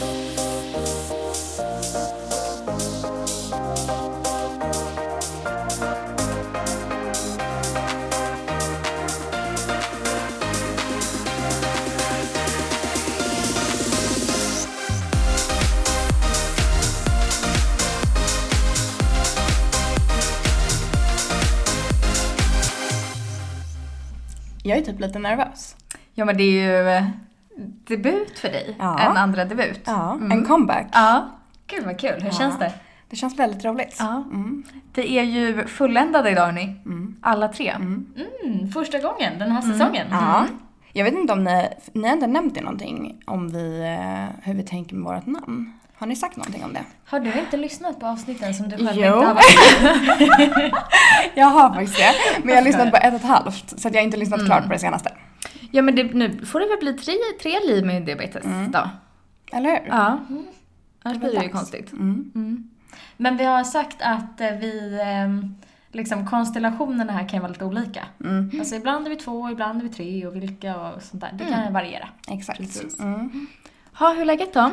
Jag 0.00 0.08
är 24.78 24.82
typ 24.82 25.00
lite 25.00 25.18
nervös. 25.18 25.76
Ja 26.14 26.24
men 26.24 26.36
det 26.36 26.42
är 26.42 26.50
ju 26.50 26.88
eh, 26.88 27.04
debut 27.84 28.38
för 28.38 28.48
dig. 28.48 28.76
Ja. 28.78 28.98
En 28.98 29.16
andra 29.16 29.44
debut. 29.44 29.80
Ja, 29.84 30.12
Mm. 30.12 30.32
en 30.32 30.44
comeback. 30.44 30.86
Ja. 30.92 31.28
Gud 31.66 31.84
vad 31.84 31.98
kul. 32.00 32.14
Hur 32.20 32.26
Ja. 32.26 32.30
känns 32.32 32.58
det? 32.58 32.72
Det 33.10 33.16
känns 33.16 33.38
väldigt 33.38 33.64
roligt. 33.64 33.96
Ja. 33.98 34.24
Mm. 34.32 34.62
Det 34.92 35.10
är 35.18 35.22
ju 35.22 35.66
fulländade 35.66 36.30
idag 36.30 36.44
hörni. 36.46 36.64
Mm. 36.84 37.16
Alla 37.22 37.48
tre. 37.48 37.68
Mm. 37.70 38.06
Mm, 38.44 38.68
första 38.72 38.98
gången 38.98 39.38
den 39.38 39.52
här 39.52 39.60
säsongen. 39.62 40.06
Ja. 40.10 40.46
Jag 40.92 41.04
vet 41.04 41.14
inte 41.14 41.32
om 41.32 41.44
ni, 41.44 41.68
ni 41.92 42.08
har 42.08 42.14
inte 42.14 42.26
nämnt 42.26 42.54
det 42.54 42.60
någonting 42.60 43.22
om 43.26 43.48
vi, 43.48 43.80
eh, 43.80 44.36
hur 44.42 44.54
vi 44.54 44.62
tänker 44.62 44.94
med 44.96 45.04
vårt 45.14 45.26
namn. 45.26 45.72
Har 45.98 46.06
ni 46.06 46.16
sagt 46.16 46.36
någonting 46.36 46.64
om 46.64 46.72
det? 46.72 46.80
Har 47.06 47.20
du 47.20 47.32
inte 47.32 47.56
lyssnat 47.56 48.00
på 48.00 48.06
avsnitten 48.06 48.54
som 48.54 48.68
du 48.68 48.76
själv 48.76 48.90
Jo. 48.94 49.14
inte 49.14 49.26
har 49.26 49.34
varit 49.34 50.72
Jag 51.34 51.46
har 51.46 51.74
faktiskt 51.74 51.96
det. 51.98 52.12
Men 52.42 52.48
jag 52.48 52.56
har 52.56 52.62
lyssnat 52.64 52.90
på 52.90 52.96
ett 52.96 53.14
och 53.14 53.20
ett 53.20 53.26
halvt. 53.26 53.80
Så 53.80 53.88
jag 53.88 53.94
har 53.94 54.00
inte 54.02 54.16
lyssnat 54.16 54.46
klart 54.46 54.66
på 54.66 54.72
det 54.72 54.78
senaste. 54.78 55.12
Ja 55.70 55.82
men 55.82 55.94
det, 55.94 56.14
nu 56.14 56.46
får 56.46 56.60
det 56.60 56.66
väl 56.66 56.78
bli 56.78 56.92
tre, 56.92 57.12
tre 57.42 57.60
liv 57.66 57.86
med 57.86 58.02
diabetes 58.02 58.44
då. 58.68 58.90
Eller 59.52 59.70
hur? 59.70 59.88
Ja. 59.88 60.18
Annars 61.02 61.14
Det 61.14 61.18
blir 61.18 61.28
det 61.28 61.34
ju 61.36 61.40
dags. 61.42 61.52
konstigt. 61.52 61.92
Mm. 61.92 62.70
Men 63.16 63.36
vi 63.36 63.44
har 63.44 63.64
sagt 63.64 63.96
att 64.00 64.40
eh, 64.40 64.50
vi, 64.50 64.98
eh, 65.00 65.50
liksom 65.92 66.26
konstellationerna 66.26 67.12
här 67.12 67.28
kan 67.28 67.40
vara 67.40 67.52
lite 67.52 67.64
olika. 67.64 68.04
Mm. 68.24 68.50
Alltså 68.58 68.74
ibland 68.74 69.06
är 69.06 69.10
vi 69.10 69.16
två, 69.16 69.50
ibland 69.50 69.78
är 69.80 69.82
vi 69.84 69.88
tre 69.92 70.26
och 70.26 70.36
vilka 70.36 70.76
och 70.80 71.02
sånt 71.02 71.20
där. 71.20 71.30
Det 71.38 71.44
kan 71.44 71.72
variera. 71.72 72.08
Exakt. 72.28 73.00
Mm. 73.00 73.46
Ha, 73.94 74.12
hur 74.12 74.20
är 74.20 74.24
läget 74.24 74.54
då? 74.54 74.70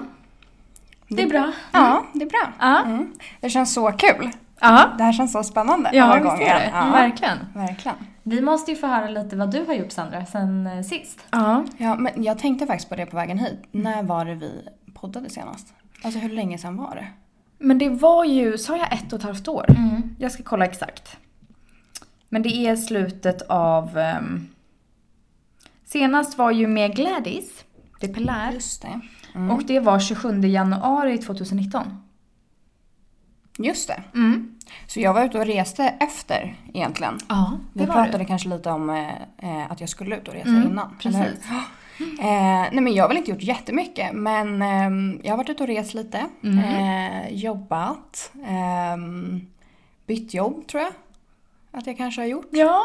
Det 1.08 1.23
är 1.23 1.30
bra. 1.30 1.52
Ja, 1.72 2.06
det 2.14 2.25
är 2.25 2.30
bra. 2.30 2.53
Ja. 2.59 2.84
Mm. 2.84 3.14
Det 3.42 3.50
känns 3.50 3.73
så 3.73 3.92
kul. 3.92 4.30
Ja. 4.59 4.86
Det 4.98 5.03
här 5.03 5.14
känns 5.14 5.31
så 5.31 5.44
spännande. 5.44 5.90
Ja, 5.94 6.14
visst 6.23 6.36
är 6.50 6.59
det. 6.59 6.72
Ja, 6.73 6.86
Verkligen. 6.92 7.38
verkligen. 7.53 7.98
Vi 8.30 8.42
måste 8.42 8.72
ju 8.72 8.78
få 8.78 8.88
höra 8.88 9.09
lite 9.09 9.36
vad 9.36 9.52
du 9.52 9.66
har 9.66 9.73
gjort 9.73 9.92
Sandra 9.92 10.25
sen 10.25 10.67
eh, 10.67 10.81
sist. 10.81 11.20
Ja. 11.31 11.66
Ja, 11.78 11.95
men 11.95 12.23
jag 12.23 12.38
tänkte 12.38 12.67
faktiskt 12.67 12.89
på 12.89 12.95
det 12.95 13.06
på 13.06 13.16
vägen 13.16 13.39
hit. 13.39 13.59
När 13.72 14.03
var 14.03 14.25
det 14.25 14.36
vi 14.36 14.52
poddade 14.94 15.30
senast? 15.30 15.73
Alltså 16.03 16.19
hur 16.19 16.30
länge 16.30 16.58
sedan 16.58 16.78
var 16.78 16.95
det? 16.95 17.08
Men 17.58 17.78
det 17.78 17.89
var 17.89 18.25
ju, 18.25 18.58
sa 18.58 18.78
jag 18.78 18.94
ett 18.94 19.14
och 19.14 19.19
ett 19.19 19.25
halvt 19.25 19.47
år? 19.47 19.66
Mm. 19.69 20.16
Jag 20.19 20.31
ska 20.31 20.44
kolla 20.44 20.66
exakt. 20.66 21.17
Men 22.30 22.42
det 22.42 22.50
är 22.50 22.75
slutet 22.75 23.42
av... 23.42 23.97
ehm, 23.97 24.47
senast 25.86 26.38
var 26.38 26.52
ju 26.52 26.67
med 26.67 26.95
Gladys, 26.95 27.66
det 28.00 28.09
är 28.09 28.14
Pelär. 28.14 28.52
Just 28.52 28.81
det. 28.81 29.02
Mm. 29.36 29.52
Och 29.52 29.64
det 29.64 29.80
var 29.80 30.00
27 30.00 30.39
januari 30.41 31.17
2019. 31.17 32.06
Just 33.58 33.88
det. 33.88 34.03
Mm. 34.13 34.55
Så 34.88 35.00
jag 35.00 35.13
var 35.13 35.25
ute 35.25 35.39
och 35.39 35.45
reste 35.45 35.83
efter 36.00 36.55
egentligen. 36.73 37.17
Ja, 37.30 37.52
det 37.73 37.80
Vi 37.80 37.86
var 37.86 37.94
pratade 37.95 38.17
du. 38.17 38.25
kanske 38.25 38.50
lite 38.50 38.69
om 38.69 38.89
eh, 38.89 39.08
eh, 39.38 39.72
att 39.72 39.80
jag 39.80 39.89
skulle 39.89 40.17
ut 40.17 40.27
och 40.27 40.33
resa 40.33 40.47
Mm, 40.50 40.67
innan. 40.67 40.89
hur? 40.89 40.97
precis. 40.97 41.45
Eh, 42.19 42.25
nej 42.72 42.81
men 42.81 42.94
jag 42.94 43.03
har 43.03 43.08
väl 43.08 43.17
inte 43.17 43.31
gjort 43.31 43.41
jättemycket 43.44 44.13
men 44.13 44.61
ehm, 44.61 45.19
jag 45.23 45.31
har 45.31 45.38
varit 45.38 45.50
ute 45.50 45.63
och 45.63 45.69
rest 45.69 45.94
lite. 45.94 46.25
Mm. 46.44 46.59
Eh, 46.59 47.33
jobbat. 47.33 48.31
ehm, 48.47 49.41
bytt 50.08 50.33
jobb 50.33 50.67
tror 50.67 50.83
jag. 50.83 50.91
Att 51.72 51.88
jag 51.88 51.97
kanske 51.97 52.22
har 52.22 52.28
gjort. 52.28 52.47
Ja, 52.51 52.84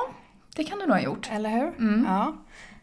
det 0.57 0.65
kan 0.65 0.79
du 0.79 0.87
nog 0.87 0.97
ha 0.97 1.03
gjort. 1.03 1.31
Eller 1.33 1.51
hur? 1.51 1.69
Mm. 1.79 2.07
Ja. 2.09 2.35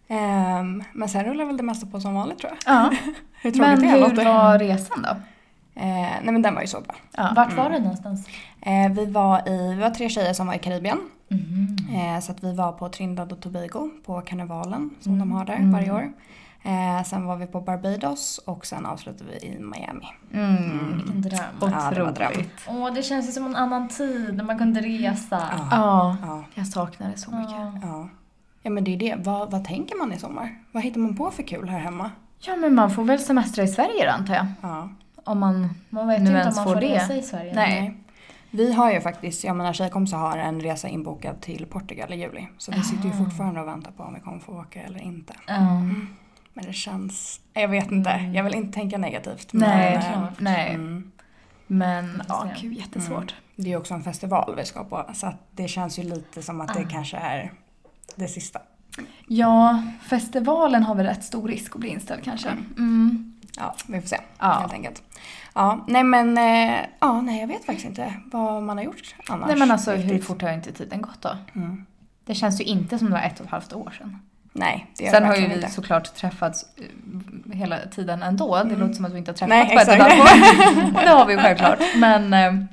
Ehm, 0.07 0.83
men 0.93 1.09
sen 1.09 1.25
rullar 1.25 1.45
väl 1.45 1.57
det 1.57 1.63
mesta 1.63 1.85
på 1.87 1.99
som 1.99 2.13
vanligt 2.13 2.39
tror 2.39 2.51
jag. 2.65 2.75
Ja. 2.75 2.89
Hur 3.41 3.51
tråkigt 3.51 3.61
Men 3.69 3.79
det 3.81 3.87
hur 3.87 3.99
låter. 3.99 4.25
var 4.25 4.59
resan 4.59 5.01
då? 5.01 5.15
Eh, 5.79 5.85
nej 6.23 6.31
men 6.31 6.41
den 6.41 6.55
var 6.55 6.61
ju 6.61 6.67
så 6.67 6.81
bra. 6.81 6.95
Ja. 7.11 7.33
Vart 7.35 7.53
var 7.57 7.69
du 7.69 7.79
någonstans? 7.79 8.27
Eh, 8.61 8.91
vi, 8.91 9.05
var 9.05 9.49
i, 9.49 9.73
vi 9.75 9.81
var 9.81 9.89
tre 9.89 10.09
tjejer 10.09 10.33
som 10.33 10.47
var 10.47 10.53
i 10.53 10.59
Karibien. 10.59 10.97
Mm. 11.31 12.15
Eh, 12.15 12.19
så 12.21 12.31
att 12.31 12.43
vi 12.43 12.53
var 12.55 12.71
på 12.71 12.89
Trinidad 12.89 13.31
och 13.31 13.39
Tobago 13.41 13.89
på 14.05 14.21
karnevalen 14.21 14.89
som 15.01 15.13
Mm. 15.13 15.19
de 15.29 15.35
har 15.35 15.45
där 15.45 15.71
varje 15.73 15.91
år. 15.91 16.11
Eh, 16.63 17.03
sen 17.03 17.25
var 17.25 17.35
vi 17.35 17.45
på 17.45 17.61
Barbados 17.61 18.37
och 18.37 18.65
sen 18.65 18.85
avslutade 18.85 19.29
vi 19.31 19.47
i 19.47 19.59
Miami. 19.59 20.07
Mm. 20.33 20.97
Vilken 20.97 21.21
dröm. 21.21 21.39
Ja, 21.61 21.91
det. 21.95 22.03
Otroligt. 22.03 22.51
Åh, 22.67 22.93
det 22.93 23.03
känns 23.03 23.27
ju 23.27 23.31
som 23.31 23.45
en 23.45 23.55
annan 23.55 23.87
tid 23.87 24.35
när 24.37 24.43
man 24.43 24.57
kunde 24.57 24.81
resa. 24.81 25.41
Ja, 25.71 26.17
Ja. 26.21 26.43
jag 26.55 26.67
saknar 26.67 27.09
det 27.11 27.17
så 27.17 27.31
mycket. 27.31 27.51
Ja. 27.51 27.73
Ja. 27.81 28.09
ja 28.61 28.69
men 28.69 28.83
det 28.83 28.93
är 28.93 28.97
det. 28.97 29.15
Vad, 29.19 29.51
vad 29.51 29.65
tänker 29.65 29.95
man 29.97 30.13
i 30.13 30.19
sommar? 30.19 30.57
Vad 30.71 30.83
hittar 30.83 30.99
man 30.99 31.15
på 31.15 31.31
för 31.31 31.43
kul 31.43 31.69
här 31.69 31.79
hemma? 31.79 32.11
Ja, 32.39 32.55
men 32.55 32.75
man 32.75 32.91
får 32.91 33.03
väl 33.03 33.19
semestra 33.19 33.63
i 33.63 33.67
Sverige 33.67 34.05
då, 34.05 34.11
antar 34.11 34.33
jag. 34.35 34.45
Ja. 34.61 34.89
Om 35.23 35.39
man... 35.39 35.69
Man 35.89 36.07
vet 36.07 36.21
Nu 36.21 36.29
ju 36.29 36.35
inte 36.35 36.41
ens 36.41 36.57
om 36.57 36.63
man 36.65 36.73
får 36.73 36.81
det. 36.81 36.87
resa 36.95 37.15
i 37.15 37.21
Sverige. 37.21 37.53
Nej. 37.55 37.97
Vi 38.51 38.73
har 38.73 38.91
ju 38.91 39.01
faktiskt, 39.01 39.43
jag 39.43 39.55
menar 39.55 39.73
tjejkompisar 39.73 40.17
har 40.17 40.37
en 40.37 40.61
resa 40.61 40.87
inbokad 40.87 41.41
till 41.41 41.65
Portugal 41.65 42.13
i 42.13 42.15
juli. 42.21 42.47
Så 42.57 42.71
vi 42.71 42.81
sitter 42.83 43.05
ju 43.05 43.11
fortfarande 43.11 43.61
och 43.61 43.67
väntar 43.67 43.91
på 43.91 44.03
om 44.03 44.13
vi 44.13 44.19
kommer 44.19 44.39
få 44.39 44.51
åka 44.59 44.81
eller 44.81 44.99
inte. 45.01 45.33
Ja. 45.47 45.81
Men 46.53 46.65
det 46.65 46.73
känns, 46.73 47.39
jag 47.53 47.67
vet 47.67 47.91
inte, 47.91 48.09
jag 48.33 48.43
vill 48.43 48.55
inte 48.55 48.73
tänka 48.73 48.97
negativt. 48.97 49.49
Nej, 49.53 49.93
men, 49.93 50.11
eh, 50.13 50.13
klart. 50.13 50.39
nej. 50.39 50.73
Mm, 50.73 51.11
Men 51.67 52.21
ja, 52.27 52.47
gud 52.61 52.73
jättesvårt. 52.73 53.35
det 53.55 53.63
är 53.63 53.67
ju 53.67 53.77
också 53.77 53.93
en 53.93 54.03
festival 54.03 54.53
vi 54.57 54.65
ska 54.65 54.83
på 54.83 55.05
så 55.13 55.27
att 55.27 55.47
det 55.51 55.67
känns 55.67 55.99
ju 55.99 56.03
lite 56.03 56.41
som 56.41 56.61
att 56.61 56.73
det 56.73 56.79
Ah. 56.85 56.89
kanske 56.89 57.17
är 57.17 57.51
det 58.15 58.27
sista. 58.27 58.59
Ja, 59.27 59.83
festivalen 60.01 60.83
har 60.83 60.95
väl 60.95 61.05
rätt 61.05 61.23
stor 61.23 61.47
risk 61.47 61.75
att 61.75 61.79
bli 61.79 61.89
inställd 61.89 62.23
kanske. 62.23 62.49
Mm. 62.77 63.33
Ja, 63.59 63.75
vi 63.87 64.01
får 64.01 64.07
se 64.07 64.17
Ja. 64.39 64.51
helt 64.51 64.73
enkelt. 64.73 65.03
Ja, 65.55 65.85
nej 65.87 66.03
men, 66.03 66.37
eh, 66.37 66.75
ja, 66.99 67.21
nej 67.21 67.39
jag 67.39 67.47
vet 67.47 67.65
faktiskt 67.65 67.87
inte 67.87 68.13
vad 68.25 68.63
man 68.63 68.77
har 68.77 68.83
gjort 68.85 69.15
annars. 69.27 69.47
Nej 69.47 69.57
men 69.57 69.71
alltså 69.71 69.91
hur 69.91 69.97
riktigt. 70.03 70.25
fort 70.27 70.41
har 70.41 70.51
inte 70.51 70.71
tiden 70.71 71.01
gått 71.01 71.21
då? 71.21 71.29
Mm. 71.55 71.85
Det 72.25 72.35
känns 72.35 72.61
ju 72.61 72.65
inte 72.65 72.99
som 72.99 73.07
det 73.07 73.13
var 73.13 73.21
ett 73.21 73.39
och 73.39 73.45
ett 73.45 73.51
halvt 73.51 73.73
år 73.73 73.93
sedan. 73.97 74.19
Nej, 74.53 74.87
det 74.97 75.03
gör 75.03 75.11
Sen 75.11 75.25
har 75.25 75.35
ju 75.35 75.47
vi 75.47 75.53
inte. 75.55 75.69
såklart 75.69 76.13
träffats 76.15 76.65
eh, 76.77 77.53
hela 77.57 77.77
tiden 77.91 78.23
ändå. 78.23 78.63
Det 78.63 78.75
låter 78.75 78.93
som 78.93 79.05
att 79.05 79.13
vi 79.13 79.17
inte 79.17 79.31
har 79.31 79.35
träffats 79.35 79.49
Nej, 79.49 79.75
på 79.75 79.81
ett 79.81 79.87
och 79.87 79.93
ett 79.93 80.01
halvt 80.01 80.19
år. 80.97 81.01
Det 81.03 81.09
har 81.09 81.25
vi 81.25 81.33
ju 81.33 81.39
självklart. 81.39 81.79
Men 81.95 82.33
eh, 82.33 82.65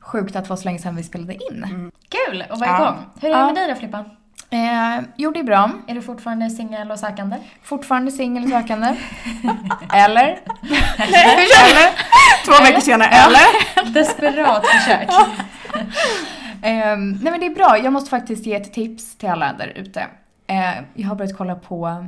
sjukt 0.00 0.36
att 0.36 0.44
det 0.44 0.50
var 0.50 0.56
så 0.56 0.64
länge 0.64 0.78
sedan 0.78 0.96
vi 0.96 1.02
spelade 1.02 1.34
in. 1.34 1.90
Kul 2.08 2.44
att 2.50 2.60
vara 2.60 2.70
Ja. 2.70 2.76
igång. 2.82 2.96
Hur 3.20 3.28
är 3.30 3.34
det 3.34 3.40
Ja. 3.40 3.46
med 3.46 3.54
dig 3.54 3.68
då 3.68 3.74
Filippa? 3.74 4.04
Eh, 4.50 5.04
jo, 5.16 5.30
det 5.30 5.40
är 5.40 5.44
bra. 5.44 5.70
Är 5.86 5.94
du 5.94 6.02
fortfarande 6.02 6.50
singel 6.50 6.90
och 6.90 6.98
sökande? 6.98 7.36
Fortfarande 7.62 8.10
singel 8.10 8.44
och 8.44 8.50
sökande. 8.50 8.86
eller? 9.92 10.40
Eller? 10.98 11.90
Två 12.44 12.64
veckor 12.64 12.80
senare, 12.80 13.08
eller? 13.08 13.92
Desperat 13.94 14.66
försök. 14.66 15.08
Ehm, 16.62 17.10
nej 17.10 17.32
men 17.32 17.40
det 17.40 17.46
är 17.46 17.54
bra. 17.54 17.78
Jag 17.78 17.92
måste 17.92 18.10
faktiskt 18.10 18.46
ge 18.46 18.54
ett 18.54 18.72
tips 18.72 19.16
till 19.16 19.28
alla 19.28 19.52
där 19.52 19.72
ute. 19.76 20.06
Eh, 20.46 20.84
jag 20.94 21.08
har 21.08 21.14
börjat 21.14 21.36
kolla 21.36 21.54
på 21.54 22.06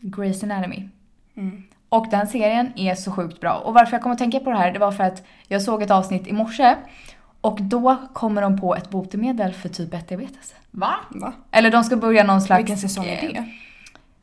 Grey's 0.00 0.44
Anatomy. 0.44 0.88
Mm. 1.36 1.62
Och 1.88 2.06
den 2.10 2.26
serien 2.26 2.72
är 2.76 2.94
så 2.94 3.12
sjukt 3.12 3.40
bra. 3.40 3.52
Och 3.52 3.74
varför 3.74 3.92
jag 3.92 4.02
kom 4.02 4.12
att 4.12 4.18
tänka 4.18 4.40
på 4.40 4.50
det 4.50 4.56
här, 4.56 4.72
det 4.72 4.78
var 4.78 4.92
för 4.92 5.04
att 5.04 5.22
jag 5.48 5.62
såg 5.62 5.82
ett 5.82 5.90
avsnitt 5.90 6.26
i 6.26 6.32
morse 6.32 6.76
och 7.42 7.62
då 7.62 7.96
kommer 8.12 8.42
de 8.42 8.60
på 8.60 8.76
ett 8.76 8.90
botemedel 8.90 9.52
för 9.52 9.68
typ 9.68 9.94
1-diabetes. 9.94 10.54
Va? 10.70 10.94
Va? 11.10 11.32
Eller 11.50 11.70
de 11.70 11.84
ska 11.84 11.96
börja 11.96 12.24
någon 12.24 12.40
slags... 12.40 12.60
Vilken 12.60 12.78
säsong 12.78 13.04
är 13.04 13.20
det? 13.20 13.44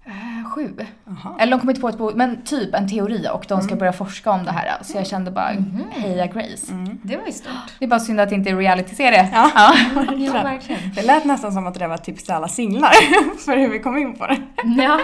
Eh, 0.05 0.49
sju. 0.55 0.75
Jaha. 1.05 1.35
Eller 1.39 1.51
de 1.51 1.59
kommer 1.59 1.71
inte 1.73 1.81
på 1.81 1.89
ett 1.89 1.97
bo, 1.97 2.11
men 2.15 2.41
typ 2.41 2.75
en 2.75 2.89
teori 2.89 3.27
och 3.33 3.45
de 3.47 3.61
ska 3.61 3.75
börja 3.75 3.93
forska 3.93 4.31
om 4.31 4.45
det 4.45 4.51
här. 4.51 4.77
Så 4.81 4.97
jag 4.97 5.07
kände 5.07 5.31
bara, 5.31 5.55
heja 5.91 6.25
Grace. 6.27 6.71
Mm. 6.71 6.99
Det 7.03 7.17
var 7.17 7.25
ju 7.25 7.31
stort. 7.31 7.53
Det 7.79 7.85
är 7.85 7.89
bara 7.89 7.99
synd 7.99 8.19
att 8.19 8.29
det 8.29 8.35
inte 8.35 8.49
är 8.49 8.55
realityserie. 8.55 9.29
Ja. 9.33 9.73
Verkligen. 10.43 10.81
Det 10.95 11.01
lät 11.01 11.25
nästan 11.25 11.51
som 11.51 11.67
att 11.67 11.73
det 11.73 11.87
var 11.87 11.97
tips 11.97 12.23
till 12.23 12.33
alla 12.33 12.47
singlar 12.47 12.91
för 13.45 13.57
hur 13.57 13.69
vi 13.69 13.79
kom 13.79 13.97
in 13.97 14.15
på 14.15 14.27
det. 14.27 14.37
Ja, 14.63 14.99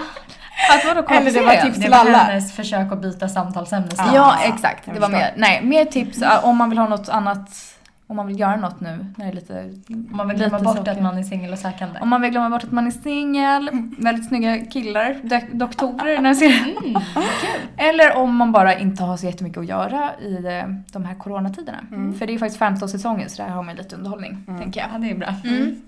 Att 0.74 0.84
vadå, 0.84 1.08
Eller 1.08 1.30
det 1.30 1.40
var 1.40 1.56
tips 1.56 1.76
det 1.76 1.82
till 1.82 1.90
var 1.90 1.98
alla. 1.98 2.18
hennes 2.18 2.52
försök 2.56 2.92
att 2.92 3.02
byta 3.02 3.28
samtalsämne. 3.28 3.88
Ja. 3.96 4.10
Ja, 4.14 4.36
exakt. 4.42 4.86
jag 4.86 4.96
Det 4.96 5.00
var 5.00 5.08
mer, 5.08 5.32
nej, 5.36 5.64
mer 5.64 5.84
tips 5.84 6.22
äh, 6.22 6.44
om 6.44 6.56
man 6.56 6.70
vill 6.70 6.78
ha 6.78 6.88
något 6.88 7.08
annat 7.08 7.75
Om 8.08 8.16
man 8.16 8.26
vill 8.26 8.40
göra 8.40 8.56
något 8.56 8.80
nu 8.80 9.06
när 9.16 9.24
det 9.24 9.30
är 9.30 9.34
lite... 9.34 9.74
Om 9.88 10.08
man 10.16 10.28
vill 10.28 10.36
glömma 10.36 10.58
bort 10.58 10.76
saker. 10.76 10.90
att 10.92 11.02
man 11.02 11.18
är 11.18 11.22
singel 11.22 11.52
och 11.52 11.58
sökande. 11.58 11.98
Om 12.00 12.08
man 12.08 12.20
vill 12.20 12.30
glömma 12.30 12.50
bort 12.50 12.64
att 12.64 12.72
man 12.72 12.86
är 12.86 12.90
singel, 12.90 13.70
väldigt 13.98 14.28
snygga 14.28 14.64
killar, 14.64 15.14
dok- 15.22 15.52
doktorer 15.52 16.20
när 16.20 16.34
ser 16.34 16.46
Mm, 16.86 17.02
Eller 17.76 18.16
om 18.16 18.36
man 18.36 18.52
bara 18.52 18.78
inte 18.78 19.02
har 19.02 19.16
så 19.16 19.26
jättemycket 19.26 19.58
att 19.58 19.66
göra 19.66 20.10
i 20.20 20.46
eh, 20.46 20.64
de 20.92 21.04
här 21.04 21.14
coronatiderna. 21.14 21.78
Mm. 21.90 22.14
För 22.14 22.26
det 22.26 22.34
är 22.34 22.38
faktiskt 22.38 22.58
Färnstadssäsongen 22.58 23.30
så 23.30 23.42
där 23.42 23.48
har 23.50 23.62
man 23.62 23.76
lite 23.76 23.96
underhållning, 23.96 24.44
Mm. 24.48 24.60
tänker 24.60 24.80
jag. 24.80 24.88
Ja, 24.94 24.98
det 24.98 25.10
är 25.10 25.14
bra. 25.14 25.34
Mm. 25.44 25.82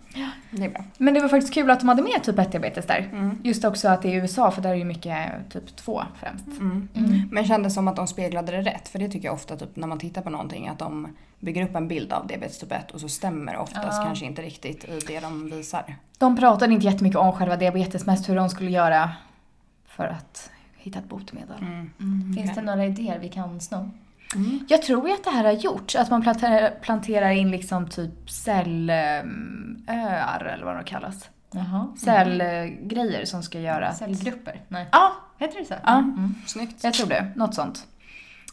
Det 0.51 0.65
är 0.65 0.71
bra. 0.71 0.85
Men 0.99 1.15
det 1.15 1.21
var 1.21 1.29
faktiskt 1.29 1.55
kul 1.55 1.71
att 1.71 1.81
de 1.81 1.89
hade 1.89 2.03
med 2.03 2.23
typ 2.23 2.37
1-diabetes 2.37 2.87
där. 2.87 3.09
Mm. 3.13 3.39
Just 3.45 3.65
också 3.65 3.89
att 3.89 4.03
det 4.03 4.09
är 4.09 4.13
i 4.13 4.17
USA 4.17 4.51
för 4.51 4.63
där 4.63 4.71
är 4.71 4.75
ju 4.75 4.85
mycket 4.85 5.17
typ 5.53 5.77
2 5.77 6.03
främst. 6.21 6.47
Mm. 6.61 6.89
Mm. 6.95 7.21
Men 7.31 7.45
kändes 7.45 7.75
som 7.75 7.89
att 7.89 7.97
de 7.97 8.07
speglade 8.07 8.53
det 8.53 8.63
rätt. 8.63 8.89
För 8.89 8.99
det 8.99 9.09
tycker 9.09 9.29
jag 9.29 9.35
ofta 9.35 9.57
typ, 9.57 9.77
när 9.77 9.87
man 9.87 9.99
tittar 9.99 10.23
på 10.23 10.31
någonting 10.31 10.69
att 10.69 10.79
de 10.79 11.09
bygger 11.41 11.65
upp 11.65 11.77
en 11.77 11.89
bild 11.89 12.13
av 12.13 12.27
diabetes 12.27 12.59
typ 12.59 12.73
1 12.73 12.91
och 12.91 13.01
så 13.01 13.09
stämmer 13.09 13.53
det 13.53 13.59
oftast 13.59 13.99
Ja. 13.99 14.05
kanske 14.05 14.25
inte 14.25 14.43
riktigt 14.43 14.85
i 14.85 15.01
det 15.07 15.21
de 15.21 15.51
visar. 15.51 15.97
De 16.19 16.37
pratade 16.37 16.75
inte 16.75 16.87
jättemycket 16.87 17.19
om 17.19 17.33
själva 17.33 17.57
diabetes, 17.57 18.07
mest 18.07 18.29
hur 18.29 18.37
de 18.37 18.49
skulle 18.49 18.71
göra 18.71 19.11
för 19.87 20.05
att 20.07 20.51
hitta 20.77 20.99
ett 20.99 21.09
botemedel. 21.09 21.57
Mm. 21.61 22.35
Finns 22.37 22.55
det 22.55 22.63
några 22.63 22.85
idéer 22.87 23.19
vi 23.19 23.29
kan 23.29 23.61
sno? 23.61 23.91
Jag 24.69 24.83
tror 24.83 25.09
ju 25.09 25.15
att 25.15 25.25
det 25.25 25.31
här 25.31 25.45
har 25.45 25.53
gjorts, 25.53 25.97
att 25.97 26.11
man 26.11 26.23
planterar, 26.23 26.71
planterar 26.83 27.31
in 27.31 27.51
liksom 27.51 27.89
typ 27.89 28.31
cellöar 28.31 29.25
eller 30.45 30.65
vad 30.65 30.77
de 30.77 30.85
kallas. 30.85 31.31
Jaha. 31.51 31.87
Cellgrejer 31.99 33.25
som 33.25 33.43
ska 33.43 33.61
göra. 33.61 33.95
Cellgrupper? 33.95 34.61
Nej. 34.69 34.87
Ja, 34.93 35.13
Heter 35.39 35.59
det 35.59 35.65
så? 35.65 35.75
Ja. 35.85 35.99
Mm. 35.99 36.35
Snyggt. 36.47 36.85
jag 36.85 36.95
tror 36.95 37.07
det. 37.07 37.33
Något 37.37 37.55
sånt. 37.55 37.87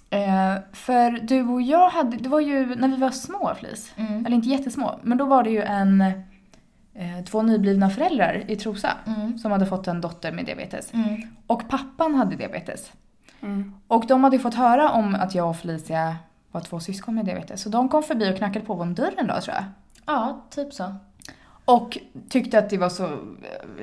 Eh, 0.09 0.55
för 0.73 1.11
du 1.11 1.41
och 1.43 1.61
jag 1.61 1.89
hade, 1.89 2.17
det 2.17 2.29
var 2.29 2.39
ju 2.39 2.75
när 2.75 2.87
vi 2.87 2.95
var 2.95 3.11
små 3.11 3.53
Flis, 3.59 3.93
Mm. 3.97 4.25
eller 4.25 4.35
inte 4.35 4.49
jättesmå, 4.49 4.99
men 5.03 5.17
då 5.17 5.25
var 5.25 5.43
det 5.43 5.49
ju 5.49 5.61
en, 5.61 6.01
eh, 6.93 7.23
två 7.29 7.41
nyblivna 7.41 7.89
föräldrar 7.89 8.43
i 8.47 8.55
Trosa 8.55 8.91
Mm. 9.07 9.37
som 9.37 9.51
hade 9.51 9.65
fått 9.65 9.87
en 9.87 10.01
dotter 10.01 10.31
med 10.31 10.45
diabetes. 10.45 10.93
Mm. 10.93 11.21
Och 11.47 11.69
pappan 11.69 12.15
hade 12.15 12.35
diabetes. 12.35 12.91
Mm. 13.41 13.73
Och 13.87 14.05
de 14.07 14.23
hade 14.23 14.35
ju 14.35 14.41
fått 14.41 14.53
höra 14.55 14.89
om 14.89 15.15
att 15.15 15.35
jag 15.35 15.49
och 15.49 15.57
Felicia 15.57 16.15
var 16.51 16.61
två 16.61 16.79
syskon 16.79 17.15
med 17.15 17.25
diabetes. 17.25 17.61
Så 17.61 17.69
de 17.69 17.89
kom 17.89 18.03
förbi 18.03 18.31
och 18.33 18.37
knackade 18.37 18.65
på 18.65 18.73
vår 18.73 18.85
dörr 18.85 19.13
en 19.17 19.27
dag 19.27 19.41
tror 19.43 19.55
jag. 19.55 19.63
Ja, 20.05 20.41
typ 20.49 20.73
så. 20.73 20.95
Och 21.65 21.97
tyckte 22.29 22.59
att 22.59 22.69
det 22.69 22.77
var 22.77 22.89
så, 22.89 23.17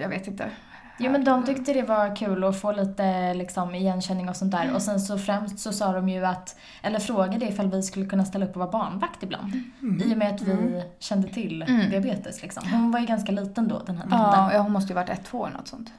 jag 0.01 0.09
vet 0.09 0.27
inte. 0.29 0.51
Jo 0.99 1.13
men 1.13 1.25
de 1.25 1.45
tyckte 1.45 1.73
det 1.73 1.83
var 1.83 2.17
kul 2.17 2.45
att 2.45 2.61
få 2.61 2.73
lite 2.73 3.35
liksom, 3.35 3.75
igenkänning 3.75 4.29
och 4.29 4.37
sånt 4.37 4.53
där. 4.53 4.75
Och 4.75 4.83
sen 4.83 5.01
så 5.01 5.19
främst 5.19 5.59
så 5.59 5.73
sa 5.73 5.93
de 5.93 6.09
ju 6.09 6.25
att, 6.27 6.57
eller 6.83 6.99
frågade 6.99 7.45
ifall 7.47 7.71
vi 7.71 7.83
skulle 7.83 8.07
kunna 8.07 8.25
ställa 8.25 8.47
upp 8.47 8.51
och 8.57 8.61
vara 8.61 8.71
barnvakt 8.71 9.23
ibland. 9.23 9.55
I 10.05 10.13
och 10.15 10.19
med 10.19 10.35
att 10.35 10.41
vi 10.43 10.83
kände 10.99 11.29
till 11.29 11.63
Mm. 11.63 11.91
diabetes 11.91 12.43
liksom. 12.43 12.69
Hon 12.73 12.91
var 12.91 13.01
ju 13.01 13.07
ganska 13.07 13.33
liten 13.33 13.69
då, 13.69 13.83
den 13.87 13.97
här 13.97 14.05
dottern. 14.05 14.51
Ja, 14.55 14.59
hon 14.59 14.73
måste 14.73 14.89
ju 14.89 14.95
varit 14.95 15.09
ett, 15.11 15.25
två 15.25 15.47
eller 15.47 15.57
något 15.57 15.69
sånt. 15.69 15.93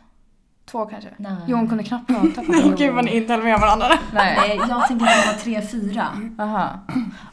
Två 0.66 0.86
kanske. 0.86 1.10
Nej. 1.18 1.36
Jo, 1.48 1.58
hon 1.58 1.68
kunde 1.68 1.84
knappt 1.84 2.08
prata. 2.08 2.42
på 2.42 2.76
Gud 2.78 2.94
vad 2.94 3.06
ni 3.06 3.16
inte 3.18 3.34
höll 3.34 3.44
med 3.44 3.60
varandra. 3.60 3.88
Nej. 4.14 4.56
Jag 4.70 4.88
tänker 4.88 5.06
att 5.06 5.16
hon 5.26 5.34
var 5.34 5.40
tre, 5.40 5.62
fyra. 5.62 6.08
Aha. 6.40 6.70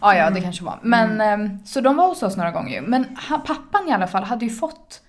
Ja, 0.00 0.14
ja, 0.14 0.30
det 0.30 0.40
kanske 0.40 0.64
var. 0.64 0.78
Men, 0.82 1.20
ehm, 1.20 1.58
så 1.64 1.80
de 1.80 1.96
var 1.96 2.08
hos 2.08 2.22
oss 2.22 2.36
några 2.36 2.50
gånger 2.50 2.80
ju. 2.80 2.86
Men 2.86 3.06
pappan 3.28 3.88
i 3.88 3.92
alla 3.92 4.06
fall 4.06 4.24
hade 4.24 4.44
ju 4.44 4.50
fått, 4.50 5.00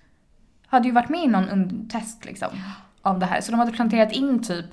hade 0.72 0.88
ju 0.88 0.94
varit 0.94 1.10
med 1.10 1.24
i 1.24 1.28
någon 1.28 1.88
test 1.90 2.26
liksom. 2.26 2.50
Av 3.02 3.20
det 3.20 3.26
här. 3.26 3.42
Så 3.42 3.52
de 3.52 3.60
hade 3.60 3.72
planterat 3.72 4.12
in 4.12 4.44
typ 4.44 4.66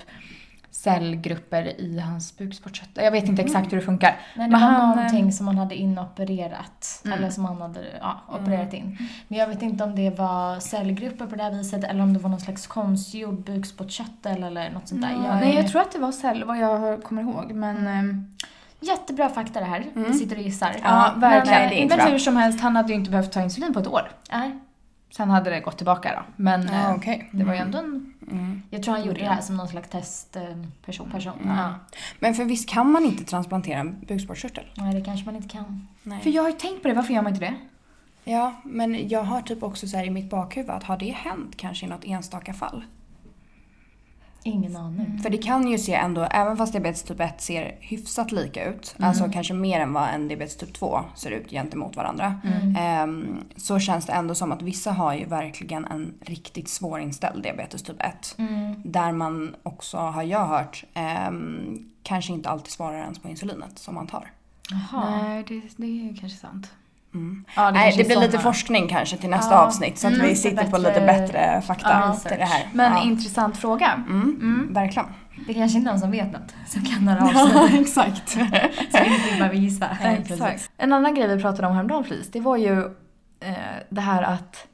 cellgrupper 0.71 1.81
i 1.81 1.99
hans 1.99 2.37
bukspottkörtel. 2.37 3.03
Jag 3.03 3.11
vet 3.11 3.27
inte 3.27 3.41
exakt 3.41 3.71
hur 3.71 3.77
det 3.77 3.83
funkar. 3.83 4.09
Nej, 4.35 4.47
det 4.47 4.51
Men 4.51 4.61
var 4.61 4.69
han, 4.69 4.95
någonting 4.95 5.31
som 5.31 5.47
han 5.47 5.57
hade 5.57 5.75
inopererat. 5.75 7.01
Mm. 7.05 7.17
Eller 7.17 7.29
som 7.29 7.45
han 7.45 7.61
hade 7.61 7.79
ja, 8.01 8.21
opererat 8.27 8.73
in. 8.73 8.97
Men 9.27 9.39
jag 9.39 9.47
vet 9.47 9.61
inte 9.61 9.83
om 9.83 9.95
det 9.95 10.09
var 10.09 10.59
cellgrupper 10.59 11.25
på 11.25 11.35
det 11.35 11.43
här 11.43 11.51
viset 11.51 11.83
eller 11.83 12.03
om 12.03 12.13
det 12.13 12.19
var 12.19 12.29
någon 12.29 12.39
slags 12.39 12.67
konstgjord 12.67 13.43
bukspottkörtel 13.43 14.43
eller 14.43 14.69
något 14.69 14.87
sånt 14.87 15.01
där. 15.01 15.09
Ja, 15.09 15.25
Jag 15.25 15.35
nej, 15.35 15.55
jag 15.55 15.67
tror 15.67 15.81
att 15.81 15.91
det 15.91 15.99
var 15.99 16.11
cell, 16.11 16.43
vad 16.43 16.57
jag 16.57 17.03
kommer 17.03 17.21
ihåg. 17.21 17.51
Men 17.51 17.87
ehm, 17.87 18.25
Jättebra 18.81 19.29
fakta 19.29 19.59
det 19.59 19.65
här. 19.65 19.85
Vi 19.93 20.13
sitter 20.13 20.35
och 20.35 20.41
gissar. 20.41 20.75
ja, 20.83 21.13
verkligen. 21.17 21.59
nej, 21.59 21.77
är 21.77 21.81
inte 21.81 21.97
men 21.97 22.11
hur 22.11 22.19
som 22.19 22.35
helst, 22.35 22.61
han 22.61 22.75
hade 22.75 22.89
ju 22.89 22.95
inte 22.95 23.11
behövt 23.11 23.31
ta 23.31 23.41
insulin 23.41 23.73
på 23.73 23.79
ett 23.79 23.87
år. 23.87 24.11
Nej, 24.31 24.59
Sen 25.11 25.29
hade 25.29 25.49
det 25.49 25.59
gått 25.59 25.77
tillbaka 25.77 26.11
då. 26.15 26.21
Men 26.43 26.61
Ja, 26.67 26.89
eh, 26.89 26.95
okej. 26.95 27.29
det 27.31 27.43
var 27.43 27.53
ju 27.53 27.59
ändå 27.59 27.77
en 27.77 28.13
Mm. 28.31 28.61
jag 28.69 28.83
tror 28.83 28.93
han 28.93 29.05
gjorde 29.05 29.19
det 29.19 29.25
här 29.25 29.41
som 29.41 29.57
någon 29.57 29.67
slags 29.67 29.89
testperson. 29.89 31.11
person. 31.11 31.33
Ja. 31.45 31.73
Men 32.19 32.33
för 32.33 32.45
visst 32.45 32.69
kan 32.69 32.91
man 32.91 33.05
inte 33.05 33.23
transplantera 33.23 33.79
en 33.79 33.99
bukspottkörtel? 34.07 34.65
Nej, 34.77 34.93
det 34.95 35.01
kanske 35.01 35.25
man 35.25 35.35
inte 35.35 35.47
kan. 35.49 35.87
Nej. 36.03 36.19
För 36.21 36.29
jag 36.29 36.41
har 36.41 36.49
ju 36.49 36.55
tänkt 36.55 36.81
på 36.81 36.87
det, 36.87 36.93
varför 36.93 37.13
gör 37.13 37.21
man 37.21 37.33
inte 37.33 37.45
det? 37.45 37.55
Ja, 38.31 38.53
men 38.63 39.07
jag 39.09 39.23
har 39.23 39.41
typ 39.41 39.63
också 39.63 39.87
så 39.87 39.97
i 39.99 40.09
mitt 40.09 40.29
bakhuvud 40.29 40.69
att 40.69 40.83
har 40.83 40.97
det 40.97 41.11
hänt 41.11 41.57
kanske 41.57 41.85
i 41.85 41.89
något 41.89 42.03
enstaka 42.05 42.53
fall? 42.53 42.83
Ingen 44.49 44.75
aning. 44.75 45.19
För 45.23 45.29
det 45.29 45.37
kan 45.37 45.67
ju 45.67 45.77
se 45.77 45.93
ändå, 45.93 46.21
även 46.31 46.57
fast 46.57 46.71
diabetes 46.73 47.03
typ 47.03 47.19
1 47.19 47.41
ser 47.41 47.75
hyfsat 47.79 48.31
lika 48.31 48.65
ut, 48.69 48.95
alltså 48.99 49.29
kanske 49.33 49.53
mer 49.53 49.79
än 49.79 49.93
vad 49.93 50.09
en 50.09 50.27
diabetes 50.27 50.57
typ 50.57 50.73
2 50.73 50.99
ser 51.15 51.31
ut 51.31 51.49
gentemot 51.49 51.95
varandra. 51.95 52.41
ehm, 52.77 53.37
så 53.55 53.79
känns 53.79 54.05
det 54.05 54.13
ändå 54.13 54.35
som 54.35 54.51
att 54.51 54.61
vissa 54.61 54.91
har 54.91 55.13
ju 55.13 55.25
verkligen 55.25 55.85
en 55.85 56.13
riktigt 56.21 56.69
svårinställd 56.69 57.43
diabetes 57.43 57.83
typ 57.83 58.01
1. 58.01 58.35
Mm. 58.37 58.75
Där 58.85 59.11
man 59.11 59.55
också, 59.63 59.97
har 59.97 60.23
jag 60.23 60.45
hört, 60.47 60.83
ehm, 60.93 61.89
kanske 62.03 62.33
inte 62.33 62.49
alltid 62.49 62.71
svarar 62.71 62.97
ens 63.01 63.19
på 63.19 63.29
insulinet 63.29 63.79
som 63.79 63.95
man 63.95 64.07
tar. 64.07 64.31
Jaha. 64.71 65.21
Nej, 65.21 65.45
det, 65.47 65.61
det 65.77 65.85
är 66.09 66.15
kanske 66.19 66.37
sant. 66.39 66.71
Mm. 67.13 67.45
Ja, 67.55 67.71
Nej, 67.71 67.83
kanske 67.83 68.03
det 68.03 68.05
är 68.05 68.07
blir 68.07 68.19
lite 68.27 68.31
såna. 68.31 68.43
forskning 68.43 68.87
kanske 68.87 69.17
till 69.17 69.29
nästa 69.29 69.53
Ja. 69.55 69.59
avsnitt 69.59 69.97
så 69.97 70.07
att 70.07 70.13
Mm, 70.13 70.23
vi 70.25 70.29
lite 70.29 70.41
sitter 70.41 70.63
på 70.63 70.69
bättre- 70.71 70.87
lite 70.87 71.01
bättre 71.05 71.61
fakta 71.61 71.89
Ja, 71.89 72.15
till 72.29 72.37
det 72.37 72.45
här. 72.45 72.67
Men 72.73 72.91
ja. 72.91 73.03
intressant 73.03 73.57
fråga. 73.57 73.91
mm, 74.09 74.67
Verkligen. 74.73 75.07
Det 75.47 75.53
kanske 75.53 75.77
inte 75.77 75.89
är 75.89 75.91
någon 75.91 75.99
som 75.99 76.11
vet 76.11 76.31
något 76.31 76.53
som 76.67 76.81
kan 76.85 77.07
höra 77.07 77.23
av 77.43 77.67
sig. 77.67 77.79
exakt. 77.81 78.29
Så 78.29 78.39
vi 78.39 79.15
inte 79.15 79.37
behöver 79.37 79.55
gissa. 79.55 79.87
Exakt. 80.01 80.71
En 80.77 80.93
annan 80.93 81.15
grej 81.15 81.35
vi 81.35 81.41
pratade 81.41 81.67
om 81.67 81.73
häromdagen 81.73 82.03
Flis, 82.03 82.31
det 82.31 82.39
var 82.39 82.57
ju 82.57 82.79
eh, 83.39 83.53
det 83.89 84.01
här 84.01 84.23
att 84.23 84.67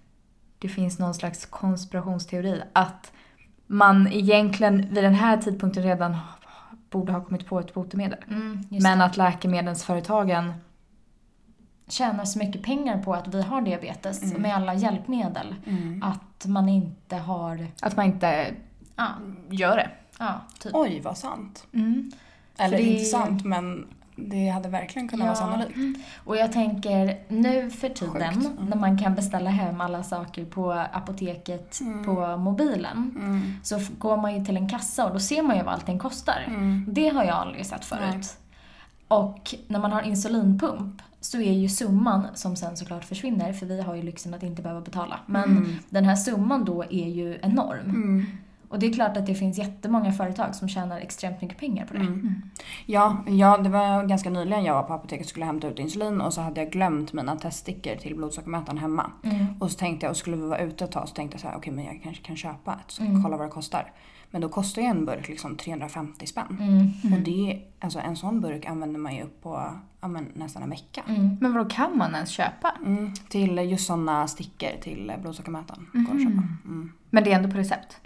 det 0.59 0.67
finns 0.69 0.99
någon 0.99 1.13
slags 1.13 1.45
konspirationsteori. 1.45 2.61
Att 2.73 3.11
man 3.67 4.07
egentligen 4.11 4.93
vid 4.93 5.03
den 5.03 5.15
här 5.15 5.37
tidpunkten 5.37 5.83
redan 5.83 6.17
borde 6.89 7.11
ha 7.13 7.21
kommit 7.25 7.47
på 7.47 7.59
ett 7.59 7.73
botemedel. 7.73 8.19
Mm, 8.29 8.63
Men 8.69 8.99
det. 8.99 9.05
att 9.05 9.17
läkemedelsföretagen 9.17 10.53
tjänar 11.87 12.25
så 12.25 12.39
mycket 12.39 12.63
pengar 12.63 12.97
på 13.03 13.13
att 13.13 13.27
vi 13.27 13.41
har 13.41 13.61
diabetes 13.61 14.23
Mm. 14.23 14.41
med 14.41 14.55
alla 14.55 14.73
hjälpmedel. 14.73 15.55
Mm. 15.65 16.03
Att 16.03 16.45
man 16.45 16.69
inte 16.69 17.15
har... 17.15 17.67
Att 17.81 17.97
man 17.97 18.05
inte 18.05 18.53
Ja, 18.95 19.07
gör 19.49 19.77
det. 19.77 19.89
ja 20.19 20.41
typ. 20.59 20.71
Oj, 20.75 20.99
vad 21.03 21.17
sant. 21.17 21.67
Mm. 21.73 22.11
Eller 22.57 22.77
det- 22.77 22.83
inte 22.83 23.05
sant, 23.05 23.45
men 23.45 23.87
det 24.17 24.47
hade 24.49 24.69
verkligen 24.69 25.07
kunnat 25.07 25.25
vara 25.27 25.35
sannolikt. 25.35 26.05
Och 26.25 26.37
jag 26.37 26.51
tänker 26.51 27.19
nu 27.27 27.69
för 27.71 27.89
tiden 27.89 28.33
Sjukt. 28.33 28.45
Mm. 28.59 28.69
när 28.69 28.77
man 28.77 28.97
kan 28.97 29.15
beställa 29.15 29.49
hem 29.49 29.81
alla 29.81 30.03
saker 30.03 30.45
på 30.45 30.71
apoteket 30.91 31.79
på 32.05 32.37
mobilen. 32.37 33.11
Mm. 33.15 33.41
Så 33.63 33.79
går 33.97 34.17
man 34.17 34.35
ju 34.39 34.45
till 34.45 34.57
en 34.57 34.69
kassa 34.69 35.05
och 35.05 35.13
då 35.13 35.19
ser 35.19 35.43
man 35.43 35.57
ju 35.57 35.63
vad 35.63 35.73
allting 35.73 35.99
kostar. 35.99 36.43
Mm. 36.47 36.85
Det 36.87 37.09
har 37.09 37.23
jag 37.23 37.35
aldrig 37.35 37.65
sett 37.65 37.85
förut. 37.85 38.01
Nej. 38.11 38.21
Och 39.07 39.55
när 39.67 39.79
man 39.79 39.91
har 39.91 40.01
insulinpump 40.01 41.01
så 41.21 41.37
är 41.37 41.53
ju 41.53 41.69
summan, 41.69 42.27
som 42.33 42.55
sen 42.55 42.77
såklart 42.77 43.03
försvinner, 43.05 43.53
för 43.53 43.65
vi 43.65 43.81
har 43.81 43.95
ju 43.95 44.01
lyxen 44.01 44.33
att 44.33 44.43
inte 44.43 44.61
behöva 44.61 44.81
betala. 44.81 45.19
Men 45.25 45.43
Mm. 45.57 45.75
den 45.89 46.05
här 46.05 46.15
summan 46.15 46.65
då 46.65 46.83
är 46.83 47.07
ju 47.09 47.39
enorm. 47.41 47.89
Mm. 47.89 48.25
Och 48.69 48.79
det 48.79 48.85
är 48.87 48.93
klart 48.93 49.17
att 49.17 49.25
det 49.25 49.35
finns 49.35 49.57
jättemånga 49.57 50.11
företag 50.13 50.55
som 50.55 50.67
tjänar 50.69 50.99
extremt 50.99 51.41
mycket 51.41 51.57
pengar 51.57 51.85
på 51.85 51.93
det. 51.93 51.99
Mm. 51.99 52.41
Ja, 52.85 53.17
ja, 53.27 53.57
det 53.57 53.69
var 53.69 54.03
ganska 54.03 54.29
nyligen 54.29 54.63
jag 54.63 54.73
var 54.73 54.83
på 54.83 54.93
apoteket 54.93 55.25
och 55.25 55.29
skulle 55.29 55.45
hämta 55.45 55.67
ut 55.67 55.79
insulin 55.79 56.21
och 56.21 56.33
så 56.33 56.41
hade 56.41 56.61
jag 56.61 56.71
glömt 56.71 57.13
mina 57.13 57.35
teststickor 57.35 57.95
till 57.95 58.15
blodsockermätaren 58.15 58.77
hemma. 58.77 59.11
Mm. 59.23 59.45
Och 59.59 59.71
så 59.71 59.77
tänkte 59.77 60.05
jag, 60.05 60.11
och 60.11 60.17
skulle 60.17 60.37
vi 60.37 60.47
vara 60.47 60.59
ute 60.59 60.83
ett 60.83 60.91
tag 60.91 61.07
så 61.09 61.15
tänkte 61.15 61.35
jag 61.35 61.41
så 61.41 61.47
här, 61.47 61.57
okej 61.57 61.73
men 61.73 61.85
jag 61.85 61.99
kanske 62.03 62.23
kan 62.23 62.35
köpa 62.35 62.73
ett, 62.73 62.91
så 62.91 63.03
Mm. 63.03 63.23
kolla 63.23 63.37
vad 63.37 63.45
det 63.47 63.51
kostar. 63.51 63.91
Men 64.35 64.41
då 64.41 64.49
kostar 64.49 64.81
ju 64.81 64.87
en 64.87 65.05
burk 65.05 65.27
liksom 65.27 65.55
350 65.55 66.25
spänn. 66.27 66.57
Mm. 66.59 67.13
Och 67.13 67.19
det, 67.19 67.61
alltså 67.79 67.99
en 67.99 68.15
sån 68.15 68.41
burk 68.41 68.65
använder 68.65 68.99
man 68.99 69.15
ju 69.15 69.23
upp 69.23 69.41
på 69.41 69.79
ja, 70.01 70.07
men, 70.07 70.31
nästan 70.33 70.63
en 70.63 70.69
vecka. 70.69 71.03
Mm. 71.07 71.37
Men 71.41 71.53
vadå, 71.53 71.69
kan 71.69 71.97
man 71.97 72.15
ens 72.15 72.29
köpa? 72.29 72.75
Mm, 72.85 73.13
till 73.29 73.57
just 73.57 73.87
såna 73.87 74.27
stickor 74.27 74.69
till 74.81 75.13
blodsockermätaren. 75.21 75.87
Går 75.93 76.15
att 76.15 76.21
köpa. 76.21 76.43
Mm. 76.65 76.91
Men 77.09 77.23
det 77.23 77.31
är 77.31 77.35
ändå 77.35 77.51
på 77.51 77.57
recept? 77.57 77.97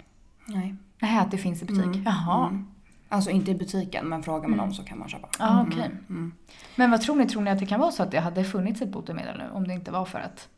Nej. 0.46 0.74
Nej, 0.98 1.18
att 1.18 1.30
det 1.30 1.38
finns 1.38 1.62
i 1.62 1.64
butik? 1.64 1.84
Mm. 1.84 2.02
Jaha. 2.02 2.48
Mm. 2.48 2.66
Alltså 3.08 3.30
inte 3.30 3.50
i 3.50 3.54
butiken 3.54 4.08
men 4.08 4.22
frågar 4.22 4.48
man 4.48 4.58
dem 4.58 4.74
så 4.74 4.84
kan 4.84 4.98
man 4.98 5.08
köpa. 5.08 5.28
Okej. 5.68 5.90
Mm. 6.08 6.32
Men 6.76 6.90
vad 6.90 7.00
tror 7.00 7.16
ni? 7.16 7.26
Tror 7.26 7.42
ni 7.42 7.50
att 7.50 7.58
det 7.58 7.66
kan 7.66 7.80
vara 7.80 7.92
så 7.92 8.02
att 8.02 8.10
det 8.10 8.20
hade 8.20 8.44
funnits 8.44 8.82
ett 8.82 8.92
botemedel 8.92 9.38
nu 9.38 9.44
om 9.52 9.68
det 9.68 9.74
inte 9.74 9.90
var 9.90 10.04
för 10.04 10.18
att 10.18 10.48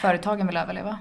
företagen 0.00 0.46
vill 0.46 0.56
överleva? 0.56 0.98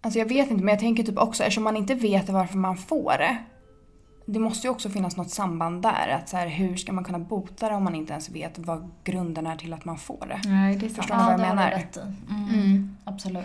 Alltså 0.00 0.18
jag 0.18 0.26
vet 0.26 0.50
inte 0.50 0.64
men 0.64 0.72
jag 0.72 0.80
tänker 0.80 1.02
typ 1.02 1.18
också 1.18 1.42
eftersom 1.42 1.64
man 1.64 1.76
inte 1.76 1.94
vet 1.94 2.28
varför 2.28 2.58
man 2.58 2.76
får 2.76 3.12
det. 3.18 3.36
det 4.26 4.38
måste 4.38 4.66
ju 4.66 4.70
också 4.70 4.88
finnas 4.90 5.16
något 5.16 5.30
samband 5.30 5.82
där. 5.82 6.08
Att 6.08 6.28
så 6.28 6.36
här, 6.36 6.48
hur 6.48 6.76
ska 6.76 6.92
man 6.92 7.04
kunna 7.04 7.18
bota 7.18 7.68
det 7.68 7.74
om 7.74 7.84
man 7.84 7.94
inte 7.94 8.12
ens 8.12 8.30
vet 8.30 8.58
vad 8.58 8.90
grunden 9.04 9.46
är 9.46 9.56
till 9.56 9.72
att 9.72 9.84
man 9.84 9.98
får 9.98 10.26
det? 10.28 10.48
Nej, 10.50 10.76
det 10.76 10.86
är 10.86 10.88
sant. 10.88 10.96
Förstår 10.96 11.14
ni 11.16 11.22
vad 11.22 11.32
jag 11.32 11.40
det 11.40 11.44
har 11.44 11.50
du 11.50 11.56
menar? 11.56 11.70
rätt 11.70 11.96
i. 11.96 12.00
Mm. 12.32 12.48
Mm. 12.54 12.96
Absolut. 13.04 13.44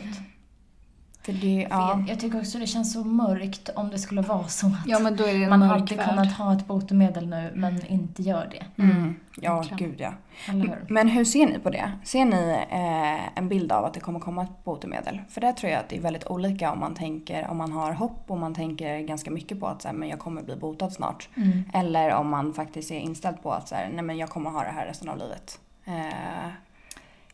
Det, 1.26 1.68
ja. 1.70 2.04
jag, 2.08 2.20
tycker 2.20 2.40
också 2.40 2.58
det 2.60 2.68
känns 2.68 2.94
så 2.94 3.04
mörkt 3.04 3.70
om 3.76 3.90
det 3.90 4.00
skulle 4.00 4.22
vara 4.22 4.48
så 4.48 4.68
att 4.68 4.74
Ja, 4.86 5.00
man 5.00 5.62
hade 5.62 5.96
värld. 5.96 6.10
kunnat 6.10 6.32
ha 6.34 6.54
ett 6.54 6.68
botemedel 6.68 7.28
nu 7.28 7.52
men 7.56 7.86
inte 7.86 8.22
gör 8.22 8.50
det. 8.52 8.84
Mm. 8.84 9.16
Ja, 9.42 9.56
verkligen. 9.56 9.78
gud 9.92 10.02
ja. 10.02 10.14
Hur? 10.48 10.86
Men 10.90 11.08
hur 11.08 11.26
ser 11.26 11.46
ni 11.48 11.60
på 11.60 11.70
det? 11.70 11.92
Ser 12.04 12.26
ni 12.26 12.58
eh, 12.70 13.38
en 13.38 13.50
bild 13.50 13.72
av 13.72 13.86
att 13.86 13.94
det 13.94 14.00
kommer 14.00 14.20
komma 14.20 14.44
ett 14.44 14.64
botemedel? 14.64 15.22
För 15.30 15.42
där 15.42 15.52
tror 15.52 15.72
jag 15.72 15.80
att 15.80 15.90
det 15.90 15.98
är 15.98 16.02
väldigt 16.02 16.28
olika 16.28 16.72
om 16.72 16.80
man 16.80 16.94
tänker, 16.96 17.48
om 17.48 17.58
man 17.58 17.72
har 17.72 17.92
hopp 17.92 18.24
och 18.28 18.38
man 18.38 18.54
tänker 18.56 19.00
ganska 19.00 19.32
mycket 19.32 19.60
på 19.60 19.68
att 19.68 19.82
så 19.82 19.88
här, 19.88 19.96
men 19.96 20.10
jag 20.10 20.20
kommer 20.20 20.42
bli 20.42 20.56
botad 20.56 20.94
snart. 20.94 21.30
Mm. 21.36 21.64
Eller 21.74 22.14
om 22.14 22.30
man 22.30 22.54
faktiskt 22.54 22.92
är 22.92 23.00
inställd 23.00 23.44
på 23.44 23.52
att 23.52 23.68
så 23.68 23.76
här, 23.76 23.90
nej 23.94 24.04
men 24.04 24.18
jag 24.18 24.30
kommer 24.30 24.50
ha 24.50 24.64
det 24.64 24.72
här 24.72 24.86
resten 24.86 25.10
av 25.10 25.18
livet. 25.18 25.60
Eh, 25.86 26.48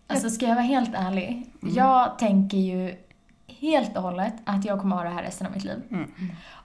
Alltså 0.08 0.29
ska 0.29 0.46
jag 0.46 0.55
vara 0.55 0.65
helt 0.65 0.96
ärlig, 0.96 1.46
Mm. 1.63 1.75
jag 1.75 2.19
tänker 2.19 2.58
ju 2.58 2.96
helt 3.60 3.98
och 3.98 4.04
hållet 4.04 4.34
att 4.46 4.66
jag 4.66 4.80
kommer 4.82 4.96
ha 4.96 5.04
det 5.04 5.10
här 5.10 5.24
resten 5.24 5.48
av 5.48 5.54
mitt 5.54 5.63
liv. 5.63 5.82
Mm. 5.92 6.12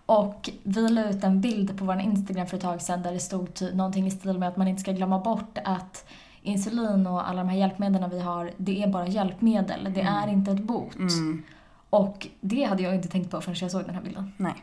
Och 0.07 0.51
vi 0.63 0.89
la 0.89 1.05
ut 1.11 1.25
en 1.25 1.41
bild 1.41 1.79
på 1.79 1.85
vår 1.85 2.01
Instagram 2.01 2.47
för 2.47 2.57
ett 2.57 2.63
tag 2.63 2.83
sedan 2.83 3.03
där 3.03 3.13
det 3.13 3.19
stod 3.19 3.55
ty- 3.55 3.75
någonting 3.75 4.07
i 4.07 4.11
stil 4.11 4.39
med 4.39 4.49
att 4.49 4.57
man 4.57 4.69
inte 4.69 4.81
ska 4.83 4.93
glömma 4.93 5.19
bort 5.19 5.59
att 5.65 6.07
insulin 6.43 7.07
och 7.07 7.29
alla 7.29 7.43
de 7.43 7.49
här 7.49 7.57
hjälpmedlen 7.59 8.11
vi 8.11 8.21
har, 8.21 8.51
det 8.57 8.83
är 8.83 8.89
bara 8.89 9.07
hjälpmedel. 9.07 9.93
Det 9.95 10.01
är 10.01 10.29
inte 10.29 10.51
ett 10.51 10.63
bot. 10.63 10.95
mm, 10.97 11.43
Och 11.91 12.29
det 12.41 12.65
hade 12.65 12.83
jag 12.83 12.95
inte 12.95 13.09
tänkt 13.09 13.31
på 13.31 13.41
förrän 13.41 13.57
jag 13.61 13.71
såg 13.71 13.85
den 13.87 13.95
här 13.95 14.03
bilden. 14.03 14.33
nej. 14.37 14.55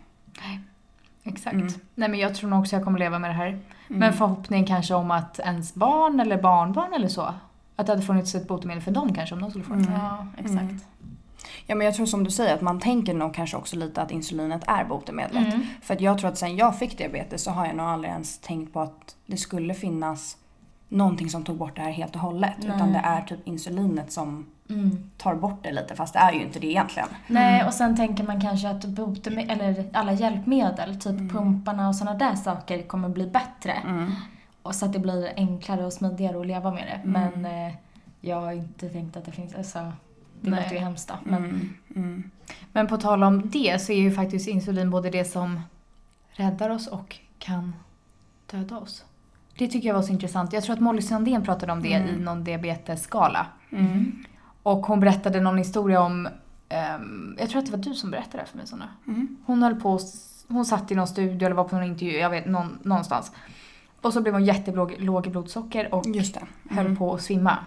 Exakt. 1.24 1.54
Mm. 1.54 1.68
Nej 1.96 2.10
men 2.10 2.20
jag 2.20 2.36
tror 2.36 2.50
nog 2.50 2.60
också 2.60 2.76
jag 2.76 2.84
kommer 2.84 3.00
leva 3.00 3.20
med 3.20 3.30
det 3.30 3.34
här. 3.34 3.60
Men 3.88 4.14
förhoppning 4.14 4.66
kanske 4.66 4.94
om 4.94 5.12
att 5.12 5.40
ens 5.40 5.74
barn 5.74 6.20
eller 6.20 6.42
barnbarn 6.42 6.94
eller 6.94 7.08
så. 7.08 7.34
Att 7.76 7.86
det 7.86 7.92
hade 7.92 8.02
funnits 8.02 8.36
ett 8.36 8.48
botemedel 8.48 8.82
för 8.84 8.92
dem 8.92 9.14
kanske 9.14 9.36
om 9.36 9.42
de 9.42 9.50
skulle 9.50 9.66
få 9.66 9.74
det. 9.74 9.80
Mm. 9.80 9.94
Ja, 9.94 10.28
exakt. 10.38 10.88
Mm. 11.44 11.64
Ja 11.68 11.76
men 11.76 11.86
jag 11.86 11.96
tror 11.96 12.06
som 12.06 12.24
du 12.24 12.32
säger 12.32 12.56
att 12.56 12.62
man 12.62 12.80
tänker 12.80 13.14
nog 13.14 13.34
kanske 13.34 13.58
också 13.58 13.76
lite 13.76 14.02
att 14.02 14.12
insulinet 14.12 14.64
är 14.68 14.84
botemedlet. 14.84 15.54
Mm. 15.54 15.66
För 15.82 15.94
att 15.94 16.02
jag 16.02 16.18
tror 16.18 16.30
att 16.30 16.38
sen 16.38 16.56
jag 16.56 16.80
fick 16.80 16.98
diabetes 16.98 17.44
så 17.44 17.52
har 17.52 17.66
jag 17.66 17.76
nog 17.76 17.86
aldrig 17.86 18.12
ens 18.14 18.40
tänkt 18.40 18.74
på 18.74 18.80
att 18.82 19.16
det 19.26 19.38
skulle 19.38 19.74
finnas 19.74 20.38
någonting 20.90 21.30
som 21.30 21.44
tog 21.44 21.58
bort 21.58 21.76
det 21.76 21.82
här 21.82 21.92
helt 21.92 22.16
och 22.16 22.22
hållet. 22.22 22.54
Nej. 22.58 22.68
Utan 22.76 22.94
det 22.94 23.00
är 23.04 23.22
typ 23.22 23.48
insulinet 23.48 24.12
som 24.12 24.46
Mm. 24.70 25.10
tar 25.18 25.36
bort 25.36 25.64
det 25.64 25.72
lite 25.72 25.96
fast 25.96 26.14
det 26.14 26.20
är 26.20 26.32
ju 26.32 26.42
inte 26.42 26.60
det 26.60 26.68
egentligen. 26.68 27.08
Nej, 27.28 27.66
och 27.66 27.74
sen 27.74 27.96
tänker 27.96 28.24
man 28.24 28.42
kanske 28.42 28.70
att 28.70 28.86
botemedel, 28.86 29.62
eller 29.62 29.86
alla 29.94 30.14
hjälpmedel, 30.14 31.00
typ 31.00 31.32
pumparna 31.32 31.88
och 31.90 31.96
sådana 31.96 32.18
där 32.18 32.36
saker 32.36 32.82
kommer 32.82 33.10
bli 33.10 33.28
bättre. 33.28 33.72
Mm. 33.72 34.12
Och 34.62 34.76
så 34.76 34.86
att 34.86 34.94
det 34.94 35.00
blir 35.00 35.34
enklare 35.36 35.86
och 35.86 35.94
smidigare 35.94 36.40
att 36.40 36.48
leva 36.48 36.72
med 36.72 36.84
det. 36.88 37.10
Mm. 37.10 37.32
Men 37.42 37.46
eh, 37.68 37.74
jag 38.22 38.42
har 38.42 38.52
inte 38.52 38.90
tänkt 38.90 39.18
att 39.18 39.26
det 39.26 39.32
finns, 39.32 39.56
alltså, 39.56 39.92
det 40.42 40.50
Nej. 40.50 40.64
låter 40.64 40.76
ju 40.76 40.82
hemskt 40.82 41.08
då. 41.08 41.14
Men 41.24 41.44
Mm. 41.46 41.70
Mm. 41.96 42.32
Men 42.74 42.88
på 42.88 42.98
tal 42.98 43.24
om 43.24 43.50
det 43.50 43.82
så 43.82 43.92
är 43.92 44.00
ju 44.00 44.12
faktiskt 44.12 44.48
insulin 44.48 44.90
både 44.90 45.10
det 45.10 45.26
som 45.26 45.60
räddar 46.32 46.70
oss 46.70 46.88
och 46.88 47.18
kan 47.40 47.76
döda 48.52 48.78
oss. 48.78 49.06
Det 49.58 49.68
tycker 49.68 49.88
jag 49.88 49.96
var 49.96 50.02
så 50.02 50.12
intressant. 50.12 50.54
Jag 50.54 50.64
tror 50.64 50.74
att 50.76 50.80
Molly 50.82 51.02
Sandén 51.02 51.44
pratade 51.44 51.72
om 51.72 51.82
det 51.84 51.94
Mm. 51.94 52.10
i 52.16 52.24
någon 52.24 52.44
diabetesskala. 52.44 53.46
Mm. 53.72 54.24
Och 54.64 54.86
hon 54.86 55.00
berättade 55.00 55.42
någon 55.42 55.58
historia 55.58 56.02
om, 56.02 56.28
ehm, 56.70 57.36
jag 57.40 57.50
tror 57.50 57.60
att 57.60 57.66
det 57.66 57.72
var 57.72 57.84
du 57.84 57.94
som 57.94 58.12
berättade 58.12 58.44
det 58.44 58.50
för 58.50 58.58
mig 58.58 58.68
Sandra. 58.68 58.88
Mm. 59.08 59.38
Hon 59.46 59.64
höll 59.64 59.76
på, 59.76 60.00
hon 60.48 60.66
satt 60.66 60.92
i 60.92 60.96
någon 60.96 61.08
studio 61.08 61.46
eller 61.46 61.56
var 61.56 61.64
på 61.64 61.76
någon 61.76 61.86
intervju, 61.86 62.18
jag 62.18 62.30
vet, 62.30 62.46
någon, 62.46 62.80
någonstans. 62.84 63.32
Och 64.02 64.14
så 64.14 64.22
blev 64.22 64.34
hon 64.34 64.46
jättelåg 64.46 64.96
låg 65.00 65.28
i 65.28 65.30
blodsocker 65.30 65.94
och 65.96 66.04
det. 66.04 66.42
höll 66.70 66.86
Mm. 66.86 66.98
på 66.98 67.14
att 67.14 67.22
svimma. 67.22 67.58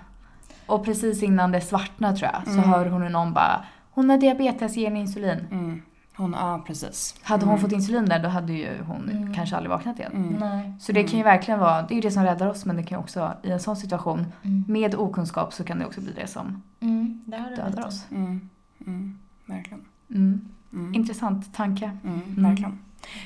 Och 0.67 0.85
precis 0.85 1.23
innan 1.23 1.53
det 1.53 1.61
svartnade 1.61 2.17
tror 2.17 2.31
jag 2.33 2.45
så 2.45 2.59
Mm. 2.59 2.71
hör 2.71 2.87
hon 2.87 3.03
hur 3.03 3.09
någon 3.11 3.33
bara 3.35 3.65
Hon 3.91 4.11
har 4.11 4.19
diabetes, 4.19 4.77
ge 4.77 4.85
henne 4.87 5.01
insulin. 5.01 5.47
Mm. 5.51 5.83
Hon, 6.17 6.33
ja 6.41 6.65
precis. 6.67 7.15
Hade 7.23 7.45
hon 7.45 7.49
Mm. 7.55 7.63
fått 7.63 7.73
insulin 7.73 8.05
där 8.07 8.19
då 8.19 8.29
hade 8.29 8.53
ju 8.53 8.69
hon 8.87 9.09
Mm. 9.11 9.35
kanske 9.35 9.57
aldrig 9.57 9.71
vaknat 9.71 9.99
igen. 9.99 10.13
Mm. 10.15 10.35
nej. 10.35 10.73
Så 10.81 10.93
det 10.93 11.05
kan 11.05 11.19
ju 11.19 11.25
verkligen 11.25 11.61
vara, 11.61 11.83
det 11.83 11.95
är 11.95 11.97
ju 11.97 12.01
det 12.01 12.11
som 12.11 12.23
räddar 12.25 12.49
oss 12.51 12.65
men 12.65 12.77
det 12.77 12.83
kan 12.83 12.99
ju 12.99 13.03
också 13.03 13.33
i 13.43 13.51
en 13.51 13.61
sån 13.61 13.77
situation 13.77 14.27
Mm. 14.43 14.65
med 14.69 14.95
okunskap 14.95 15.53
så 15.53 15.65
kan 15.65 15.79
det 15.79 15.87
också 15.87 16.01
bli 16.01 16.13
det 16.13 16.27
som 16.27 16.63
Mm, 16.81 17.21
det 17.27 17.37
dödar 17.57 17.87
oss. 17.87 18.07
Mm. 18.11 18.49
Mm. 18.87 19.19
Verkligen. 19.47 19.81
Mm. 20.11 20.41
Mm. 20.73 20.95
Intressant 20.95 21.55
tanke. 21.55 21.91
Mm. 22.05 22.21
Mm. 22.29 22.45
Verkligen. 22.45 22.79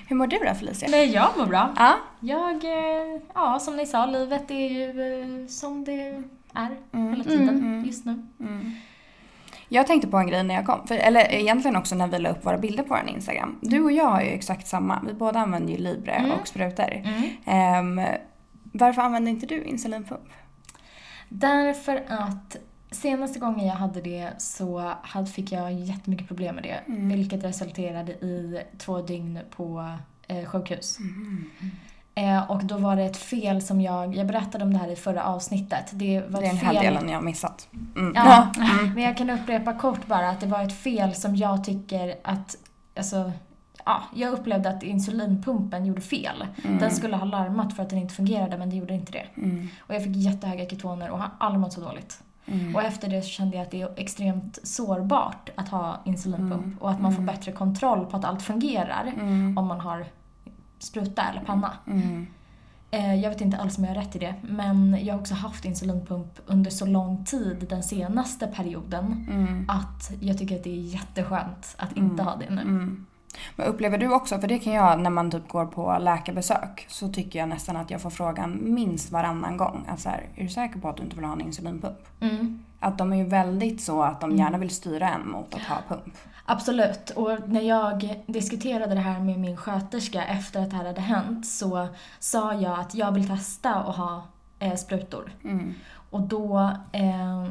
Hur 0.08 0.16
mår 0.16 0.26
du 0.26 0.38
då 0.38 0.54
Felicia? 0.54 0.88
Nej, 0.90 1.10
jag 1.10 1.28
mår 1.38 1.46
bra. 1.46 1.74
Ja. 1.76 1.94
Jag, 2.20 2.64
eh, 2.64 3.20
ja 3.34 3.58
som 3.58 3.76
ni 3.76 3.86
sa, 3.86 4.06
livet 4.06 4.50
är 4.50 4.68
ju 4.68 4.90
eh, 5.42 5.46
som 5.46 5.84
det 5.84 5.92
är 6.02 6.22
Mm. 6.94 7.10
hela 7.10 7.24
tiden 7.24 7.48
Mm. 7.48 7.84
just 7.84 8.04
nu. 8.04 8.26
Mm. 8.40 8.72
Jag 9.68 9.86
tänkte 9.86 10.08
på 10.08 10.16
en 10.16 10.26
grej 10.26 10.42
när 10.42 10.54
jag 10.54 10.66
kom, 10.66 10.86
för, 10.86 10.94
eller 10.94 11.32
egentligen 11.34 11.76
också 11.76 11.94
när 11.94 12.06
vi 12.06 12.18
la 12.18 12.30
upp 12.30 12.46
våra 12.46 12.58
bilder 12.58 12.82
på 12.82 12.88
vår 12.94 13.08
Instagram. 13.14 13.58
Du 13.62 13.84
och 13.84 13.92
jag 13.92 14.04
har 14.04 14.20
ju 14.22 14.28
exakt 14.28 14.66
samma, 14.66 15.02
vi 15.06 15.12
båda 15.14 15.40
använder 15.40 15.72
ju 15.72 15.78
Libre 15.78 16.12
Mm. 16.12 16.30
och 16.30 16.48
sprutor. 16.48 16.92
Mm. 17.04 17.22
Ehm, 17.46 18.06
varför 18.72 19.02
använder 19.02 19.30
inte 19.32 19.46
du 19.46 19.64
insulinpump? 19.64 20.20
Därför 21.28 21.96
att 22.08 22.56
senaste 22.90 23.38
gången 23.38 23.66
jag 23.66 23.74
hade 23.74 24.00
det 24.00 24.30
så 24.38 24.92
fick 25.34 25.52
jag 25.52 25.72
jättemycket 25.72 26.28
problem 26.28 26.54
med 26.54 26.64
det. 26.64 26.92
Mm. 26.92 27.08
Vilket 27.08 27.44
resulterade 27.44 28.12
i 28.12 28.62
två 28.78 29.02
dygn 29.02 29.38
på 29.50 29.92
eh, 30.28 30.44
sjukhus. 30.44 30.98
Mm. 30.98 31.50
Eh, 32.14 32.50
och 32.50 32.64
då 32.64 32.76
var 32.76 32.96
det 32.96 33.02
ett 33.02 33.16
fel 33.16 33.62
som 33.62 33.80
jag, 33.80 34.16
jag 34.16 34.26
berättade 34.26 34.64
om 34.64 34.72
det 34.72 34.78
här 34.78 34.88
i 34.88 34.96
förra 34.96 35.24
avsnittet. 35.24 35.90
Det 35.92 36.20
var 36.28 36.40
Det 36.40 36.46
är 36.46 36.50
den 36.50 36.56
här 36.56 36.82
delen 36.82 37.08
jag 37.08 37.16
har 37.16 37.22
missat. 37.22 37.68
Mm. 37.96 38.12
Ja, 38.14 38.52
Mm. 38.56 38.92
men 38.94 39.02
jag 39.02 39.16
kan 39.16 39.30
upprepa 39.30 39.72
kort 39.72 40.06
bara 40.06 40.28
att 40.28 40.40
det 40.40 40.46
var 40.46 40.62
ett 40.62 40.78
fel 40.78 41.14
som 41.14 41.36
jag 41.36 41.64
tycker 41.64 42.14
att, 42.24 42.56
alltså, 42.96 43.32
ja, 43.84 44.02
jag 44.14 44.32
upplevde 44.32 44.70
att 44.70 44.82
insulinpumpen 44.82 45.86
gjorde 45.86 46.00
fel. 46.00 46.46
Mm. 46.64 46.78
Den 46.78 46.90
skulle 46.90 47.16
ha 47.16 47.24
larmat 47.24 47.76
för 47.76 47.82
att 47.82 47.90
den 47.90 47.98
inte 47.98 48.14
fungerade 48.14 48.58
men 48.58 48.70
det 48.70 48.76
gjorde 48.76 48.94
inte 48.94 49.12
det. 49.12 49.26
Mm. 49.36 49.68
Och 49.80 49.94
jag 49.94 50.04
fick 50.04 50.16
jättehöga 50.16 50.66
ketoner 50.66 51.10
och 51.10 51.18
har 51.18 51.30
aldrig 51.38 51.60
mått 51.60 51.72
så 51.72 51.80
dåligt. 51.80 52.22
Mm. 52.52 52.76
Och 52.76 52.82
efter 52.82 53.08
det 53.10 53.22
så 53.22 53.28
kände 53.28 53.56
jag 53.56 53.62
att 53.64 53.70
det 53.70 53.82
är 53.82 53.90
extremt 53.96 54.58
sårbart 54.62 55.50
att 55.54 55.68
ha 55.68 56.00
insulinpump 56.04 56.64
Mm. 56.64 56.78
och 56.80 56.90
att 56.90 57.00
man 57.00 57.12
får 57.12 57.22
Mm. 57.22 57.34
bättre 57.34 57.52
kontroll 57.52 58.06
på 58.06 58.16
att 58.16 58.24
allt 58.24 58.42
fungerar 58.42 59.12
Mm. 59.16 59.58
om 59.58 59.66
man 59.66 59.80
har 59.80 60.06
spruta 60.78 61.22
eller 61.22 61.40
panna. 61.44 61.72
Mm. 61.86 62.26
Eh, 62.90 63.14
Jag 63.14 63.30
vet 63.30 63.40
inte 63.40 63.56
alls 63.56 63.78
om 63.78 63.84
jag 63.84 63.94
har 63.94 64.00
rätt 64.02 64.16
i 64.16 64.18
det, 64.18 64.34
men 64.42 64.98
jag 65.04 65.14
har 65.14 65.20
också 65.20 65.34
haft 65.34 65.64
insulinpump 65.64 66.38
under 66.46 66.70
så 66.70 66.86
lång 66.86 67.24
tid 67.24 67.66
den 67.68 67.82
senaste 67.82 68.46
perioden 68.46 69.26
Mm. 69.30 69.64
att 69.68 70.10
jag 70.20 70.38
tycker 70.38 70.56
att 70.56 70.64
det 70.64 70.70
är 70.70 70.82
jätteskönt 70.82 71.74
att 71.78 71.92
inte 71.96 72.22
Mm. 72.22 72.26
ha 72.26 72.36
det 72.36 72.50
nu. 72.54 72.60
Mm. 72.62 73.06
Men 73.56 73.66
upplever 73.66 73.98
du 73.98 74.12
också, 74.14 74.38
för 74.38 74.48
det 74.48 74.58
kan 74.58 74.72
jag 74.72 75.00
när 75.00 75.10
man 75.10 75.30
typ 75.30 75.48
går 75.48 75.66
på 75.66 75.98
läkarbesök, 76.00 76.86
så 76.88 77.08
tycker 77.08 77.38
jag 77.38 77.48
nästan 77.48 77.76
att 77.76 77.90
jag 77.90 78.02
får 78.02 78.10
frågan 78.10 78.58
minst 78.74 79.10
varannan 79.10 79.56
gång. 79.56 79.84
Att 79.88 80.00
så 80.00 80.08
här, 80.08 80.26
är 80.34 80.42
du 80.42 80.48
säker 80.48 80.80
på 80.80 80.88
att 80.88 80.96
du 80.96 81.02
inte 81.02 81.16
vill 81.16 81.24
ha 81.24 81.32
en 81.32 81.40
insulinpump? 81.40 81.98
Mm. 82.20 82.64
Att 82.80 82.98
de 82.98 83.12
är 83.12 83.16
ju 83.16 83.24
väldigt 83.24 83.80
så 83.80 84.02
att 84.02 84.20
de 84.20 84.30
Mm. 84.30 84.38
gärna 84.38 84.58
vill 84.58 84.70
styra 84.70 85.08
en 85.08 85.28
mot 85.30 85.54
att 85.54 85.60
ha 85.62 85.76
pump. 85.88 86.14
Absolut. 86.44 87.10
Och 87.10 87.48
när 87.48 87.60
jag 87.60 88.22
diskuterade 88.26 88.94
det 88.94 89.00
här 89.00 89.20
med 89.20 89.40
min 89.40 89.56
sköterska 89.56 90.24
efter 90.24 90.62
att 90.62 90.70
det 90.70 90.76
här 90.76 90.84
hade 90.86 91.00
hänt 91.00 91.46
så 91.46 91.88
sa 92.18 92.54
jag 92.54 92.80
att 92.80 92.94
jag 92.94 93.12
vill 93.12 93.28
testa 93.28 93.74
att 93.74 93.96
ha 93.96 94.22
eh, 94.58 94.74
sprutor. 94.74 95.32
Mm. 95.44 95.74
Och 96.10 96.20
då 96.20 96.70
eh, 96.92 97.44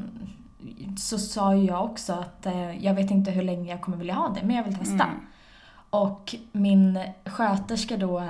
så 0.97 1.17
sa 1.17 1.55
jag 1.55 1.85
också 1.85 2.13
att 2.13 2.45
eh, 2.45 2.85
jag 2.85 2.93
vet 2.93 3.11
inte 3.11 3.31
hur 3.31 3.43
länge 3.43 3.71
jag 3.71 3.81
kommer 3.81 3.97
vilja 3.97 4.13
ha 4.13 4.29
det, 4.29 4.41
men 4.43 4.55
jag 4.55 4.63
vill 4.63 4.75
testa. 4.77 5.03
Mm. 5.03 5.15
Och 5.89 6.35
min 6.51 6.99
sköterska 7.25 7.97
då 7.97 8.23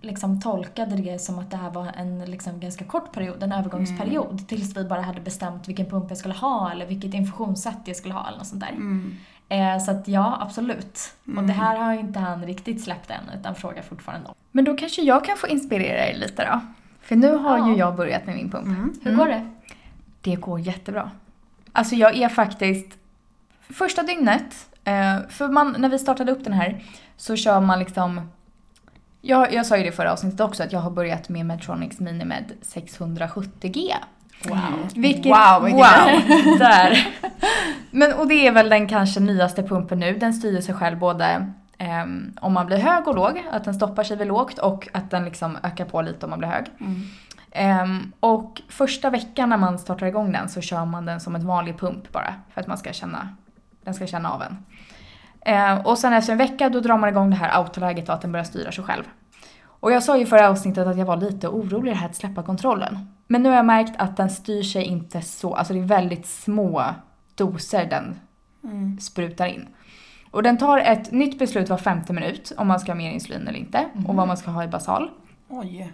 liksom 0.00 0.40
tolkade 0.40 0.96
det 0.96 1.18
som 1.18 1.38
att 1.38 1.50
det 1.50 1.56
här 1.56 1.70
var 1.70 1.86
en 1.96 2.24
liksom 2.24 2.60
ganska 2.60 2.84
kort 2.84 3.12
period, 3.12 3.42
en 3.42 3.52
övergångsperiod, 3.52 4.48
tills 4.48 4.76
vi 4.76 4.84
bara 4.84 5.00
hade 5.00 5.20
bestämt 5.20 5.68
vilken 5.68 5.86
pump 5.86 6.04
jag 6.08 6.18
skulle 6.18 6.34
ha 6.34 6.70
eller 6.70 6.86
vilket 6.86 7.14
infusionssätt 7.14 7.78
jag 7.84 7.96
skulle 7.96 8.14
ha 8.14 8.28
eller 8.28 8.38
något 8.38 8.46
sånt 8.46 8.60
där. 8.60 8.68
Mm. 8.70 9.16
Eh, 9.48 9.78
så 9.84 9.90
att 9.90 10.08
ja, 10.08 10.38
absolut. 10.40 11.14
Och 11.22 11.28
Mm. 11.32 11.46
det 11.46 11.52
här 11.52 11.76
har 11.76 11.94
ju 11.94 12.00
inte 12.00 12.18
han 12.18 12.46
riktigt 12.46 12.82
släppt 12.84 13.10
än, 13.10 13.38
utan 13.40 13.54
frågar 13.54 13.82
fortfarande 13.82 14.28
om. 14.28 14.34
Men 14.52 14.64
då 14.64 14.76
kanske 14.76 15.02
jag 15.02 15.24
kan 15.24 15.36
få 15.36 15.46
inspirera 15.48 16.06
er 16.10 16.14
lite 16.18 16.44
då. 16.52 16.60
För 17.00 17.16
nu 17.16 17.36
har 17.36 17.58
Ja. 17.58 17.68
ju 17.68 17.76
jag 17.76 17.96
börjat 17.96 18.26
med 18.26 18.34
min 18.36 18.50
pump. 18.50 18.66
Mm. 18.66 18.92
Hur 19.02 19.12
Mm. 19.12 19.18
går 19.18 19.26
det? 19.28 19.48
Det 20.20 20.34
går 20.36 20.60
jättebra. 20.60 21.10
Alltså 21.72 21.94
jag 21.94 22.16
är 22.16 22.28
faktiskt, 22.28 22.98
första 23.70 24.02
dygnet, 24.02 24.68
eh, 24.84 25.28
för 25.28 25.48
man, 25.48 25.76
när 25.78 25.88
vi 25.88 25.98
startade 25.98 26.32
upp 26.32 26.44
den 26.44 26.52
här 26.52 26.82
så 27.16 27.36
kör 27.36 27.60
man 27.60 27.78
liksom, 27.78 28.30
jag, 29.20 29.52
jag 29.52 29.66
sa 29.66 29.76
ju 29.76 29.82
det 29.82 29.88
i 29.88 29.92
förra 29.92 30.12
avsnittet 30.12 30.40
också 30.40 30.62
att 30.62 30.72
jag 30.72 30.80
har 30.80 30.90
börjat 30.90 31.28
med 31.28 31.46
Medtronics 31.46 32.00
Minimed 32.00 32.52
670G. 32.62 33.92
Wow. 34.48 34.58
Vilket, 34.94 35.26
Wow, 35.26 35.64
vilken- 35.64 36.58
där. 36.58 37.08
Men 37.90 38.12
och 38.14 38.28
det 38.28 38.46
är 38.46 38.52
väl 38.52 38.68
den 38.68 38.88
kanske 38.88 39.20
nyaste 39.20 39.62
pumpen 39.62 40.00
nu. 40.00 40.18
Den 40.18 40.34
styr 40.34 40.60
sig 40.60 40.74
själv 40.74 40.98
både 40.98 41.52
ehm, 41.78 42.32
om 42.40 42.52
man 42.52 42.66
blir 42.66 42.76
hög 42.78 43.08
och 43.08 43.14
låg, 43.14 43.42
att 43.52 43.64
den 43.64 43.74
stoppar 43.74 44.04
sig 44.04 44.16
vid 44.16 44.26
lågt 44.26 44.58
och 44.58 44.88
att 44.92 45.10
den 45.10 45.24
liksom 45.24 45.56
ökar 45.62 45.84
på 45.84 46.02
lite 46.02 46.26
om 46.26 46.30
man 46.30 46.38
blir 46.38 46.48
hög. 46.48 46.64
Ehm, 47.52 48.12
och 48.20 48.62
första 48.68 49.10
veckan 49.10 49.48
när 49.48 49.56
man 49.56 49.78
startar 49.78 50.06
igång 50.06 50.32
den 50.32 50.48
så 50.48 50.60
kör 50.60 50.84
man 50.84 51.04
den 51.06 51.20
som 51.20 51.34
en 51.34 51.46
vanlig 51.46 51.78
pump 51.78 52.12
bara 52.12 52.34
för 52.54 52.60
att 52.60 52.66
man 52.66 52.78
ska 52.78 52.92
känna, 52.92 53.28
den 53.84 53.94
ska 53.94 54.06
känna 54.06 54.30
av 54.32 54.42
en. 54.42 54.56
Ehm, 55.44 55.78
och 55.78 55.98
sen 55.98 56.12
efter 56.12 56.32
en 56.32 56.38
vecka 56.38 56.68
då 56.68 56.80
drar 56.80 56.98
man 56.98 57.08
igång 57.08 57.30
det 57.30 57.36
här 57.36 57.58
autoläget 57.58 58.08
och 58.08 58.14
att 58.14 58.20
den 58.20 58.32
börjar 58.32 58.44
styra 58.44 58.72
sig 58.72 58.84
själv. 58.84 59.04
Och 59.64 59.92
jag 59.92 60.02
sa 60.02 60.16
ju 60.18 60.26
förra 60.26 60.48
avsnittet 60.48 60.86
att 60.86 60.98
jag 60.98 61.06
var 61.06 61.16
lite 61.16 61.48
orolig 61.48 61.92
det 61.94 61.98
här 61.98 62.06
att 62.08 62.16
släppa 62.16 62.42
kontrollen. 62.42 62.98
Men 63.26 63.42
nu 63.42 63.48
har 63.48 63.56
jag 63.56 63.64
märkt 63.66 63.92
att 64.00 64.16
den 64.16 64.30
styr 64.30 64.62
sig 64.62 64.84
inte 64.84 65.22
så, 65.22 65.54
alltså 65.54 65.72
det 65.74 65.80
är 65.80 65.84
väldigt 65.84 66.26
små 66.26 66.84
doser 67.34 67.86
den 67.86 68.20
sprutar 69.00 69.46
in. 69.46 69.66
Och 70.30 70.42
den 70.42 70.58
tar 70.58 70.78
ett 70.78 71.12
nytt 71.12 71.38
beslut 71.38 71.68
var 71.68 71.76
femte 71.76 72.12
minut 72.12 72.52
om 72.56 72.66
man 72.68 72.80
ska 72.80 72.92
ha 72.92 72.96
mer 72.96 73.10
insulin 73.10 73.48
eller 73.48 73.58
inte 73.58 73.84
och 74.08 74.14
vad 74.14 74.28
man 74.28 74.36
ska 74.36 74.50
ha 74.50 74.64
i 74.64 74.68
basal. 74.68 75.10
Oj. 75.48 75.92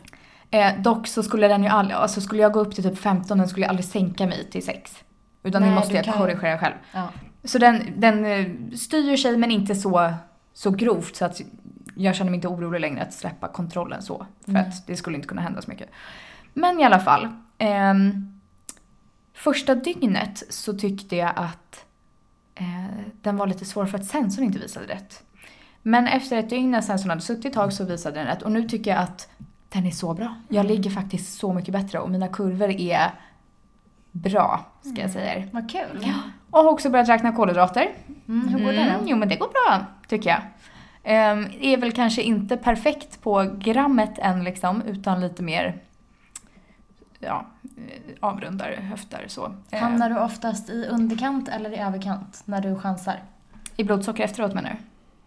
Eh, 0.51 0.73
dock 0.79 1.07
så 1.07 1.23
skulle 1.23 1.49
den 1.49 1.63
ju 1.63 1.69
aldrig, 1.69 1.97
alltså 1.97 2.21
skulle 2.21 2.43
jag 2.43 2.53
gå 2.53 2.61
upp 2.61 2.75
till 2.75 2.85
typ 2.85 2.99
15 2.99 3.39
den 3.39 3.49
skulle 3.49 3.65
jag 3.67 3.71
aldrig 3.71 3.85
sänka 3.87 4.27
mig 4.27 4.51
till 4.51 4.65
6. 4.65 4.97
Utan 5.43 5.63
det 5.63 5.69
Nej, 5.69 5.77
måste 5.77 5.91
du 5.91 5.97
jag 5.97 6.05
kan- 6.05 6.15
korrigera 6.15 6.59
själv. 6.59 6.75
Ja. 6.95 7.09
Så 7.49 7.59
den, 7.59 8.01
den 8.01 8.25
eh, 8.25 8.47
styr 8.77 9.17
sig 9.17 9.37
men 9.37 9.51
inte 9.51 9.75
så, 9.75 10.13
så 10.53 10.71
grovt 10.71 11.17
så 11.17 11.25
att 11.25 11.41
jag 11.95 12.15
känner 12.15 12.31
mig 12.31 12.37
inte 12.37 12.49
orolig 12.49 12.81
längre 12.81 13.03
att 13.03 13.13
släppa 13.15 13.49
kontrollen 13.49 14.03
så. 14.03 14.27
För 14.45 14.53
Nej. 14.53 14.63
att 14.63 14.87
det 14.87 14.97
skulle 14.97 15.17
inte 15.17 15.29
kunna 15.29 15.43
hända 15.43 15.63
så 15.63 15.71
mycket. 15.71 15.91
Men 16.55 16.81
i 16.81 16.85
alla 16.85 16.99
fall. 17.01 17.29
ehm, 17.59 18.41
första 19.35 19.75
dygnet 19.75 20.43
så 20.49 20.73
tyckte 20.79 21.17
jag 21.17 21.33
att 21.37 21.85
eh, 22.55 22.99
den 23.23 23.37
var 23.37 23.47
lite 23.47 23.65
svår 23.65 23.87
för 23.87 23.99
att 23.99 24.07
sensorn 24.07 24.45
inte 24.45 24.59
visade 24.59 24.87
rätt. 24.87 25.23
Men 25.83 26.07
efter 26.07 26.37
ett 26.37 26.51
dygn 26.51 26.71
när 26.71 26.81
sensorn 26.81 27.11
hade 27.11 27.23
suttit 27.23 27.45
ett 27.45 27.53
tag 27.53 27.73
så 27.73 27.85
visade 27.85 28.19
den 28.19 28.27
rätt. 28.27 28.43
Och 28.43 28.53
nu 28.53 28.69
tycker 28.69 28.91
jag 28.91 29.01
att 29.01 29.29
den 29.69 29.87
är 29.87 29.91
så 29.91 30.15
bra. 30.15 30.35
Jag 30.49 30.67
ligger 30.67 30.91
faktiskt 30.91 31.39
så 31.39 31.53
mycket 31.53 31.73
bättre 31.73 31.99
och 31.99 32.11
mina 32.11 32.29
kurvor 32.29 32.71
är 32.71 33.11
bra, 34.13 34.67
ska 34.83 35.01
jag 35.01 35.11
säga 35.11 35.35
er. 35.35 35.49
Vad 35.53 35.71
kul. 35.71 36.13
Och 36.51 36.59
har 36.59 36.71
också 36.71 36.91
börjat 36.91 37.09
räkna 37.09 37.33
kolhydrater. 37.33 37.89
Mm, 38.29 38.49
hur 38.49 38.59
går 38.65 38.73
det 38.73 38.81
Mm, 38.83 38.99
då? 39.05 39.11
jo 39.11 39.17
men 39.17 39.29
det 39.29 39.37
går 39.37 39.49
bra, 39.49 39.85
tycker 40.09 40.31
jag. 40.31 40.41
Ehm, 41.05 41.47
är 41.61 41.77
väl 41.77 41.93
kanske 41.93 42.23
inte 42.23 42.57
perfekt 42.57 43.23
på 43.23 43.51
grammet 43.59 44.19
än 44.19 44.45
liksom, 44.45 44.83
utan 44.83 45.21
lite 45.21 45.43
mer 45.43 45.77
ja, 47.19 47.47
eh, 47.63 48.13
avrundar 48.21 48.73
höfter 48.73 49.25
så. 49.29 49.47
Ehm, 49.71 49.83
Hamnar 49.83 50.11
du 50.11 50.19
oftast 50.19 50.71
i 50.71 50.87
underkant 50.91 51.49
eller 51.49 51.71
i 51.71 51.77
överkant 51.79 52.43
när 52.45 52.61
du 52.61 52.77
chansar? 52.77 53.17
I 53.77 53.85
blodsocker 53.85 54.25
efteråt 54.25 54.55
menar 54.55 54.71
du? 54.71 54.77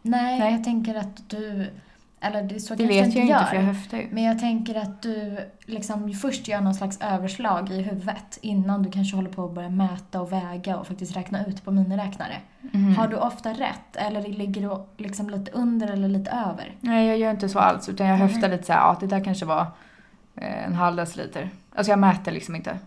Nej, 0.10 0.40
Nej. 0.40 0.52
jag 0.54 0.64
tänker 0.64 0.96
att 0.96 1.30
du... 1.30 1.70
Eller 2.24 2.44
det, 2.44 2.60
så 2.60 2.76
Det 2.76 2.86
vet 2.86 2.96
jag 2.98 3.06
inte 3.08 3.20
gör. 3.20 3.44
för 3.44 3.56
jag 3.56 3.64
höftar 3.64 3.98
ju. 3.98 4.08
Men 4.12 4.24
jag 4.24 4.40
tänker 4.40 4.76
att 4.82 5.02
du 5.02 5.38
liksom 5.66 6.14
först 6.14 6.48
gör 6.48 6.62
någon 6.62 6.74
slags 6.74 7.00
överslag 7.02 7.70
i 7.72 7.82
huvudet 7.82 8.38
innan 8.42 8.84
du 8.84 8.92
kanske 8.92 9.16
håller 9.16 9.30
på 9.30 9.46
att 9.46 9.52
börja 9.54 9.70
mäta 9.70 10.22
och 10.22 10.32
väga 10.32 10.78
och 10.78 10.88
faktiskt 10.88 11.16
räkna 11.18 11.46
ut 11.46 11.66
på 11.66 11.72
miniräknare. 11.72 12.38
Mhm. 12.72 12.96
Har 12.96 13.08
du 13.08 13.16
ofta 13.16 13.50
rätt 13.50 13.96
eller 13.96 14.22
ligger 14.22 14.62
du 14.62 15.04
liksom 15.04 15.30
lite 15.30 15.52
under 15.52 15.88
eller 15.88 16.08
lite 16.08 16.32
över? 16.32 16.76
Nej 16.80 17.08
jag 17.08 17.18
gör 17.18 17.32
inte 17.32 17.50
så 17.50 17.60
alls 17.60 17.90
utan 17.90 18.08
jag 18.08 18.18
höftar 18.18 18.50
lite 18.50 18.64
såhär, 18.64 18.80
ja 18.80 18.98
det 19.00 19.08
där 19.08 19.24
kanske 19.24 19.46
var 19.46 19.66
eh, 20.36 20.66
en 20.66 20.74
halv 20.74 20.96
deciliter. 20.96 21.50
Alltså 21.76 21.92
jag 21.92 22.00
mäter 22.00 22.32
liksom 22.32 22.56
inte. 22.56 22.78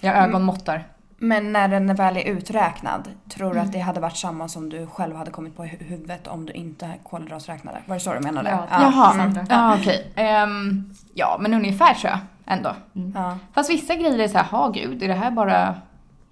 Jag 0.00 0.16
Mm. 0.16 0.28
ögonmåttar. 0.30 0.84
Men 1.22 1.52
när 1.52 1.68
den 1.68 1.94
väl 1.94 2.16
är 2.16 2.24
uträknad, 2.24 3.08
tror 3.28 3.46
du 3.50 3.56
Mm. 3.56 3.64
att 3.66 3.72
det 3.72 3.78
hade 3.78 4.00
varit 4.00 4.16
samma 4.16 4.48
som 4.48 4.68
du 4.68 4.86
själv 4.86 5.16
hade 5.16 5.30
kommit 5.30 5.56
på 5.56 5.64
i 5.64 5.68
hu- 5.68 5.84
huvudet 5.84 6.26
om 6.26 6.46
du 6.46 6.52
inte 6.52 6.90
kolhydratsräknade? 7.02 7.78
Var 7.86 7.94
det 7.94 8.00
så 8.00 8.12
du 8.14 8.20
menade? 8.20 8.50
Ja. 8.50 8.66
Jaha, 8.70 9.12
Sandra. 9.12 9.46
ja 9.50 9.76
okej. 9.80 10.12
Ehm, 10.16 10.90
ja 11.14 11.36
men 11.40 11.54
ungefär 11.54 11.94
tror 11.94 12.10
jag 12.10 12.18
ändå. 12.46 12.74
Ja. 13.14 13.38
Fast 13.54 13.70
vissa 13.70 13.94
grejer 13.94 14.18
är 14.18 14.28
såhär, 14.28 14.44
ha 14.44 14.68
gud, 14.68 15.02
är 15.02 15.08
det 15.08 15.14
här 15.14 15.30
bara 15.30 15.74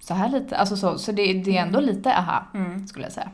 så 0.01 0.15
här 0.15 0.29
lite? 0.29 0.57
Alltså 0.57 0.77
så, 0.77 0.99
så 0.99 1.13
det, 1.13 1.33
det 1.33 1.57
är 1.59 1.63
ändå 1.63 1.81
lite 1.81 2.17
aha, 2.17 2.43
Mm. 2.55 2.87
skulle 2.87 3.05
jag 3.05 3.13
säga. 3.13 3.29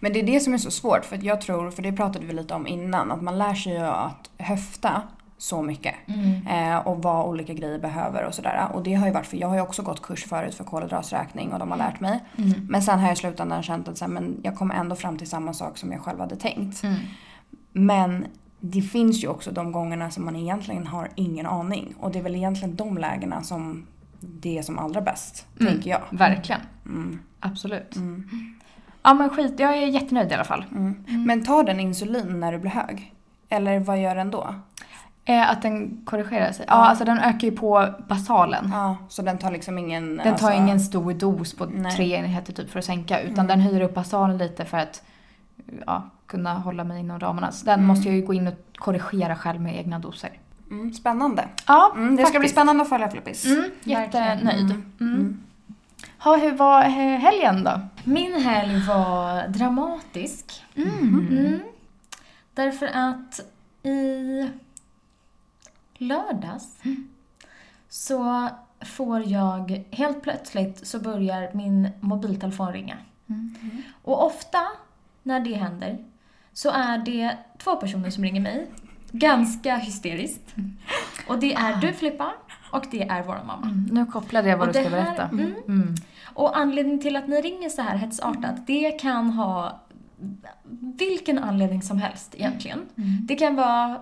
Men 0.00 0.12
det 0.12 0.18
är 0.20 0.26
det 0.26 0.40
som 0.40 0.54
är 0.54 0.58
så 0.58 0.70
svårt 0.70 1.04
för 1.04 1.16
att 1.16 1.22
jag 1.22 1.40
tror, 1.40 1.70
för 1.70 1.82
det 1.82 1.92
pratade 1.92 2.26
vi 2.26 2.32
lite 2.32 2.54
om 2.54 2.66
innan, 2.66 3.12
att 3.12 3.22
man 3.22 3.38
lär 3.38 3.54
sig 3.54 3.72
ju 3.72 3.78
att 3.86 4.30
höfta 4.38 5.02
så 5.42 5.62
mycket. 5.62 5.94
Mm. 6.06 6.46
Eh, 6.46 6.78
och 6.78 7.02
vad 7.02 7.26
olika 7.26 7.54
grejer 7.54 7.78
behöver 7.78 8.24
och 8.24 8.34
sådär. 8.34 8.68
Och 8.72 8.82
det 8.82 8.94
har 8.94 9.06
ju 9.06 9.12
varit 9.12 9.26
för 9.26 9.36
jag 9.36 9.48
har 9.48 9.54
ju 9.54 9.60
också 9.60 9.82
gått 9.82 10.02
kurs 10.02 10.24
förut 10.24 10.54
för 10.54 10.64
kolhydratsräkning 10.64 11.52
och 11.52 11.58
de 11.58 11.70
har 11.70 11.78
lärt 11.78 12.00
mig. 12.00 12.20
Mm. 12.38 12.66
Men 12.68 12.82
sen 12.82 12.98
har 12.98 13.06
jag 13.06 13.12
i 13.12 13.16
slutändan 13.16 13.62
känt 13.62 13.88
att 13.88 13.98
så 13.98 14.04
här, 14.04 14.12
men 14.12 14.40
jag 14.42 14.56
kommer 14.56 14.74
ändå 14.74 14.96
fram 14.96 15.18
till 15.18 15.28
samma 15.28 15.52
sak 15.52 15.78
som 15.78 15.92
jag 15.92 16.00
själv 16.00 16.20
hade 16.20 16.36
tänkt. 16.36 16.82
Mm. 16.82 16.96
Men 17.72 18.26
det 18.60 18.82
finns 18.82 19.24
ju 19.24 19.28
också 19.28 19.50
de 19.50 19.72
gångerna 19.72 20.10
som 20.10 20.24
man 20.24 20.36
egentligen 20.36 20.86
har 20.86 21.08
ingen 21.14 21.46
aning. 21.46 21.94
Och 22.00 22.10
det 22.12 22.18
är 22.18 22.22
väl 22.22 22.36
egentligen 22.36 22.76
de 22.76 22.98
lägena 22.98 23.42
som 23.42 23.86
det 24.20 24.58
är 24.58 24.62
som 24.62 24.78
allra 24.78 25.00
bäst, 25.00 25.46
Mm. 25.60 25.72
tänker 25.72 25.90
jag. 25.90 26.00
Verkligen. 26.10 26.60
Mm. 26.86 27.18
Absolut. 27.40 27.96
Mm. 27.96 28.28
Ja 29.02 29.14
men 29.14 29.30
skit, 29.30 29.54
jag 29.58 29.76
är 29.76 29.86
jättenöjd 29.86 30.30
i 30.30 30.34
alla 30.34 30.44
fall. 30.44 30.64
Men 31.06 31.44
tar 31.44 31.64
den 31.64 31.80
insulin 31.80 32.40
när 32.40 32.52
du 32.52 32.58
blir 32.58 32.70
hög? 32.70 33.14
Eller 33.48 33.80
vad 33.80 34.00
gör 34.00 34.14
den 34.14 34.30
då? 34.30 34.54
Eh, 35.24 35.50
att 35.50 35.62
den 35.62 36.02
korrigerar 36.04 36.52
sig. 36.52 36.64
Ja, 36.68 36.74
Ja. 36.74 36.86
alltså 36.88 37.04
den 37.04 37.18
ökar 37.18 37.48
ju 37.48 37.56
på 37.56 37.88
basalen. 38.08 38.70
Ja, 38.72 38.96
så 39.08 39.22
den 39.22 39.38
tar 39.38 39.50
liksom 39.50 39.78
ingen... 39.78 40.16
Den 40.16 40.24
tar 40.24 40.30
alltså, 40.32 40.52
ingen 40.52 40.80
stor 40.80 41.12
dos 41.12 41.54
på 41.54 41.66
Nej. 41.66 41.96
tre 41.96 42.12
enheter 42.16 42.52
typ 42.52 42.70
för 42.70 42.78
att 42.78 42.84
sänka 42.84 43.20
utan 43.20 43.34
Mm. 43.34 43.46
den 43.46 43.60
höjer 43.60 43.80
upp 43.80 43.94
basalen 43.94 44.38
lite 44.38 44.64
för 44.64 44.78
att 44.78 45.02
ja, 45.86 46.02
kunna 46.26 46.54
hålla 46.54 46.84
mig 46.84 47.00
inom 47.00 47.20
ramarna. 47.20 47.52
Så 47.52 47.64
den 47.64 47.74
Mm. 47.74 47.86
måste 47.86 48.08
jag 48.08 48.16
ju 48.16 48.22
gå 48.26 48.34
in 48.34 48.46
och 48.48 48.54
korrigera 48.76 49.36
själv 49.36 49.60
med 49.60 49.76
egna 49.76 49.98
doser. 49.98 50.30
Mm, 50.70 50.92
spännande. 50.94 51.44
Ja, 51.66 51.92
Mm, 51.96 52.16
det 52.16 52.22
ska 52.22 52.30
bli 52.30 52.38
faktiskt. 52.38 52.54
spännande 52.54 52.82
att 52.82 52.88
följa 52.88 53.10
Flippis. 53.10 53.46
Mm, 53.46 53.70
jättenöjd. 53.84 54.70
Mm. 54.70 54.84
Mm. 55.00 55.40
Ha, 56.18 56.36
hur 56.36 56.52
var 56.52 56.82
helgen 57.18 57.64
då? 57.64 57.80
Min 58.04 58.34
helg 58.34 58.86
var 58.88 59.48
dramatisk. 59.48 60.62
Mm. 60.76 61.28
Mm. 61.30 61.60
Därför 62.54 62.86
att 62.86 63.40
i 63.86 64.48
lördags 66.02 66.76
så 67.88 68.48
får 68.80 69.20
jag, 69.28 69.84
helt 69.90 70.22
plötsligt 70.22 70.86
så 70.86 70.98
börjar 70.98 71.50
min 71.54 71.88
mobiltelefon 72.00 72.72
ringa. 72.72 72.96
Mm. 73.28 73.54
Och 74.02 74.26
ofta 74.26 74.58
när 75.22 75.40
det 75.40 75.54
händer 75.54 75.98
så 76.52 76.70
är 76.70 76.98
det 76.98 77.36
två 77.58 77.76
personer 77.76 78.10
som 78.10 78.24
ringer 78.24 78.40
mig. 78.40 78.66
Ganska 79.12 79.76
hysteriskt. 79.76 80.54
Och 81.28 81.38
det 81.38 81.54
är 81.54 81.76
du 81.76 81.92
Filippa 81.92 82.32
och 82.72 82.84
det 82.90 83.02
är 83.08 83.22
vår 83.22 83.40
mamma. 83.46 83.66
Mm. 83.66 83.88
Nu 83.92 84.06
kopplade 84.06 84.48
jag 84.48 84.56
vad 84.58 84.68
Och 84.68 84.74
du 84.74 84.80
här- 84.80 84.90
berätta. 84.90 85.22
mm. 85.28 85.54
Mm. 85.68 85.94
Och 86.34 86.58
anledningen 86.58 87.00
till 87.00 87.16
att 87.16 87.28
ni 87.28 87.40
ringer 87.40 87.68
så 87.68 87.82
här 87.82 87.96
hetsartat, 87.96 88.66
det 88.66 88.90
kan 88.90 89.30
ha 89.30 89.80
vilken 90.98 91.38
anledning 91.38 91.82
som 91.82 91.98
helst 91.98 92.34
egentligen. 92.34 92.78
Mm. 92.96 93.26
Det 93.26 93.34
kan 93.36 93.56
vara, 93.56 94.00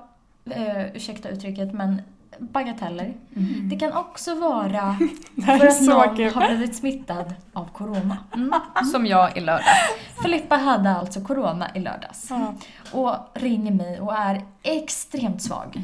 eh, 0.52 0.96
ursäkta 0.96 1.28
uttrycket, 1.28 1.72
men 1.74 2.02
bagateller. 2.38 3.14
Mm. 3.36 3.68
Det 3.68 3.76
kan 3.76 3.92
också 3.92 4.34
vara 4.34 4.96
för 5.44 5.66
att 5.66 5.82
någon 5.82 6.16
kul. 6.16 6.32
har 6.34 6.48
blivit 6.48 6.76
smittad 6.76 7.34
av 7.52 7.64
corona. 7.72 8.16
Mm. 8.34 8.52
Som 8.92 9.06
jag 9.06 9.36
i 9.36 9.40
lördag. 9.40 9.64
Filippa 10.22 10.56
hade 10.56 10.90
alltså 10.90 11.20
corona 11.20 11.70
i 11.74 11.80
lördags 11.80 12.26
Ja. 12.30 12.54
och 12.92 13.16
ringer 13.34 13.72
mig 13.72 14.00
och 14.00 14.14
är 14.16 14.42
extremt 14.62 15.42
svag. 15.42 15.82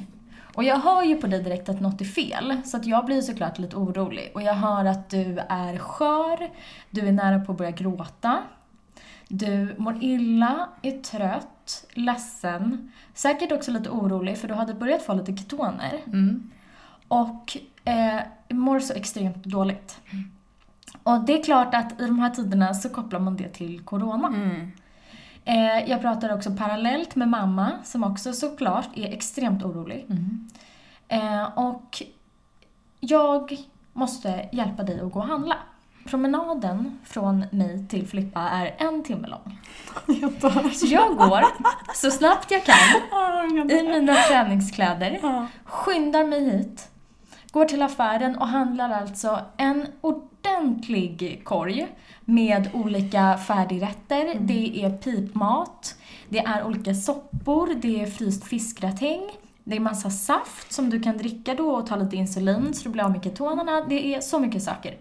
Och 0.55 0.65
jag 0.65 0.77
hör 0.79 1.03
ju 1.03 1.17
på 1.17 1.27
dig 1.27 1.43
direkt 1.43 1.69
att 1.69 1.81
något 1.81 2.01
är 2.01 2.05
fel, 2.05 2.61
så 2.65 2.77
att 2.77 2.87
jag 2.87 3.05
blir 3.05 3.21
såklart 3.23 3.59
lite 3.59 3.77
orolig. 3.77 4.31
Och 4.35 4.43
jag 4.43 4.55
hör 4.55 4.85
att 4.85 5.11
du 5.11 5.39
är 5.49 5.79
skör, 5.79 6.51
du 6.91 7.09
är 7.09 7.13
nära 7.13 7.39
på 7.41 7.53
att 7.53 7.59
börja 7.59 7.71
gråta, 7.71 8.39
du 9.29 9.75
mår 9.79 9.99
illa, 10.03 10.69
är 10.83 10.91
trött, 11.03 11.85
ledsen, 11.95 12.93
säkert 13.17 13.53
också 13.53 13.71
lite 13.71 13.91
orolig 13.91 14.39
för 14.39 14.49
du 14.49 14.55
hade 14.55 14.75
börjat 14.75 15.03
få 15.03 15.15
lite 15.15 15.37
ketoner 15.37 16.01
Mm. 16.07 16.51
och 17.09 17.57
eh, 17.85 18.21
mår 18.49 18.81
så 18.81 18.93
extremt 18.95 19.45
dåligt. 19.45 20.01
Och 21.03 21.21
det 21.25 21.39
är 21.41 21.43
klart 21.45 21.75
att 21.75 22.01
i 22.01 22.07
de 22.07 22.19
här 22.19 22.31
tiderna 22.31 22.75
så 22.75 22.89
kopplar 22.89 23.21
man 23.21 23.37
det 23.37 23.49
till 23.49 23.81
corona. 23.81 24.29
Mm. 24.29 24.71
Eh, 25.45 25.91
jag 25.91 26.01
pratar 26.01 26.35
också 26.35 26.51
parallellt 26.57 27.17
med 27.17 27.29
mamma 27.29 27.73
som 27.85 28.05
också 28.05 28.33
såklart 28.33 28.89
är 28.95 29.13
extremt 29.13 29.63
orolig. 29.65 30.07
Mm. 30.11 30.49
Eh, 31.09 31.59
och 31.59 32.03
jag 33.01 33.57
måste 33.93 34.49
hjälpa 34.53 34.83
dig 34.83 35.01
att 35.01 35.13
gå 35.13 35.21
och 35.21 35.27
handla. 35.27 35.57
Promenaden 36.07 36.99
från 37.05 37.45
mig 37.51 37.87
till 37.89 38.07
Filippa 38.07 38.41
är 38.41 38.75
en 38.79 39.03
timme 39.03 39.29
lång. 39.29 39.59
Så 40.75 40.87
jag 40.87 41.17
går 41.17 41.45
så 41.95 42.11
snabbt 42.11 42.51
jag 42.51 42.65
kan 42.65 43.71
i 43.71 43.83
mina 43.83 44.15
träningskläder, 44.15 45.21
skyndar 45.65 46.25
mig 46.25 46.51
hit, 46.51 46.89
går 47.51 47.65
till 47.65 47.83
affären 47.83 48.37
och 48.37 48.49
handlar 48.49 48.91
alltså 48.91 49.41
en 49.57 49.87
ordentlig 50.01 51.45
korg 51.45 51.87
med 52.25 52.71
olika 52.73 53.39
färdigrätter. 53.39 54.39
Det 54.41 54.85
är 54.85 54.91
pipmat, 54.91 55.97
Det 56.29 56.39
är 56.39 56.67
olika 56.67 56.95
soppor, 56.95 57.75
det 57.75 58.03
är 58.03 58.07
fryst 58.07 58.45
fiskgratäng, 58.45 59.21
det 59.65 59.77
är 59.77 59.81
massa 59.81 60.11
saft 60.11 60.73
som 60.73 60.91
du 60.91 61.01
kan 61.01 61.19
dricka 61.19 61.55
då 61.55 61.71
och 61.71 61.87
ta 61.87 61.97
lite 61.97 62.17
insulin 62.17 62.75
så 62.75 62.85
du 62.85 62.91
blir 62.91 63.05
av 63.05 63.11
med 63.11 63.25
ketonerna. 63.25 63.81
Det 63.89 64.15
är 64.15 64.21
så 64.21 64.39
mycket 64.39 64.63
saker. 64.63 64.95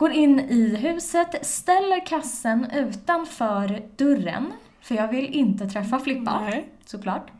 Går 0.00 0.12
in 0.12 0.40
i 0.40 0.76
huset, 0.76 1.46
ställer 1.46 2.06
kassen 2.06 2.70
utanför 2.70 3.82
dörren, 3.96 4.52
för 4.80 4.94
jag 4.94 5.08
vill 5.08 5.24
inte 5.24 5.66
träffa 5.66 5.98
Flippa, 5.98 6.40
Nej. 6.40 6.68
såklart. 6.84 7.30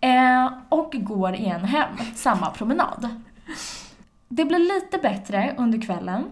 Eh, 0.00 0.52
och 0.68 0.94
går 0.94 1.34
igen 1.34 1.64
hem, 1.64 1.96
samma 2.14 2.50
promenad. 2.50 3.08
Det 4.28 4.44
blir 4.44 4.58
lite 4.58 4.98
bättre 4.98 5.54
under 5.58 5.80
kvällen. 5.82 6.24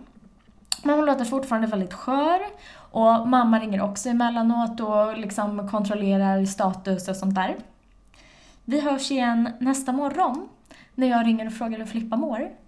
Men 0.83 0.95
hon 0.95 1.07
låter 1.07 1.25
fortfarande 1.25 1.69
väldigt 1.69 1.95
skör. 1.95 2.41
Och 2.75 3.29
mamma 3.29 3.61
ringer 3.61 3.83
också 3.83 4.09
emellanåt 4.09 4.81
och 4.81 5.19
liksom 5.19 5.69
kontrollerar 5.69 6.45
status 6.45 7.09
och 7.09 7.17
sånt 7.17 7.35
där. 7.35 7.57
Vi 8.65 8.81
hörs 8.81 9.11
igen 9.11 9.51
nästa 9.61 9.93
morgon 9.93 10.49
när 10.95 11.07
jag 11.07 11.27
ringer 11.27 11.47
och 11.47 11.53
frågar 11.53 11.79
hur 11.79 11.87
Filippa 11.87 12.17
mår. 12.17 12.62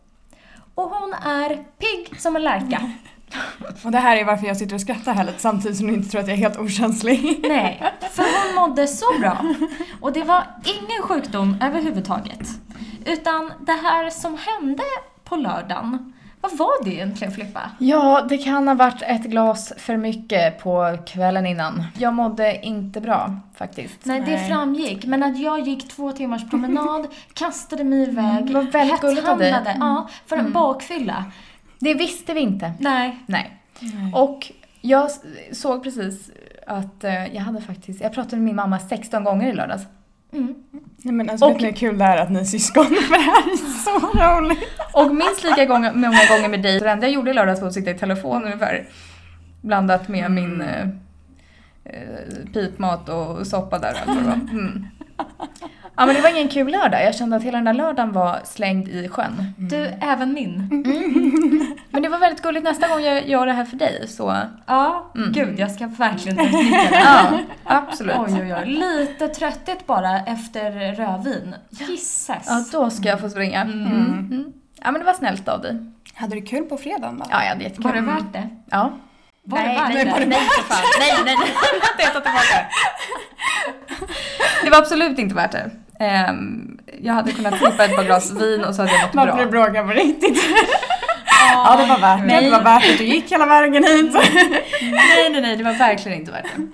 Och 0.75 0.91
hon 0.91 1.13
är 1.13 1.49
pigg 1.79 2.21
som 2.21 2.37
en 2.37 2.45
lärka. 2.45 2.91
Och 3.85 3.91
det 3.91 3.99
här 3.99 4.17
är 4.17 4.25
varför 4.25 4.47
jag 4.47 4.57
sitter 4.57 4.75
och 4.75 4.81
skrattar 4.81 5.15
här 5.15 5.25
lite 5.25 5.39
samtidigt 5.41 5.79
som 5.79 5.87
ni 5.87 5.93
inte 5.93 6.09
tror 6.09 6.21
att 6.21 6.27
jag 6.27 6.35
är 6.35 6.39
helt 6.39 6.59
okänslig. 6.59 7.41
Nej, 7.49 7.93
för 8.11 8.23
hon 8.23 8.55
mådde 8.55 8.87
så 8.87 9.19
bra. 9.21 9.45
Och 10.01 10.13
det 10.13 10.23
var 10.23 10.45
ingen 10.65 11.03
sjukdom 11.03 11.57
överhuvudtaget. 11.63 12.49
Utan 13.07 13.53
det 13.61 13.73
här 13.73 14.11
som 14.11 14.39
hände 14.39 14.83
på 15.25 15.37
lördagen, 15.37 16.14
vad 16.45 16.59
var 16.59 16.85
det 16.85 16.95
egentligen 16.95 17.33
Filippa? 17.33 17.71
Ja, 17.79 18.27
det 18.29 18.39
kan 18.39 18.69
ha 18.69 18.75
varit 18.75 19.03
ett 19.03 19.23
glas 19.23 19.73
för 19.77 19.97
mycket 19.97 20.59
på 20.63 20.99
kvällen 21.07 21.47
innan. 21.47 21.85
Jag 21.99 22.15
mådde 22.15 22.61
inte 22.67 23.01
bra 23.01 23.37
faktiskt. 23.55 24.05
Nej, 24.05 24.21
det 24.21 24.27
Nej. 24.27 24.49
framgick. 24.49 25.07
Men 25.07 25.23
att 25.23 25.39
jag 25.39 25.61
gick 25.61 25.89
två 25.89 26.13
timmars 26.13 26.51
promenad, 26.51 27.07
kastade 27.35 27.85
mig 27.85 28.03
iväg, 28.09 28.47
dig. 28.73 28.87
hetshandlade, 28.87 29.77
Ja, 29.81 30.09
för 30.27 30.37
en 30.37 30.53
bakfylla. 30.53 31.25
Det 31.79 31.95
visste 31.95 32.35
vi 32.35 32.41
inte. 32.41 32.73
Nej. 32.79 33.19
Nej. 33.27 33.61
Och 34.15 34.53
jag 34.81 35.11
såg 35.53 35.83
precis 35.83 36.31
att 36.67 37.05
eh, 37.05 37.35
jag 37.35 37.43
hade 37.43 37.61
faktiskt, 37.61 38.01
jag 38.01 38.13
pratade 38.13 38.37
med 38.37 38.45
min 38.45 38.57
mamma 38.57 38.79
16 38.79 39.25
gånger 39.25 39.49
i 39.49 39.53
lördags. 39.53 39.83
Mm. 40.35 40.55
Nej 41.03 41.15
men 41.15 41.31
alltså 41.31 41.47
Och- 41.47 41.53
vet 41.55 41.61
ni 41.61 41.67
hur 41.67 41.75
kul 41.77 41.99
det 41.99 42.05
är 42.05 42.17
att 42.17 42.31
ni 42.31 42.41
är 42.41 42.45
syskon? 42.45 42.85
För 42.85 42.91
det 43.13 43.19
här 43.19 43.53
är 43.53 43.57
så 43.57 44.41
roligt. 44.41 44.69
Och 44.93 45.15
minst 45.15 45.45
lika 45.45 45.65
gång, 45.65 45.81
många 45.83 46.19
gånger 46.31 46.49
med 46.49 46.63
dig. 46.63 46.81
Det 46.81 46.91
enda 46.91 47.07
jag 47.07 47.15
gjorde 47.15 47.31
i 47.31 47.35
lördags 47.35 47.61
var 47.61 47.69
att 47.69 47.75
sitta 47.75 47.91
i 47.91 47.95
telefon 47.95 48.45
ungefär. 48.45 48.85
Blandat 49.63 50.09
med 50.09 50.31
min 50.31 50.61
eh, 50.61 50.81
eh, 51.85 52.53
pipmat 52.53 53.09
och 53.09 53.47
soppa 53.47 53.79
där 53.79 53.93
och 53.93 53.99
allt 53.99 54.07
vad 54.09 54.17
det 54.25 54.29
var. 54.29 54.41
Mm. 54.53 54.87
Ja 55.97 56.07
men 56.07 56.15
det 56.15 56.21
var 56.21 56.31
ingen 56.31 56.49
kul 56.49 56.71
lördag. 56.73 57.05
Jag 57.05 57.15
kände 57.15 57.37
att 57.37 57.43
hela 57.43 57.59
den 57.59 57.65
där 57.65 57.75
lördagen 57.75 58.13
var 58.13 58.39
slängd 58.45 58.89
i 58.89 59.09
sjön. 59.09 59.55
Du, 59.57 59.91
även 60.01 60.33
min. 60.33 60.57
Men 61.91 62.03
det 62.03 62.04
var 62.04 62.04
väldigt 62.25 62.43
gulligt 62.43 62.65
nästa 62.65 62.89
gång 62.89 63.01
jag 63.03 63.29
gör 63.29 63.47
det 63.47 63.53
här 63.53 63.65
för 63.65 63.77
dig 63.77 64.09
så 64.09 64.37
Ja, 64.67 65.11
Mm. 65.15 65.33
gud 65.33 65.59
jag 65.59 65.71
ska 65.71 65.87
verkligen 65.87 66.41
utnyttja 66.41 66.91
det. 66.91 67.01
ja, 67.05 67.39
absolut. 67.65 68.17
Oj, 68.19 68.41
oj, 68.43 68.55
oj. 68.55 68.67
Lite 68.67 69.29
trötthet 69.29 69.87
bara 69.87 70.19
efter 70.21 70.93
rödvin. 70.95 71.55
Gisses. 71.71 72.47
Ja, 72.47 72.65
då 72.73 72.91
ska 72.91 73.09
jag 73.09 73.21
få 73.21 73.31
springa. 73.31 73.61
Mm. 73.61 73.87
Mm. 73.87 74.45
Ja 74.83 74.91
men 74.91 75.01
det 75.01 75.05
var 75.07 75.13
snällt 75.15 75.49
av 75.49 75.61
dig. 75.63 75.77
Hade 76.15 76.35
du 76.35 76.43
kul 76.43 76.65
på 76.65 76.77
fredagen 76.77 77.19
då? 77.19 77.25
Ja, 77.31 77.43
jag 77.43 77.49
hade 77.49 77.63
jättekul. 77.65 77.85
Var 77.85 77.93
det 77.93 78.01
värt 78.01 78.33
det? 78.33 78.49
Ja. 78.71 78.93
Var 79.45 79.59
nej, 79.59 79.75
det 79.75 79.81
värt 79.81 79.95
nej, 79.95 80.05
det? 80.05 80.11
nej, 80.11 80.27
nej, 80.29 80.39
för 80.41 80.63
fan. 80.75 80.85
Nej, 81.01 81.13
nej, 81.25 81.37
nej. 81.99 82.07
Tar 82.13 82.21
tillbaka. 82.21 82.67
Det 84.65 84.71
var 84.71 84.79
absolut 84.79 85.19
inte 85.19 85.35
värt 85.35 85.53
det. 85.53 85.71
Ehm, 86.01 86.79
jag 87.03 87.15
hade 87.15 87.33
kunnat 87.33 87.55
klippa 87.59 87.85
ett 87.85 87.97
par 87.97 88.05
glas 88.05 88.33
vin 88.33 88.65
och 88.65 88.75
så 88.75 88.83
hade 88.83 88.93
jag 88.95 89.03
mått 89.03 89.15
Varför 89.15 89.45
du 89.45 89.51
bra. 89.51 89.65
bråkar 89.65 89.85
på 89.85 89.91
riktigt? 89.93 90.45
Ja 91.55 91.77
det 91.77 91.87
var 91.87 91.99
värt 91.99 92.21
det. 92.21 92.27
Nej. 92.27 92.45
Det 92.45 92.51
var 92.51 92.63
värt 92.63 92.91
att 92.91 92.99
du 92.99 93.05
gick 93.05 93.33
hela 93.33 93.47
vägen 93.47 93.85
hit. 93.85 94.13
Nej, 94.83 95.31
nej, 95.31 95.41
nej, 95.41 95.57
det 95.57 95.65
var 95.65 95.73
verkligen 95.73 96.19
inte 96.19 96.33
värt 96.33 96.47
det. 96.57 96.67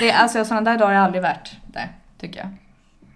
det 0.00 0.10
är, 0.10 0.18
alltså 0.18 0.44
sådana 0.44 0.70
där 0.70 0.78
dagar 0.78 0.92
är 0.94 0.98
aldrig 0.98 1.22
värt 1.22 1.52
det, 1.66 1.88
tycker 2.20 2.40
jag. 2.40 2.48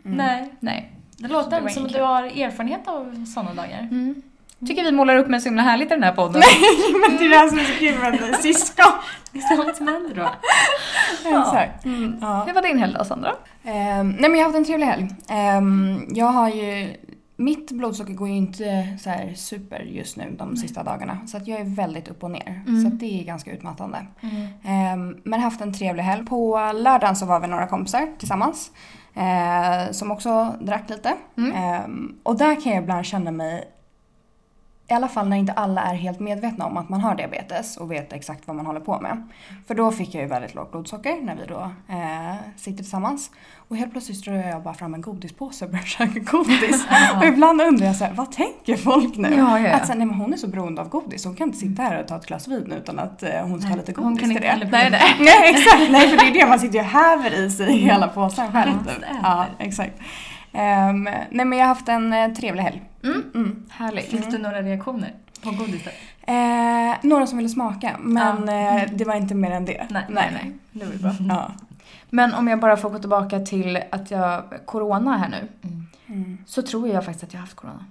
Nej. 0.03 0.55
Nej. 0.61 0.93
Det 1.17 1.29
låter 1.29 1.61
Det 1.61 1.71
som 1.71 1.87
att 1.87 1.93
du 1.93 2.03
har 2.03 2.23
erfarenhet 2.23 2.89
av 2.89 3.25
sådana 3.35 3.55
dagar. 3.55 3.79
Mm. 3.79 4.23
Tycker 4.67 4.85
vi 4.85 4.93
målar 4.93 5.17
upp 5.17 5.29
mig 5.29 5.41
så 5.41 5.49
himla 5.49 5.63
härligt 5.63 5.87
i 5.87 5.95
den 5.95 6.03
här 6.03 6.13
podden. 6.13 6.43
Men 7.09 7.17
det 7.17 7.25
är 7.25 7.29
det 7.29 7.37
här 7.37 7.49
som 7.49 7.59
är 7.59 7.65
så 7.65 7.73
kul 7.73 7.99
med 7.99 8.37
syskon. 8.41 8.93
Det 9.33 9.39
är 9.39 9.57
sånt 9.57 9.77
som 9.77 9.89
händer 9.89 10.15
då. 10.15 10.29
Exakt. 11.39 11.85
Mm. 11.85 12.19
Ja. 12.21 12.45
Hur 12.47 12.53
var 12.53 12.63
din 12.63 12.79
helg 12.79 12.95
då, 12.99 13.05
Sandra? 13.05 13.33
Ehm, 13.65 14.11
nej 14.11 14.31
men 14.31 14.35
jag 14.35 14.39
har 14.39 14.45
haft 14.45 14.57
en 14.57 14.65
trevlig 14.65 14.87
helg. 14.87 15.09
Ehm, 15.29 16.07
jag 16.09 16.27
har 16.27 16.49
ju, 16.49 16.95
mitt 17.41 17.71
blodsocker 17.71 18.15
går 18.15 18.29
ju 18.29 18.35
inte 18.35 18.89
så 19.01 19.11
här 19.11 19.35
super 19.35 19.81
just 19.81 20.17
nu 20.17 20.35
de 20.39 20.57
sista 20.57 20.83
dagarna. 20.83 21.19
Så 21.27 21.37
att 21.37 21.47
jag 21.47 21.61
är 21.61 21.65
väldigt 21.65 22.09
upp 22.09 22.25
och 22.25 22.31
ner. 22.31 22.63
Mm. 22.67 22.85
Så 22.85 22.97
det 22.97 23.21
är 23.21 23.25
ganska 23.25 23.53
utmattande. 23.53 24.07
Ehm, 24.65 25.17
men 25.25 25.41
haft 25.41 25.61
en 25.61 25.73
trevlig 25.73 26.03
helg. 26.03 26.27
På 26.27 26.73
lördagen 26.75 27.17
så 27.17 27.27
var 27.27 27.41
vi 27.41 27.47
några 27.47 27.67
kompisar 27.67 28.07
tillsammans. 28.19 28.71
eh, 29.15 29.93
som 29.93 30.11
också 30.11 30.55
drack 30.61 30.91
lite. 30.91 31.15
Mm. 31.37 31.53
Ehm, 31.53 32.19
och 32.23 32.39
där 32.39 32.61
kan 32.61 32.73
jag 32.73 32.83
ibland 32.83 33.05
känna 33.07 33.31
mig 33.31 33.65
i 34.91 34.95
alla 34.95 35.09
fall 35.09 35.29
när 35.29 35.37
inte 35.37 35.53
alla 35.53 35.83
är 35.83 35.95
helt 35.95 36.21
medvetna 36.21 36.67
om 36.67 36.77
att 36.77 36.89
man 36.89 37.01
har 37.01 37.15
diabetes 37.15 37.77
och 37.77 37.91
vet 37.91 38.13
exakt 38.13 38.47
vad 38.47 38.57
man 38.57 38.67
håller 38.67 38.81
på 38.81 39.01
med. 39.01 39.29
För 39.67 39.75
då 39.75 39.93
fick 39.93 40.15
jag 40.15 40.23
ju 40.23 40.29
väldigt 40.29 40.55
lågt 40.55 40.71
blodsocker 40.71 41.17
när 41.23 41.37
vi 41.37 41.47
då 41.47 41.71
eh, 41.89 42.35
sitter 42.57 42.77
tillsammans. 42.77 43.31
Och 43.69 43.77
helt 43.77 43.93
plötsligt 43.93 44.25
drar 44.25 44.35
jag 44.35 44.63
bara 44.63 44.75
fram 44.75 44.95
en 44.95 45.01
godispåse 45.01 45.65
och 45.65 45.71
börjar 45.71 45.85
käka 45.87 46.21
godis. 46.21 46.87
och 47.17 47.25
ibland 47.25 47.61
undrar 47.61 47.87
jag 47.87 47.97
så 47.97 48.05
här, 48.05 48.13
vad 48.13 48.33
tänker 48.33 48.77
folk 48.77 49.17
nu? 49.17 49.29
Ja, 49.29 49.59
ja, 49.59 49.69
ja. 49.69 49.75
Att 49.75 49.87
så 49.87 49.93
här, 49.93 49.99
nej, 49.99 50.07
men 50.07 50.17
hon 50.17 50.33
är 50.33 50.37
så 50.37 50.49
beroende 50.49 50.81
av 50.81 50.89
godis, 50.89 51.25
hon 51.25 51.35
kan 51.35 51.49
inte 51.49 51.59
sitta 51.59 51.83
här 51.83 52.01
och 52.01 52.09
ta 52.09 52.17
ett 52.17 52.27
glas 52.27 52.49
vin 52.49 52.73
utan 52.73 52.99
att 52.99 53.23
eh, 53.23 53.41
hon 53.43 53.61
ska 53.61 53.71
ha 53.71 53.77
lite 53.77 53.93
godis 53.93 54.05
Hon 54.05 54.19
kan 54.19 54.29
till 54.29 54.37
inte 54.37 54.65
det. 54.65 54.69
Nej, 54.71 54.91
nej. 54.91 55.17
Nej 55.21 55.51
exakt, 55.51 55.91
nej 55.91 56.09
för 56.09 56.17
det 56.17 56.31
är 56.31 56.41
det 56.41 56.47
man 56.47 56.61
sitter 56.61 56.75
ju 56.75 56.81
och 56.81 56.87
häver 56.87 57.35
i 57.35 57.51
sig 57.51 57.79
hela 57.79 58.09
påsen 58.09 58.53
själv. 58.53 58.91
Ja 59.23 59.47
exakt. 59.59 60.01
Ehm, 60.53 61.05
nej 61.31 61.47
men 61.47 61.53
jag 61.53 61.65
har 61.67 61.75
haft 61.75 61.89
en 61.89 62.13
eh, 62.13 62.33
trevlig 62.33 62.63
helg. 62.63 62.83
Mm. 63.03 63.23
Mm. 63.35 63.63
Härligt. 63.71 64.05
Fick 64.05 64.31
du 64.31 64.39
några 64.39 64.63
reaktioner 64.63 65.15
på 65.43 65.51
godiset? 65.51 65.95
Eh, 66.23 66.97
några 67.03 67.27
som 67.27 67.37
ville 67.39 67.49
smaka 67.49 67.97
men 68.01 68.49
Ja. 68.49 68.81
eh, 68.83 68.91
det 68.93 69.05
var 69.05 69.15
inte 69.15 69.35
mer 69.35 69.51
än 69.51 69.65
det. 69.65 69.87
Nej, 69.91 70.05
Nej, 70.09 70.31
nej. 70.43 70.53
Det 70.73 70.85
var 70.85 70.93
ju 70.93 70.99
bra. 70.99 71.13
Ja. 71.29 71.53
Men 72.11 72.35
om 72.35 72.49
jag 72.49 72.61
bara 72.61 72.77
får 72.77 72.91
gå 72.91 72.99
tillbaka 72.99 73.41
till 73.41 73.83
att 73.93 74.11
jag, 74.11 74.43
corona 74.65 75.17
här 75.17 75.29
nu. 75.29 75.49
Mm. 76.07 76.39
Så 76.47 76.63
tror 76.63 76.89
jag 76.89 77.05
faktiskt 77.05 77.25
att 77.25 77.33
jag 77.33 77.41
haft 77.41 77.55
corona. 77.55 77.85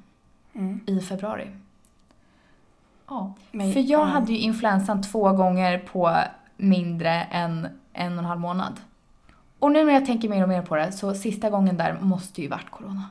Mm. 0.56 0.80
I 0.86 1.00
februari. 1.02 1.48
Ja. 3.08 3.34
Men- 3.52 3.74
För 3.74 3.80
jag 3.80 3.89
ja. 4.02 4.04
hade 4.04 4.32
ju 4.32 4.38
influensan 4.39 5.04
två 5.04 5.32
gånger 5.34 5.78
på 5.80 6.15
mindre 6.58 7.12
än 7.32 7.67
en 7.93 8.13
och 8.13 8.20
en 8.20 8.26
halv 8.26 8.39
månad. 8.39 8.74
Och 9.60 9.72
nu 9.72 9.86
när 9.86 9.93
jag 9.93 10.06
tänker 10.06 10.30
mer 10.30 10.43
och 10.43 10.50
mer 10.50 10.62
på 10.62 10.76
det 10.76 10.91
så 10.91 11.13
sista 11.13 11.50
gången 11.50 11.78
där 11.78 11.98
måste 12.02 12.41
ju 12.41 12.48
varit 12.48 12.70
corona. 12.70 13.04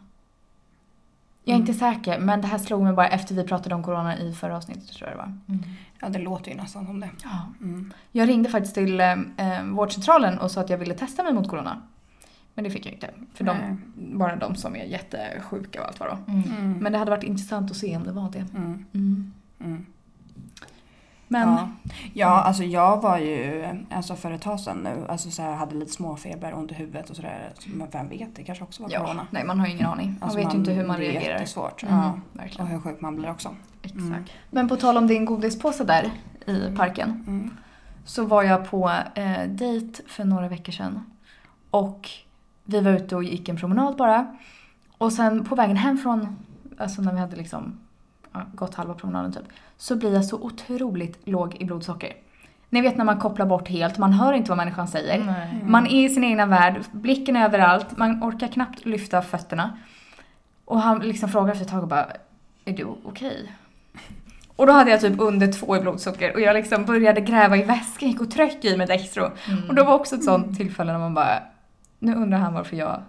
Jag 1.49 1.53
är 1.53 1.57
Mm. 1.57 1.69
inte 1.69 1.79
säker 1.79 2.19
men 2.19 2.41
det 2.41 2.47
här 2.47 2.59
slog 2.59 2.83
mig 2.83 2.93
bara 2.93 3.09
efter 3.09 3.35
vi 3.35 3.45
pratade 3.45 3.75
om 3.75 3.83
corona 3.83 4.19
i 4.19 4.33
förra 4.33 4.57
avsnittet 4.57 4.93
tror 4.93 5.11
jag 5.11 5.19
det 5.19 5.23
var. 5.23 5.59
Ja 6.01 6.09
det 6.09 6.19
låter 6.19 6.51
ju 6.51 6.57
nästan 6.57 6.87
som 6.87 7.01
det. 7.01 7.11
Ja. 7.25 7.47
Mm. 7.61 7.93
Jag 8.13 8.29
ringde 8.29 8.49
faktiskt 8.51 8.75
till 8.75 9.01
eh, 9.01 9.13
eh, 9.13 9.65
vårdcentralen 9.65 10.39
och 10.39 10.51
sa 10.51 10.61
att 10.61 10.71
jag 10.71 10.79
ville 10.79 10.95
testa 10.95 11.23
mig 11.23 11.33
mot 11.33 11.49
corona. 11.49 11.83
Men 12.55 12.65
det 12.65 12.71
fick 12.71 12.87
jag 12.87 12.93
inte. 12.95 13.11
För 13.35 13.45
de, 13.45 13.83
bara 14.19 14.37
de 14.37 14.55
som 14.57 14.77
är 14.77 14.85
jättesjuka 14.85 15.81
och 15.81 15.87
allt 15.89 16.01
vad 16.01 16.09
det 16.09 16.17
var. 16.27 16.35
Mm. 16.57 16.73
Men 16.79 16.93
det 16.93 16.99
hade 16.99 17.11
varit 17.11 17.25
intressant 17.25 17.71
att 17.71 17.77
se 17.77 17.97
om 17.97 18.05
det 18.05 18.13
var 18.13 18.31
det. 18.31 18.45
Mm. 21.29 21.43
Mm. 21.43 21.55
Mm. 21.55 21.59
Men 21.59 21.59
Ja. 21.59 21.69
ja, 22.15 22.43
alltså 22.43 22.63
jag 22.65 23.01
var 23.03 23.19
ju, 23.19 23.65
alltså 23.91 24.17
för 24.17 24.31
ett 24.31 24.43
tag 24.43 24.61
sedan 24.61 24.77
nu, 24.77 25.07
alltså 25.09 25.31
så 25.31 25.43
här, 25.43 25.55
hade 25.55 25.75
lite 25.75 25.93
småfeber, 25.93 26.55
ont 26.55 26.71
i 26.73 26.75
huvudet 26.75 27.11
och 27.11 27.17
sådär. 27.17 27.53
Men 27.67 27.89
vem 27.91 28.09
vet, 28.09 28.37
det 28.37 28.43
kanske 28.45 28.65
också 28.65 28.83
var 28.83 28.91
ja, 28.91 29.01
corona. 29.05 29.27
nej 29.31 29.45
man 29.45 29.61
har 29.61 29.67
ju 29.67 29.73
ingen 29.73 29.87
aning. 29.87 30.07
Man 30.09 30.19
Alltså 30.23 30.39
vet 30.39 30.55
ju 30.55 30.59
inte 30.59 30.73
hur 30.73 30.87
man 30.87 31.01
det 31.01 31.07
är 31.07 31.13
reagerar. 31.13 31.33
jättesvårt. 31.39 31.83
Mm, 31.83 31.95
Ja. 31.95 32.11
Och 32.33 32.41
verkligen. 32.41 32.67
hur 32.67 32.81
sjuk 32.81 33.01
man 33.01 33.17
blir 33.17 33.31
också. 33.31 33.55
Exakt. 33.83 34.03
Mm. 34.05 34.25
Men 34.51 34.69
på 34.69 34.77
tal 34.77 34.97
om 34.97 35.07
din 35.07 35.25
godispåse 35.25 35.85
där 35.85 36.11
i 36.47 36.77
parken. 36.77 37.25
Mm. 37.27 37.51
Så 38.05 38.25
var 38.25 38.43
jag 38.43 38.71
på 38.71 38.91
eh, 39.15 39.43
dejt 39.49 40.03
för 40.07 40.25
några 40.25 40.49
veckor 40.49 40.73
sedan. 40.73 41.01
Och 41.71 42.11
vi 42.65 42.81
var 42.81 42.91
ute 42.93 43.17
och 43.17 43.25
gick 43.25 43.49
en 43.49 43.57
promenad 43.57 43.97
bara. 43.97 44.37
Och 44.99 45.13
sen 45.13 45.45
på 45.45 45.55
vägen 45.55 45.77
hem 45.77 45.99
från, 45.99 46.37
alltså 46.79 47.03
när 47.03 47.13
vi 47.13 47.19
hade 47.19 47.37
liksom 47.37 47.81
ja, 48.33 48.41
gått 48.55 48.75
halva 48.75 48.95
promenaden 48.95 49.33
typ. 49.33 49.43
Så 49.79 49.97
blir 49.97 50.15
jag 50.15 50.25
så 50.25 50.37
otroligt 50.37 51.29
låg 51.29 51.55
i 51.55 51.65
blodsocker. 51.65 52.13
Ni 52.71 52.81
vet 52.81 52.97
när 52.97 53.05
man 53.05 53.19
kopplar 53.19 53.47
bort 53.47 53.69
helt, 53.69 53.99
man 53.99 54.13
hör 54.13 54.33
inte 54.33 54.51
vad 54.51 54.59
människan 54.59 54.89
säger. 54.89 55.25
Nej. 55.25 55.65
Man 55.65 55.87
är 55.87 56.05
i 56.05 56.09
sin 56.09 56.25
egna 56.25 56.47
värld, 56.47 56.81
blicken 56.93 57.37
är 57.37 57.45
överallt, 57.45 57.97
man 57.97 58.25
orkar 58.25 58.49
knappt 58.49 58.85
lyfta 58.85 59.23
fötterna. 59.23 59.79
Och 60.65 60.81
han 60.81 60.99
liksom 60.99 61.29
frågar 61.29 61.53
efter 61.53 61.65
ett 61.65 61.71
tag 61.71 61.83
och 61.83 61.89
bara, 61.89 62.07
är 62.65 62.73
du 62.73 62.85
okej? 63.05 63.53
Och 64.57 64.67
då 64.67 64.73
hade 64.73 64.91
jag 64.91 65.01
typ 65.01 65.21
under 65.21 65.53
två 65.53 65.77
i 65.77 65.81
blodsocker 65.81 66.35
och 66.35 66.41
jag 66.41 66.55
liksom 66.55 66.85
började 66.85 67.21
gräva 67.21 67.57
i 67.57 67.63
väskan, 67.63 68.09
gick 68.09 68.21
och 68.21 68.31
tryck 68.31 68.65
i 68.65 68.77
med 68.77 68.89
Dextro. 68.89 69.31
Och 69.69 69.75
då 69.75 69.85
var 69.85 69.95
också 69.95 70.15
ett 70.15 70.25
sånt 70.25 70.57
tillfälle 70.57 70.93
när 70.93 70.99
man 70.99 71.15
bara, 71.15 71.43
nu 71.99 72.15
undrar 72.15 72.39
han 72.39 72.55
varför 72.55 72.77
jag 72.77 73.03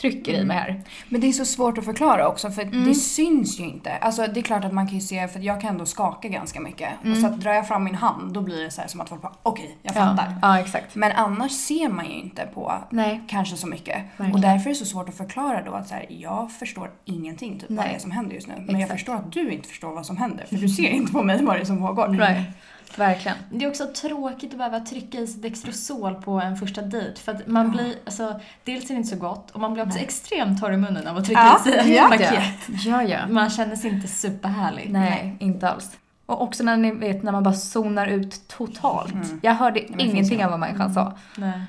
trycker 0.00 0.32
i 0.32 0.44
mig 0.44 0.56
här. 0.56 0.82
Men 1.08 1.20
det 1.20 1.26
är 1.28 1.32
så 1.32 1.44
svårt 1.44 1.78
att 1.78 1.84
förklara 1.84 2.28
också 2.28 2.50
för 2.50 2.62
Mm. 2.62 2.84
det 2.84 2.94
syns 2.94 3.60
ju 3.60 3.64
inte. 3.64 3.92
Alltså 3.96 4.26
det 4.26 4.40
är 4.40 4.42
klart 4.42 4.64
att 4.64 4.72
man 4.72 4.86
kan 4.86 4.94
ju 4.94 5.00
se, 5.00 5.28
för 5.28 5.40
jag 5.40 5.60
kan 5.60 5.70
ändå 5.70 5.86
skaka 5.86 6.28
ganska 6.28 6.60
mycket. 6.60 6.88
Mm. 7.02 7.12
Och 7.12 7.18
så 7.18 7.26
att 7.26 7.40
drar 7.40 7.52
jag 7.52 7.68
fram 7.68 7.84
min 7.84 7.94
hand 7.94 8.32
då 8.32 8.40
blir 8.40 8.64
det 8.64 8.70
så 8.70 8.82
som 8.86 9.00
att 9.00 9.08
folk 9.08 9.22
bara 9.22 9.32
okej, 9.42 9.76
jag 9.82 9.94
fattar. 9.94 10.34
Ja, 10.42 10.58
exakt. 10.58 10.94
Men 10.94 11.12
annars 11.12 11.52
ser 11.52 11.88
man 11.88 12.04
ju 12.06 12.12
inte 12.12 12.46
på 12.54 12.72
Nej. 12.90 13.20
kanske 13.28 13.56
så 13.56 13.66
mycket. 13.66 13.96
Verkligen. 13.96 14.32
Och 14.34 14.40
därför 14.40 14.70
är 14.70 14.74
det 14.74 14.78
så 14.78 14.84
svårt 14.86 15.08
att 15.08 15.16
förklara 15.16 15.62
då 15.64 15.72
att 15.72 15.88
så 15.88 15.94
här, 15.94 16.06
jag 16.08 16.52
förstår 16.52 16.90
ingenting 17.04 17.58
typ 17.60 17.70
vad 17.70 17.76
Nej. 17.78 17.88
det 17.88 17.94
är 17.94 17.98
som 18.00 18.10
händer 18.10 18.34
just 18.34 18.46
nu. 18.48 18.54
Men 18.56 18.74
jag 18.74 18.80
Exakt. 18.82 18.92
förstår 19.00 19.14
att 19.14 19.32
du 19.32 19.50
inte 19.50 19.68
förstår 19.68 19.94
vad 19.94 20.06
som 20.06 20.16
händer 20.16 20.46
för 20.46 20.56
du 20.56 20.68
ser 20.68 20.88
inte 20.88 21.12
på 21.12 21.22
mig 21.22 21.44
vad 21.44 21.56
det 21.56 21.60
är 21.60 21.64
som 21.64 21.78
pågår. 21.78 22.08
Nej. 22.08 22.52
Verkligen. 22.96 23.36
Det 23.50 23.64
är 23.64 23.68
också 23.68 23.86
tråkigt 23.86 24.52
att 24.52 24.58
behöva 24.58 24.80
trycka 24.80 25.18
i 25.18 25.26
sig 25.26 25.40
Dextrosol 25.40 26.14
på 26.14 26.30
en 26.30 26.56
första 26.56 26.82
dejt. 26.82 27.20
För 27.20 27.32
att 27.32 27.46
man 27.46 27.70
blir, 27.70 27.94
alltså, 28.04 28.40
dels 28.64 28.84
är 28.84 28.88
det 28.88 28.94
inte 28.94 29.08
så 29.08 29.16
gott 29.16 29.50
och 29.50 29.60
man 29.60 29.74
blir 29.74 29.86
också 29.86 29.98
extremt 29.98 30.60
torr 30.60 30.72
i 30.72 30.76
munnen 30.76 31.06
av 31.06 31.16
att 31.16 31.24
trycka 31.24 31.40
Ja, 31.40 31.60
i 31.60 31.72
sig 31.72 31.98
ett 31.98 32.08
paket. 32.08 32.68
Ja, 32.68 33.02
ja. 33.02 33.26
Man 33.28 33.50
känner 33.50 33.76
sig 33.76 33.90
inte 33.90 34.08
superhärlig. 34.08 34.90
Nej, 34.90 35.36
inte 35.38 35.68
alls. 35.68 35.96
Och 36.26 36.42
också 36.42 36.64
när 36.64 36.76
ni 36.76 36.92
vet 36.92 37.22
när 37.22 37.32
man 37.32 37.42
bara 37.42 37.54
zonar 37.54 38.06
ut 38.06 38.48
totalt. 38.48 39.14
Mm. 39.14 39.40
Jag 39.42 39.54
hörde 39.54 39.80
finns 39.80 40.00
ingenting 40.00 40.44
av 40.44 40.50
vad 40.50 40.60
människan 40.60 40.94
sa. 40.94 41.16
Nej. 41.36 41.62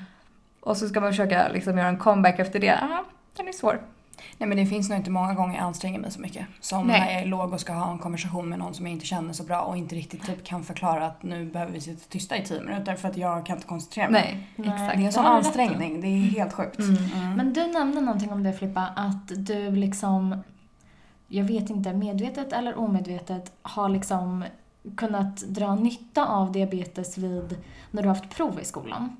Och 0.60 0.76
så 0.76 0.88
ska 0.88 1.00
man 1.00 1.10
försöka 1.10 1.48
liksom 1.48 1.78
göra 1.78 1.88
en 1.88 1.98
comeback 1.98 2.38
efter 2.38 2.58
det. 2.58 2.78
Ah, 2.82 3.04
den 3.36 3.48
är 3.48 3.52
svår. 3.52 3.80
Nej 4.38 4.48
men 4.48 4.58
det 4.58 4.66
finns 4.66 4.88
nog 4.88 4.98
inte 4.98 5.10
många 5.10 5.34
gånger 5.34 5.54
jag 5.54 5.64
anstränger 5.64 5.98
mig 5.98 6.10
så 6.10 6.20
mycket. 6.20 6.46
Som 6.60 6.86
Nej. 6.86 7.00
när 7.00 7.12
jag 7.12 7.22
är 7.22 7.26
låg 7.26 7.52
och 7.52 7.60
ska 7.60 7.72
ha 7.72 7.92
en 7.92 7.98
konversation 7.98 8.48
med 8.48 8.58
någon 8.58 8.74
som 8.74 8.86
jag 8.86 8.92
inte 8.92 9.06
känner 9.06 9.32
så 9.32 9.42
bra 9.42 9.60
och 9.60 9.76
inte 9.76 9.94
riktigt 9.94 10.26
typ 10.26 10.44
kan 10.44 10.64
förklara 10.64 11.06
att 11.06 11.22
nu 11.22 11.50
behöver 11.50 11.72
vi 11.72 11.80
sitta 11.80 12.00
tysta 12.08 12.36
i 12.36 12.44
tio 12.44 12.60
minuter 12.60 12.94
för 12.94 13.08
att 13.08 13.16
jag 13.16 13.46
kan 13.46 13.56
inte 13.56 13.68
koncentrera 13.68 14.10
mig. 14.10 14.48
Nej, 14.56 14.68
exakt. 14.68 14.96
Det 14.96 15.02
är 15.02 15.06
en 15.06 15.12
sån 15.12 15.26
ansträngning, 15.26 16.00
det 16.00 16.06
är 16.06 16.18
helt 16.18 16.52
sjukt. 16.52 16.78
Mm. 16.78 17.36
Men 17.36 17.52
du 17.52 17.66
nämnde 17.66 18.00
någonting 18.00 18.32
om 18.32 18.42
det 18.42 18.52
Filippa, 18.52 18.88
att 18.96 19.32
du 19.36 19.70
liksom, 19.70 20.42
jag 21.28 21.44
vet 21.44 21.70
inte, 21.70 21.92
medvetet 21.92 22.52
eller 22.52 22.78
omedvetet 22.78 23.52
har 23.62 23.88
liksom 23.88 24.44
kunnat 24.96 25.36
dra 25.36 25.74
nytta 25.74 26.26
av 26.26 26.52
diabetes 26.52 27.18
vid, 27.18 27.58
när 27.90 28.02
du 28.02 28.08
har 28.08 28.14
haft 28.14 28.36
prov 28.36 28.60
i 28.60 28.64
skolan. 28.64 29.16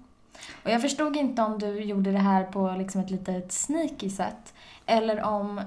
Och 0.65 0.71
jag 0.71 0.83
förstod 0.83 1.17
inte 1.17 1.43
om 1.43 1.59
du 1.59 1.81
gjorde 1.83 2.13
det 2.13 2.19
här 2.19 2.45
på 2.45 2.75
liksom 2.79 3.01
ett 3.01 3.11
litet 3.11 3.53
sneaky 3.53 4.11
sätt, 4.11 4.55
eller 4.87 5.23
om 5.23 5.61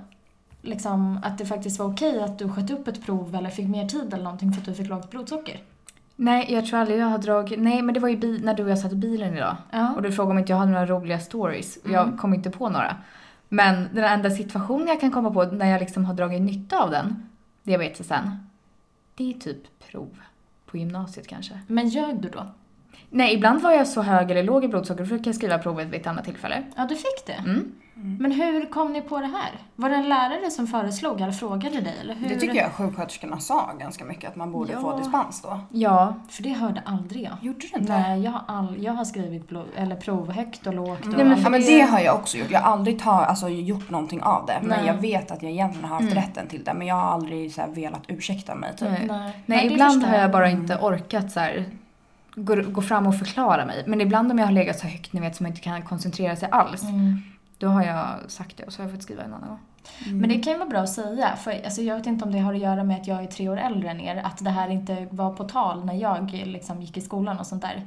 liksom 0.62 1.20
att 1.24 1.38
det 1.38 1.46
faktiskt 1.46 1.80
var 1.80 1.86
okej 1.94 2.22
att 2.24 2.40
du 2.40 2.50
sköt 2.50 2.72
upp 2.72 2.88
ett 2.88 3.06
prov 3.06 3.36
eller 3.36 3.50
fick 3.50 3.68
mer 3.68 3.88
tid 3.88 4.14
eller 4.14 4.24
någonting 4.24 4.52
för 4.54 4.60
att 4.62 4.66
du 4.66 4.74
fick 4.74 4.88
lågt 4.90 5.10
blodsocker. 5.12 5.62
Nej, 6.16 6.54
jag 6.54 6.66
tror 6.66 6.80
aldrig 6.80 7.00
jag 7.00 7.06
har 7.08 7.18
dragit... 7.18 7.60
Nej, 7.60 7.82
men 7.82 7.94
det 7.94 8.00
var 8.00 8.10
ju 8.10 8.18
bi- 8.18 8.40
när 8.44 8.54
du 8.54 8.64
och 8.64 8.70
jag 8.70 8.80
satt 8.80 8.92
i 8.92 8.96
bilen 8.96 9.34
idag. 9.38 9.58
Ja. 9.72 9.94
Och 9.96 10.02
du 10.02 10.12
frågade 10.12 10.32
om 10.32 10.38
inte 10.40 10.52
jag 10.52 10.58
hade 10.58 10.72
några 10.72 10.86
roliga 10.86 11.20
stories. 11.20 11.78
Och 11.78 11.90
Jag 11.92 12.04
Mm. 12.08 12.18
kom 12.18 12.34
inte 12.34 12.50
på 12.50 12.70
några. 12.70 12.96
Men 13.50 13.88
den 13.94 14.04
enda 14.04 14.30
situationen 14.30 14.88
jag 14.88 15.02
kan 15.02 15.12
komma 15.12 15.32
på 15.32 15.44
när 15.44 15.66
jag 15.72 15.80
liksom 15.80 16.06
har 16.06 16.14
dragit 16.14 16.42
nytta 16.42 16.84
av 16.84 16.92
den, 16.92 17.30
diabetesen, 17.64 18.48
det 19.16 19.30
är 19.34 19.40
typ 19.40 19.80
prov. 19.92 20.10
På 20.66 20.78
gymnasiet 20.78 21.28
kanske. 21.28 21.60
Men 21.68 21.90
ljög 21.90 22.22
du 22.22 22.30
då? 22.30 22.46
Nej, 23.10 23.34
ibland 23.34 23.62
var 23.62 23.72
jag 23.72 23.88
så 23.88 24.02
hög 24.02 24.32
eller 24.32 24.44
låg 24.44 24.66
i 24.66 24.68
blodsocker, 24.68 25.04
då 25.04 25.10
fick 25.18 25.28
jag 25.28 25.36
skriva 25.36 25.58
provet 25.58 25.88
vid 25.88 26.02
ett 26.02 26.08
annat 26.08 26.26
tillfälle. 26.26 26.64
Ja, 26.76 26.86
du 26.90 26.96
fick 26.96 27.26
det. 27.26 27.34
Mm. 27.34 27.72
Men 28.20 28.32
hur 28.32 28.66
kom 28.66 28.94
ni 28.94 29.02
på 29.02 29.20
det 29.20 29.26
här? 29.26 29.50
Var 29.76 29.90
det 29.90 29.96
en 29.96 30.10
lärare 30.10 30.52
som 30.52 30.68
föreslog 30.68 31.22
eller 31.22 31.32
frågade 31.32 31.82
dig? 31.82 31.96
Eller 32.02 32.14
hur? 32.16 32.30
Det 32.30 32.36
tycker 32.40 32.56
jag 32.56 32.72
sjuksköterskorna 32.72 33.40
sa 33.40 33.72
ganska 33.80 34.06
mycket, 34.06 34.30
att 34.30 34.36
man 34.36 34.52
borde 34.52 34.74
Ja. 34.74 34.82
få 34.82 34.98
dispens 34.98 35.42
då. 35.42 35.60
Ja, 35.72 36.14
För 36.30 36.44
det 36.44 36.50
hörde 36.54 36.82
aldrig 36.86 37.24
jag. 37.24 37.34
Gjorde 37.42 37.60
du 37.60 37.80
inte? 37.80 38.00
Nej, 38.00 38.22
jag 38.24 38.32
har, 38.32 38.42
all, 38.48 38.76
jag 38.84 38.94
har 38.94 39.06
skrivit 39.06 39.48
blod, 39.48 39.66
eller 39.76 39.96
prov 39.96 40.32
högt 40.32 40.68
och 40.68 40.74
lågt. 40.74 41.00
Och 41.06 41.08
Nej, 41.08 41.26
men 41.26 41.42
Ja 41.42 41.50
men 41.50 41.62
det- 41.62 41.82
har 41.82 42.00
jag 42.00 42.16
också 42.16 42.38
gjort. 42.38 42.52
Jag 42.52 42.60
har 42.60 42.72
aldrig 42.72 43.00
ta, 43.00 43.12
alltså, 43.26 43.50
gjort 43.50 43.90
någonting 43.90 44.22
av 44.22 44.46
det. 44.46 44.58
Men 44.62 44.78
Nej. 44.80 44.88
jag 44.88 44.94
vet 44.94 45.32
att 45.32 45.44
jag 45.44 45.52
egentligen 45.52 45.90
har 45.90 45.96
haft 45.96 46.12
Mm. 46.12 46.16
rätten 46.24 46.48
till 46.48 46.64
det. 46.64 46.74
Men 46.74 46.88
jag 46.88 46.96
har 46.96 47.12
aldrig 47.12 47.54
så 47.54 47.62
här, 47.62 47.68
velat 47.68 48.04
ursäkta 48.08 48.56
mig 48.56 48.72
typ. 48.76 48.90
Nej. 48.90 49.08
Nej, 49.08 49.34
Nej, 49.46 49.68
ibland 49.68 50.04
har 50.04 50.18
jag 50.18 50.32
bara 50.32 50.48
Mm. 50.50 50.62
inte 50.62 50.76
orkat 50.78 51.32
så 51.32 51.40
här, 51.40 51.66
gå, 52.44 52.56
gå 52.72 52.82
fram 52.82 53.08
och 53.08 53.20
förklara 53.20 53.66
mig. 53.66 53.84
Men 53.88 54.02
ibland 54.02 54.32
om 54.32 54.40
jag 54.40 54.46
har 54.46 54.54
legat 54.54 54.80
så 54.80 54.88
högt, 54.88 55.14
ni 55.14 55.22
vet, 55.22 55.36
som 55.36 55.46
inte 55.46 55.62
kan 55.62 55.82
koncentrera 55.82 56.36
sig 56.36 56.50
alls, 56.52 56.84
Mm. 56.84 57.22
då 57.58 57.68
har 57.68 57.84
jag 57.84 58.08
sagt 58.28 58.58
det 58.58 58.64
och 58.64 58.74
så 58.74 58.82
har 58.82 58.88
jag 58.90 58.96
fått 58.96 59.04
skriva 59.04 59.24
en 59.24 59.34
annan 59.34 59.50
gång. 59.50 59.60
Men 60.06 60.30
det 60.30 60.40
kan 60.40 60.54
ju 60.54 60.60
vara 60.60 60.70
bra 60.70 60.80
att 60.80 60.90
säga, 60.94 61.36
för 61.36 61.52
alltså, 61.66 61.82
jag 61.82 61.96
vet 61.96 62.06
inte 62.08 62.26
om 62.26 62.32
det 62.32 62.40
har 62.40 62.54
att 62.54 62.60
göra 62.60 62.84
med 62.84 63.02
att 63.02 63.08
jag 63.08 63.24
är 63.24 63.28
tre 63.28 63.50
år 63.50 63.58
äldre 63.58 63.90
än 63.90 64.00
er, 64.00 64.16
att 64.26 64.44
det 64.44 64.50
här 64.50 64.70
inte 64.70 65.08
var 65.12 65.34
på 65.34 65.44
tal 65.44 65.86
när 65.86 65.94
jag 65.94 66.32
liksom, 66.32 66.82
gick 66.82 66.98
i 66.98 67.02
skolan 67.02 67.40
och 67.40 67.48
sånt 67.48 67.62
där. 67.62 67.86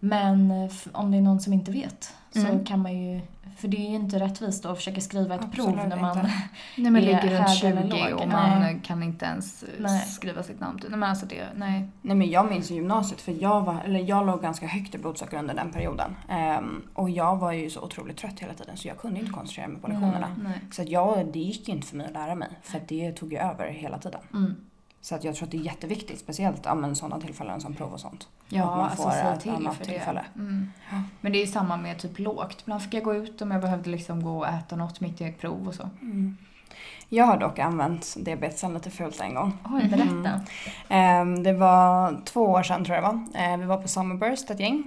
Men 0.00 0.50
eh, 0.50 0.70
om 0.92 1.10
det 1.10 1.16
är 1.16 1.22
någon 1.22 1.40
som 1.40 1.52
inte 1.52 1.70
vet 1.70 2.14
så 2.34 2.40
Mm. 2.48 2.64
kan 2.64 2.82
man 2.82 2.98
ju, 2.98 3.20
för 3.56 3.68
det 3.68 3.76
är 3.76 3.88
ju 3.90 3.94
inte 3.96 4.18
rättvist 4.20 4.62
då 4.62 4.68
att 4.68 4.76
försöka 4.76 5.00
skriva 5.00 5.34
ett 5.34 5.52
prov 5.52 5.68
Absolut 5.68 5.88
när 5.88 5.96
man... 6.00 6.18
inte. 6.18 6.30
Nej 6.76 6.90
men 6.90 6.96
är 6.96 7.00
ligger 7.00 7.20
runt 7.22 7.48
hög 7.48 7.64
eller 7.72 7.82
20 7.90 8.10
låg. 8.10 8.20
och 8.20 8.28
man 8.28 8.60
Nej. 8.60 8.80
kan 8.84 9.02
inte 9.02 9.24
ens 9.24 9.62
eh, 9.62 9.68
Nej. 9.78 10.00
skriva 10.06 10.42
sitt 10.42 10.60
namn. 10.60 10.78
Nej 10.88 10.98
men 10.98 11.10
alltså 11.10 11.26
det, 11.26 11.44
nej. 11.56 11.88
Nej 12.02 12.16
men 12.16 12.30
jag 12.30 12.50
minns 12.50 12.70
i 12.70 12.74
gymnasiet 12.74 13.20
för 13.20 13.32
jag, 13.42 13.62
var, 13.62 13.76
eller 13.84 14.00
jag 14.00 14.26
låg 14.26 14.42
ganska 14.42 14.66
högt 14.66 14.94
i 14.94 14.98
blodsocker 14.98 15.38
under 15.38 15.54
den 15.54 15.70
perioden. 15.72 16.16
Ehm, 16.28 16.82
och 16.94 17.10
jag 17.10 17.36
var 17.36 17.52
ju 17.52 17.70
så 17.70 17.80
otroligt 17.80 18.16
trött 18.16 18.40
hela 18.40 18.54
tiden 18.54 18.76
så 18.76 18.88
jag 18.88 18.98
kunde 18.98 19.20
inte 19.20 19.32
koncentrera 19.32 19.68
mig 19.68 19.80
på 19.80 19.88
lektionerna. 19.88 20.28
nej. 20.42 20.60
Så 20.72 20.82
att 20.82 20.88
jag, 20.88 21.26
det 21.32 21.38
gick 21.38 21.68
ju 21.68 21.74
inte 21.74 21.86
för 21.86 21.96
mig 21.96 22.06
att 22.06 22.12
lära 22.12 22.34
mig 22.34 22.48
för 22.62 22.80
det 22.88 23.12
tog 23.12 23.32
ju 23.32 23.38
över 23.38 23.68
hela 23.70 23.98
tiden. 23.98 24.20
Mm. 24.32 24.54
Så 25.00 25.14
att 25.14 25.24
jag 25.24 25.34
tror 25.34 25.46
att 25.46 25.50
det 25.50 25.56
är 25.56 25.60
jätteviktigt, 25.62 26.18
speciellt 26.18 26.60
ja, 26.64 26.94
sådana 26.94 27.20
tillfällen 27.20 27.60
som 27.60 27.74
prov 27.74 27.92
och 27.92 28.00
sånt. 28.00 28.28
Ja, 28.54 28.64
Att 28.64 28.76
man 28.76 28.84
alltså 28.84 29.02
får 29.02 29.10
säg 29.10 29.32
ett 29.34 29.40
till 29.40 29.50
annat 29.54 29.76
för 29.76 29.84
tillfälle. 29.84 30.24
det. 30.34 30.40
Mm. 30.40 30.70
Ja. 30.90 31.02
Men 31.20 31.32
det 31.32 31.38
är 31.38 31.46
ju 31.46 31.52
samma 31.52 31.76
med 31.76 31.98
typ 31.98 32.18
lågt. 32.18 32.60
Ibland 32.62 32.82
fick 32.82 32.94
jag 32.94 33.02
gå 33.02 33.14
ut 33.14 33.42
om 33.42 33.50
jag 33.50 33.60
behövde 33.60 33.90
liksom 33.90 34.24
gå 34.24 34.38
och 34.38 34.48
äta 34.48 34.76
något 34.76 35.00
mitt 35.00 35.20
i 35.20 35.24
ett 35.24 35.40
prov 35.40 35.68
och 35.68 35.74
så. 35.74 35.88
Jag 37.08 37.24
har 37.24 37.36
dock 37.36 37.58
använt 37.58 38.14
diabetesen 38.18 38.74
lite 38.74 38.90
fult 38.90 39.20
en 39.20 39.34
gång. 39.34 39.58
Oj, 39.64 39.88
berätta. 39.88 40.12
Mm. 40.12 40.40
Ehm, 40.88 41.42
det 41.42 41.52
var 41.52 42.20
två 42.24 42.40
år 42.42 42.62
sedan 42.62 42.84
tror 42.84 42.96
jag 42.96 43.04
det 43.04 43.08
var. 43.08 43.40
Ehm, 43.42 43.60
vi 43.60 43.66
var 43.66 43.76
på 43.76 43.88
Summerburst 43.88 44.50
ett 44.50 44.60
gäng. 44.60 44.84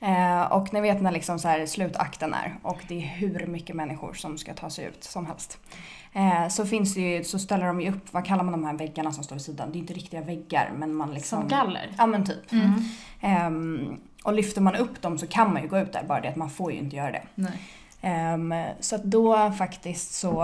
Ehm, 0.00 0.46
och 0.46 0.72
ni 0.74 0.80
vet 0.80 1.02
när 1.02 1.12
liksom 1.12 1.38
så 1.38 1.64
slutakten 1.66 2.34
är 2.34 2.56
och 2.62 2.78
det 2.88 2.94
är 2.94 3.06
hur 3.06 3.46
mycket 3.46 3.76
människor 3.76 4.12
som 4.14 4.38
ska 4.38 4.54
ta 4.54 4.70
sig 4.70 4.84
ut 4.84 5.04
som 5.04 5.26
helst. 5.26 5.58
Ehm, 6.12 6.50
så 6.50 6.66
finns 6.66 6.94
det 6.94 7.00
ju, 7.00 7.24
så 7.24 7.38
ställer 7.38 7.66
de 7.66 7.80
ju 7.80 7.90
upp, 7.90 8.12
vad 8.12 8.24
kallar 8.24 8.44
man 8.44 8.52
de 8.52 8.64
här 8.64 8.74
väggarna 8.74 9.12
som 9.12 9.24
står 9.24 9.36
vid 9.36 9.44
sidan? 9.44 9.72
Det 9.72 9.78
är 9.78 9.80
inte 9.80 9.94
riktiga 9.94 10.20
väggar 10.20 10.72
men 10.76 10.94
man 10.94 11.14
liksom... 11.14 11.40
Som 11.40 11.48
galler. 11.48 11.90
Ja 11.98 12.06
men 12.06 12.24
typ. 12.24 12.52
Mm. 12.52 12.82
Ehm, 13.20 13.96
och 14.24 14.32
lyfter 14.32 14.60
man 14.60 14.74
upp 14.74 15.02
dem 15.02 15.18
så 15.18 15.26
kan 15.26 15.52
man 15.52 15.62
ju 15.62 15.68
gå 15.68 15.78
ut 15.78 15.92
där, 15.92 16.04
bara 16.08 16.20
det 16.20 16.28
att 16.28 16.36
man 16.36 16.50
får 16.50 16.72
ju 16.72 16.78
inte 16.78 16.96
göra 16.96 17.12
det. 17.12 17.22
Nej. 17.34 17.60
Ehm, 18.00 18.54
så 18.80 18.96
att 18.96 19.04
då 19.04 19.52
faktiskt 19.52 20.14
så 20.14 20.42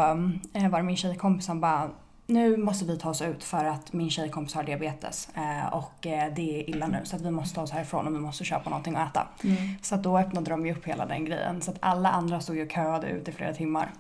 eh, 0.53 0.69
var 0.69 0.79
det 0.79 0.83
min 0.83 0.97
tjejkompis 0.97 1.47
som 1.47 1.61
bara 1.61 1.91
nu 2.27 2.57
måste 2.57 2.85
vi 2.85 2.99
ta 2.99 3.11
oss 3.11 3.23
ut 3.23 3.45
för 3.45 3.65
att 3.65 3.93
min 3.93 4.11
tjejkompis 4.11 4.55
har 4.55 4.63
diabetes 4.63 5.29
eh, 5.35 5.67
och 5.75 6.07
eh, 6.07 6.33
det 6.35 6.61
är 6.61 6.71
illa 6.71 6.87
nu 6.87 7.01
så 7.05 7.17
att 7.17 7.23
vi 7.23 7.31
måste 7.31 7.55
ta 7.55 7.63
oss 7.63 7.71
härifrån 7.71 8.07
och 8.07 8.15
vi 8.15 8.19
måste 8.19 8.45
köpa 8.45 8.71
någonting 8.71 8.97
att 8.97 9.11
äta. 9.11 9.27
Mm. 9.45 9.57
Så 9.83 9.95
att 9.95 10.03
då 10.03 10.19
öppnade 10.19 10.51
de 10.51 10.67
ju 10.67 10.73
upp 10.73 10.85
hela 10.87 11.07
den 11.07 11.25
grejen 11.25 11.63
så 11.63 11.71
att 11.71 11.77
alla 11.81 12.11
andra 12.11 12.41
stod 12.41 12.57
ju 12.57 12.69
köade 12.69 13.07
ut 13.07 13.29
i 13.29 13.33
flera 13.33 13.53
timmar 13.53 13.91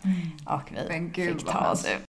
och 0.46 0.72
vi 0.88 0.98
gud, 0.98 1.38
fick 1.38 1.46
ta 1.50 1.70
oss 1.70 1.84
ut. 1.86 2.08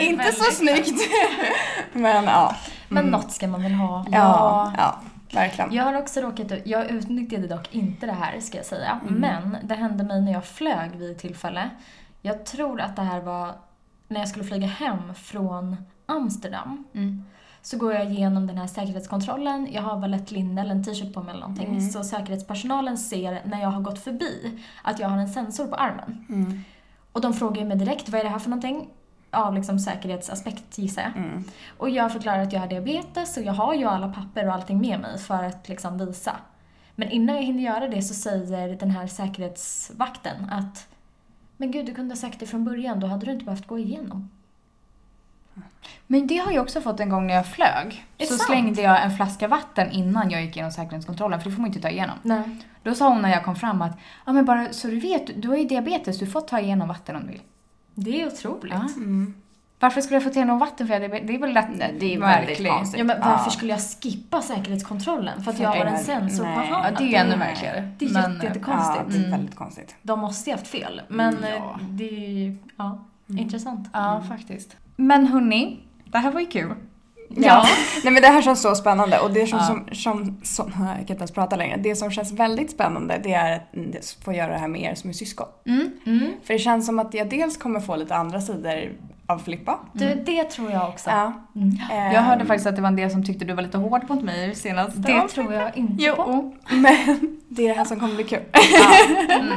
Inte 0.00 0.32
så 0.32 0.44
snyggt! 0.52 1.00
Men 1.92 2.24
ja. 2.24 2.56
Men 2.88 2.98
Mm. 2.98 3.10
något 3.10 3.32
ska 3.32 3.48
man 3.48 3.62
väl 3.62 3.72
ha. 3.74 4.04
Ja, 4.10 4.72
ja, 4.78 5.00
verkligen. 5.32 5.72
Jag 5.72 5.84
har 5.84 5.94
också 5.94 6.20
råkat 6.20 6.52
ut, 6.52 6.62
jag 6.66 6.90
utnyttjade 6.90 7.46
dock 7.48 7.74
inte 7.74 8.06
det 8.06 8.12
här 8.12 8.40
ska 8.40 8.56
jag 8.56 8.66
säga, 8.66 9.00
Mm. 9.08 9.20
men 9.20 9.56
det 9.62 9.74
hände 9.74 10.04
mig 10.04 10.20
när 10.20 10.32
jag 10.32 10.44
flög 10.44 10.90
vid 10.96 11.10
ett 11.10 11.18
tillfälle. 11.18 11.70
Jag 12.22 12.44
tror 12.46 12.80
att 12.80 12.96
det 12.96 13.02
här 13.02 13.20
var 13.20 13.52
när 14.08 14.20
jag 14.20 14.28
skulle 14.28 14.44
flyga 14.44 14.66
hem 14.66 15.14
från 15.14 15.76
Amsterdam. 16.06 16.84
Mm. 16.94 17.24
Så 17.62 17.78
går 17.78 17.92
jag 17.92 18.10
igenom 18.10 18.46
den 18.46 18.58
här 18.58 18.66
säkerhetskontrollen, 18.66 19.68
jag 19.72 19.82
har 19.82 19.98
väl 20.00 20.14
ett 20.14 20.30
linne 20.30 20.60
eller 20.60 20.70
en 20.70 20.84
t-shirt 20.84 21.14
på 21.14 21.22
mig 21.22 21.30
eller 21.30 21.40
någonting. 21.40 21.68
Mm. 21.68 21.80
Så 21.80 22.04
säkerhetspersonalen 22.04 22.98
ser 22.98 23.42
när 23.44 23.60
jag 23.60 23.70
har 23.70 23.80
gått 23.80 23.98
förbi 23.98 24.58
att 24.82 24.98
jag 24.98 25.08
har 25.08 25.18
en 25.18 25.28
sensor 25.28 25.66
på 25.66 25.74
armen. 25.74 26.26
Mm. 26.28 26.64
Och 27.12 27.20
de 27.20 27.34
frågar 27.34 27.64
mig 27.64 27.76
direkt, 27.76 28.08
vad 28.08 28.20
är 28.20 28.24
det 28.24 28.30
här 28.30 28.38
för 28.38 28.50
någonting? 28.50 28.88
Av 29.30 29.54
liksom 29.54 29.78
säkerhetsaspekt 29.78 30.78
gissar 30.78 31.02
jag. 31.02 31.16
Mm. 31.16 31.44
Och 31.78 31.90
jag 31.90 32.12
förklarar 32.12 32.42
att 32.42 32.52
jag 32.52 32.60
har 32.60 32.66
diabetes 32.66 33.36
och 33.36 33.42
jag 33.42 33.52
har 33.52 33.74
ju 33.74 33.84
alla 33.84 34.12
papper 34.12 34.46
och 34.46 34.54
allting 34.54 34.80
med 34.80 35.00
mig 35.00 35.18
för 35.18 35.44
att 35.44 35.68
liksom 35.68 35.98
visa. 35.98 36.36
Men 36.94 37.10
innan 37.10 37.36
jag 37.36 37.42
hinner 37.42 37.62
göra 37.62 37.88
det 37.88 38.02
så 38.02 38.14
säger 38.14 38.76
den 38.76 38.90
här 38.90 39.06
säkerhetsvakten 39.06 40.50
att 40.50 40.88
Men 41.56 41.70
gud, 41.70 41.86
du 41.86 41.94
kunde 41.94 42.14
ha 42.14 42.16
sagt 42.16 42.40
det 42.40 42.46
från 42.46 42.64
början, 42.64 43.00
då 43.00 43.06
hade 43.06 43.26
du 43.26 43.32
inte 43.32 43.44
behövt 43.44 43.66
gå 43.66 43.78
igenom. 43.78 44.30
Men 46.06 46.26
det 46.26 46.36
har 46.36 46.52
jag 46.52 46.62
också 46.62 46.80
fått 46.80 47.00
en 47.00 47.08
gång 47.08 47.26
när 47.26 47.34
jag 47.34 47.46
flög. 47.46 48.06
Så 48.18 48.26
sant? 48.26 48.42
slängde 48.42 48.82
jag 48.82 49.04
en 49.04 49.16
flaska 49.16 49.48
vatten 49.48 49.90
innan 49.90 50.30
jag 50.30 50.44
gick 50.44 50.56
igenom 50.56 50.72
säkerhetskontrollen, 50.72 51.40
för 51.40 51.50
det 51.50 51.54
får 51.54 51.62
man 51.62 51.68
inte 51.68 51.80
ta 51.80 51.88
igenom. 51.88 52.18
Nej. 52.22 52.42
Då 52.82 52.94
sa 52.94 53.08
hon 53.08 53.22
när 53.22 53.30
jag 53.30 53.44
kom 53.44 53.56
fram 53.56 53.82
att, 53.82 53.98
ja 54.26 54.32
men 54.32 54.44
bara 54.44 54.72
så 54.72 54.88
du 54.88 55.00
vet, 55.00 55.42
du 55.42 55.48
har 55.48 55.56
ju 55.56 55.64
diabetes, 55.64 56.18
du 56.18 56.26
får 56.26 56.40
ta 56.40 56.60
igenom 56.60 56.88
vatten 56.88 57.16
om 57.16 57.22
du 57.22 57.28
vill. 57.28 57.42
Det 57.94 58.22
är 58.22 58.26
otroligt. 58.26 58.74
Ja. 58.74 58.88
Mm. 58.96 59.34
Varför 59.86 60.00
skulle 60.00 60.16
jag 60.16 60.22
få 60.24 60.30
te 60.30 60.44
någon 60.44 60.58
vatten 60.58 60.86
för 60.86 61.00
det? 61.00 61.08
Det 61.08 61.34
är 61.34 61.38
väl 61.38 61.52
lätt 61.52 61.68
Nej, 61.76 61.94
det 62.00 62.14
är 62.14 62.18
väldigt 62.20 62.48
märkligt. 62.48 62.68
konstigt. 62.72 62.98
Ja, 62.98 63.04
men 63.04 63.20
varför 63.20 63.44
Ja. 63.46 63.50
skulle 63.50 63.72
jag 63.72 63.80
skippa 64.02 64.42
säkerhetskontrollen? 64.42 65.42
För 65.42 65.50
att 65.50 65.58
jag 65.58 65.72
För 65.76 65.78
har 65.84 65.86
en 65.86 65.98
sensor 66.04 66.44
på 66.44 66.50
nej. 66.50 66.68
Ja, 66.70 66.76
handen? 66.76 66.94
det 67.10 67.16
är 67.16 67.24
ännu 67.24 67.36
märkligare. 67.36 67.90
Det 67.98 68.04
är 68.04 68.12
Men, 68.12 68.22
jätte- 68.22 68.36
Ja, 68.46 68.48
jättekonstigt. 68.48 69.04
det 69.08 69.14
är 69.14 69.18
Mm. 69.18 69.30
väldigt 69.30 69.54
konstigt. 69.56 69.94
De 70.02 70.20
måste 70.20 70.50
ju 70.50 70.56
haft 70.56 70.68
fel. 70.68 71.02
Men 71.08 71.34
Mm, 71.36 71.44
eh, 71.44 71.50
ja. 71.50 71.78
det 71.90 72.04
är 72.08 72.28
ju, 72.30 72.56
ja, 72.76 73.04
intressant. 73.28 73.88
Ja, 73.92 74.22
faktiskt. 74.28 74.76
Men 74.96 75.26
hörni, 75.26 75.78
det 76.04 76.18
här 76.18 76.30
var 76.30 76.40
ju 76.40 76.46
kul. 76.46 76.74
Ja. 77.28 77.64
Nej 78.04 78.12
men 78.12 78.22
det 78.22 78.28
här 78.28 78.42
känns 78.42 78.62
så 78.62 78.74
spännande 78.74 79.18
och 79.18 79.30
det 79.32 79.46
som, 79.46 79.58
Ja. 79.58 79.64
som, 79.64 79.86
som, 79.92 80.40
som 80.42 80.66
jag 80.86 80.94
kan 80.94 81.00
inte 81.00 81.12
ens 81.14 81.30
prata 81.30 81.56
längre. 81.56 81.76
Det 81.76 81.96
som 81.96 82.10
känns 82.10 82.32
väldigt 82.32 82.70
spännande 82.70 83.20
det 83.22 83.32
är 83.34 83.56
att 83.56 83.74
mm, 83.74 83.92
få 84.24 84.32
göra 84.32 84.52
det 84.52 84.58
här 84.58 84.68
med 84.68 84.80
er 84.82 84.94
som 84.94 85.10
är 85.10 85.14
syskon. 85.14 85.46
Mm. 85.66 85.90
Mm. 86.06 86.32
För 86.44 86.52
det 86.54 86.58
känns 86.58 86.86
som 86.86 86.98
att 86.98 87.14
jag 87.14 87.30
dels 87.30 87.56
kommer 87.56 87.80
få 87.80 87.96
lite 87.96 88.14
andra 88.16 88.40
sidor 88.40 88.92
av 89.26 89.38
Filippa. 89.38 89.78
Du, 89.92 90.14
det 90.14 90.44
tror 90.44 90.70
jag 90.70 90.88
också. 90.88 91.10
Ja. 91.10 91.32
Mm. 91.56 91.68
Ehm, 91.92 92.12
Jag 92.12 92.20
hörde 92.22 92.46
faktiskt 92.46 92.66
att 92.66 92.76
det 92.76 92.82
var 92.82 92.88
en 92.88 92.96
del 92.96 93.10
som 93.10 93.24
tyckte 93.24 93.44
du 93.44 93.52
var 93.54 93.62
lite 93.62 93.78
hård 93.78 94.02
mot 94.08 94.22
mig 94.22 94.54
senast. 94.54 95.02
Det 95.02 95.28
tror 95.28 95.52
jag 95.52 95.76
inte 95.76 96.04
på. 96.12 96.24
Jo. 96.26 96.54
Men 96.76 96.94
det 97.48 97.62
är 97.64 97.68
det 97.68 97.74
här 97.74 97.84
som 97.84 98.00
kommer 98.00 98.14
bli 98.14 98.24
kul. 98.24 98.42
Ja. 98.52 98.94
Mm. 99.34 99.52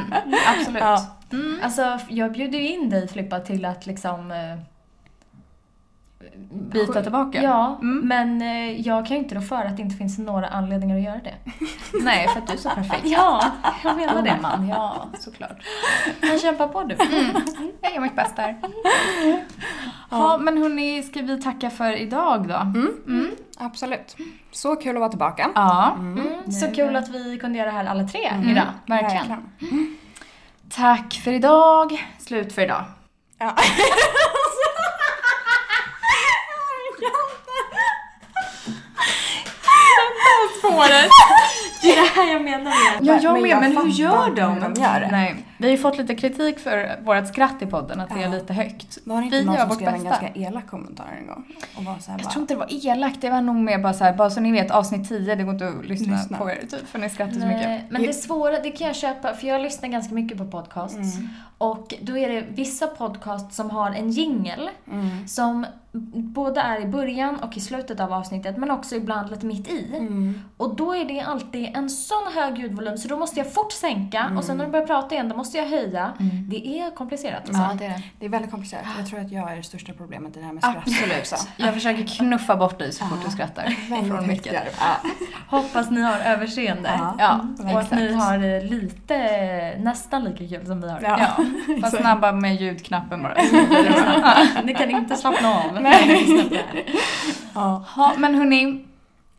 Absolut. 0.58 0.82
Ja. 0.82 1.06
Mm. 1.32 1.60
Alltså, 1.62 1.98
jag 2.08 2.32
bjuder 2.32 2.58
ju 2.58 2.68
in 2.68 2.90
dig 2.90 3.08
Filippa 3.08 3.38
till 3.40 3.64
att 3.64 3.86
liksom... 3.86 4.32
Bita 6.50 7.02
tillbaka? 7.02 7.42
Ja, 7.42 7.78
Mm. 7.82 8.08
men 8.08 8.42
eh, 8.42 8.80
jag 8.80 9.06
kan 9.06 9.16
ju 9.16 9.22
inte 9.22 9.34
rå 9.34 9.40
för 9.40 9.56
att 9.64 9.76
det 9.76 9.82
inte 9.82 9.96
finns 9.96 10.18
några 10.18 10.46
anledningar 10.48 10.96
att 10.96 11.02
göra 11.02 11.20
det. 11.24 11.34
Nej, 12.02 12.28
för 12.28 12.38
att 12.40 12.46
du 12.46 12.52
är 12.52 12.56
så 12.56 12.70
perfekt. 12.70 13.02
Ja, 13.04 13.44
jag 13.84 13.96
menar 13.96 14.22
det. 14.22 14.30
Gumman, 14.30 14.68
ja, 14.68 15.06
såklart. 15.20 15.62
Men 16.20 16.38
kämpa 16.38 16.68
på 16.68 16.82
du. 16.82 16.94
Jag 17.82 17.94
gör 17.94 18.00
mitt 18.00 18.16
bästa 18.16 18.42
här. 18.42 18.56
Ja, 20.10 20.38
men 20.40 20.58
hörni, 20.62 21.02
ska 21.02 21.22
vi 21.22 21.42
tacka 21.42 21.70
för 21.70 21.92
idag 21.92 22.48
då? 22.48 22.54
Mm. 22.54 23.30
Absolut. 23.58 24.16
Så 24.50 24.76
kul 24.76 24.96
att 24.96 25.00
vara 25.00 25.10
tillbaka. 25.10 25.50
Ja, 25.54 25.94
Mm, 25.98 26.52
så 26.52 26.66
kul 26.74 26.96
att 26.96 27.08
vi 27.08 27.38
kunde 27.38 27.58
göra 27.58 27.70
det 27.70 27.76
här 27.76 27.84
alla 27.86 28.04
tre 28.08 28.24
Mm. 28.26 28.48
idag. 28.48 28.66
verkligen. 28.86 29.46
Tack 30.68 31.14
för 31.24 31.32
idag. 31.32 32.06
Slut 32.18 32.52
för 32.52 32.62
idag. 32.62 32.84
Ja. 33.38 33.54
Spåret. 40.72 41.10
Det 41.82 41.90
är 41.92 41.96
det 42.02 42.08
här 42.20 42.32
jag 42.32 42.42
menar 42.42 42.64
med 42.64 42.72
Ja, 43.00 43.18
jag 43.22 43.32
Men 43.32 43.42
med, 43.42 43.50
jag 43.50 43.60
men 43.60 43.76
hur 43.76 43.88
gör 43.88 44.30
de? 44.36 44.60
de 44.60 44.80
gör. 44.82 45.08
Nej, 45.10 45.36
vi 45.60 45.66
har 45.66 45.70
ju 45.70 45.78
fått 45.78 45.98
lite 45.98 46.14
kritik 46.14 46.58
för 46.58 47.00
vårt 47.04 47.26
skratt 47.28 47.62
i 47.62 47.66
podden, 47.66 48.00
att 48.00 48.08
det 48.08 48.14
är 48.14 48.20
Ja. 48.22 48.28
lite 48.28 48.52
högt. 48.52 48.98
Var 49.04 49.16
det 49.18 49.24
inte 49.24 49.36
Vi 49.36 49.44
någon 49.44 49.56
som 49.56 49.70
skrev 49.70 49.88
en 49.88 49.94
bästa. 49.94 50.08
ganska 50.08 50.28
elak 50.40 50.66
kommentar 50.66 51.04
en 51.20 51.26
gång? 51.26 51.44
Och 51.76 51.84
var 51.84 51.98
så 51.98 52.10
här 52.10 52.18
Jag 52.18 52.24
bara, 52.24 52.30
tror 52.32 52.42
inte 52.42 52.54
det 52.54 52.58
var 52.58 52.86
elakt, 52.86 53.20
det 53.20 53.30
var 53.30 53.40
nog 53.40 53.56
mer 53.56 53.78
bara 53.78 53.92
så 53.92 54.04
här, 54.04 54.12
bara 54.12 54.30
så 54.30 54.40
ni 54.40 54.52
vet 54.52 54.70
avsnitt 54.70 55.08
10, 55.08 55.34
det 55.34 55.42
går 55.42 55.52
inte 55.52 55.68
att 55.68 55.86
lyssna, 55.86 56.16
Lyssna. 56.16 56.38
på 56.38 56.50
er 56.50 56.58
typ 56.70 56.86
för 56.88 56.98
ni 56.98 57.08
skrattar 57.10 57.32
så 57.32 57.46
mycket. 57.46 57.62
Nej, 57.68 57.86
men 57.90 58.02
det 58.02 58.12
svåra, 58.12 58.58
det 58.60 58.70
kan 58.70 58.86
jag 58.86 58.96
köpa, 58.96 59.34
för 59.34 59.46
jag 59.46 59.60
lyssnar 59.60 59.88
ganska 59.88 60.14
mycket 60.14 60.38
på 60.38 60.44
podcasts. 60.44 60.96
Mm. 61.16 61.28
Och 61.58 61.94
då 62.02 62.18
är 62.18 62.28
det 62.28 62.44
vissa 62.48 62.86
podcasts 62.86 63.56
som 63.56 63.70
har 63.70 63.90
en 63.90 64.10
jingle 64.10 64.70
Mm. 64.92 65.28
som 65.28 65.66
både 66.14 66.60
är 66.60 66.80
i 66.80 66.86
början 66.86 67.36
och 67.36 67.56
i 67.56 67.60
slutet 67.60 68.00
av 68.00 68.12
avsnittet, 68.12 68.56
men 68.56 68.70
också 68.70 68.94
ibland 68.96 69.30
lite 69.30 69.46
mitt 69.46 69.68
i. 69.68 69.86
Mm. 69.96 70.40
Och 70.56 70.76
då 70.76 70.94
är 70.94 71.04
det 71.04 71.20
alltid 71.20 71.68
en 71.76 71.90
sån 71.90 72.32
hög 72.34 72.58
ljudvolym 72.58 72.98
så 72.98 73.08
då 73.08 73.16
måste 73.16 73.40
jag 73.40 73.52
fort 73.54 73.72
sänka 73.72 74.30
och 74.38 74.44
sen 74.44 74.56
när 74.56 74.64
du 74.64 74.70
börjar 74.70 74.86
prata 74.86 75.14
igen 75.14 75.28
då 75.28 75.36
måste 75.36 75.49
jag 75.58 75.66
höja. 75.66 76.12
Det 76.48 76.66
är 76.80 76.94
komplicerat 76.94 77.42
alltså. 77.46 77.62
Ja, 77.62 77.74
det 77.78 77.84
är 77.84 78.02
det. 78.18 78.26
Är 78.26 78.30
väldigt 78.30 78.50
komplicerat. 78.50 78.84
Jag 78.98 79.06
tror 79.06 79.20
att 79.20 79.30
jag 79.32 79.52
är 79.52 79.56
det 79.56 79.62
största 79.62 79.92
problemet 79.92 80.36
i 80.36 80.40
det 80.40 80.46
här 80.46 80.52
med 80.52 80.62
skratt. 80.62 80.76
Absolut. 80.76 81.48
Jag 81.56 81.74
försöker 81.74 82.06
knuffa 82.06 82.56
bort 82.56 82.78
dig 82.78 82.92
så 82.92 83.04
fort 83.04 83.18
du 83.24 83.30
skrattar. 83.30 83.70
Från 84.08 84.26
det. 84.26 84.40
Ja. 84.80 85.10
Hoppas 85.48 85.90
ni 85.90 86.00
har 86.02 86.18
överseende. 86.20 86.90
Ja. 86.98 87.14
Ja, 87.18 87.72
Och 87.72 87.80
att 87.80 87.90
ni 87.90 88.12
har 88.14 88.38
det 88.38 88.60
lite, 88.60 89.16
nästan 89.78 90.24
lika 90.24 90.56
kul 90.58 90.66
som 90.66 90.80
vi 90.80 90.90
har. 90.90 91.00
Ja. 91.02 91.18
Ja, 91.18 91.44
var 91.82 91.90
snabba 91.98 92.32
med 92.32 92.60
ljudknappen 92.60 93.22
bara. 93.22 93.34
Ni 94.64 94.74
kan 94.74 94.90
inte 94.90 95.16
slappna 95.16 95.48
av. 95.54 95.82
Nej. 95.82 96.64
Ja. 97.54 97.84
Men 98.16 98.34
hörni, 98.34 98.84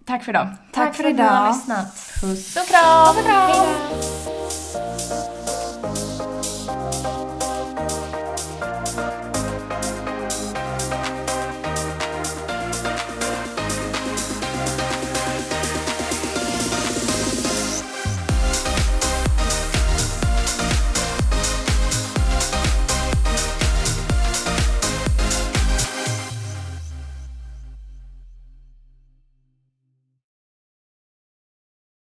tack 0.05 0.23
för 0.23 0.31
idag. 0.31 0.47
Tack 0.73 0.95
för 0.95 1.03
att 1.03 1.15
ni 1.15 1.21
har 1.21 1.29
idag. 1.43 1.47
lyssnat. 1.47 2.11
Puss 2.21 2.55
och 2.57 2.67
kram! 2.67 3.15
Hej 3.25 3.53
då. 4.25 4.50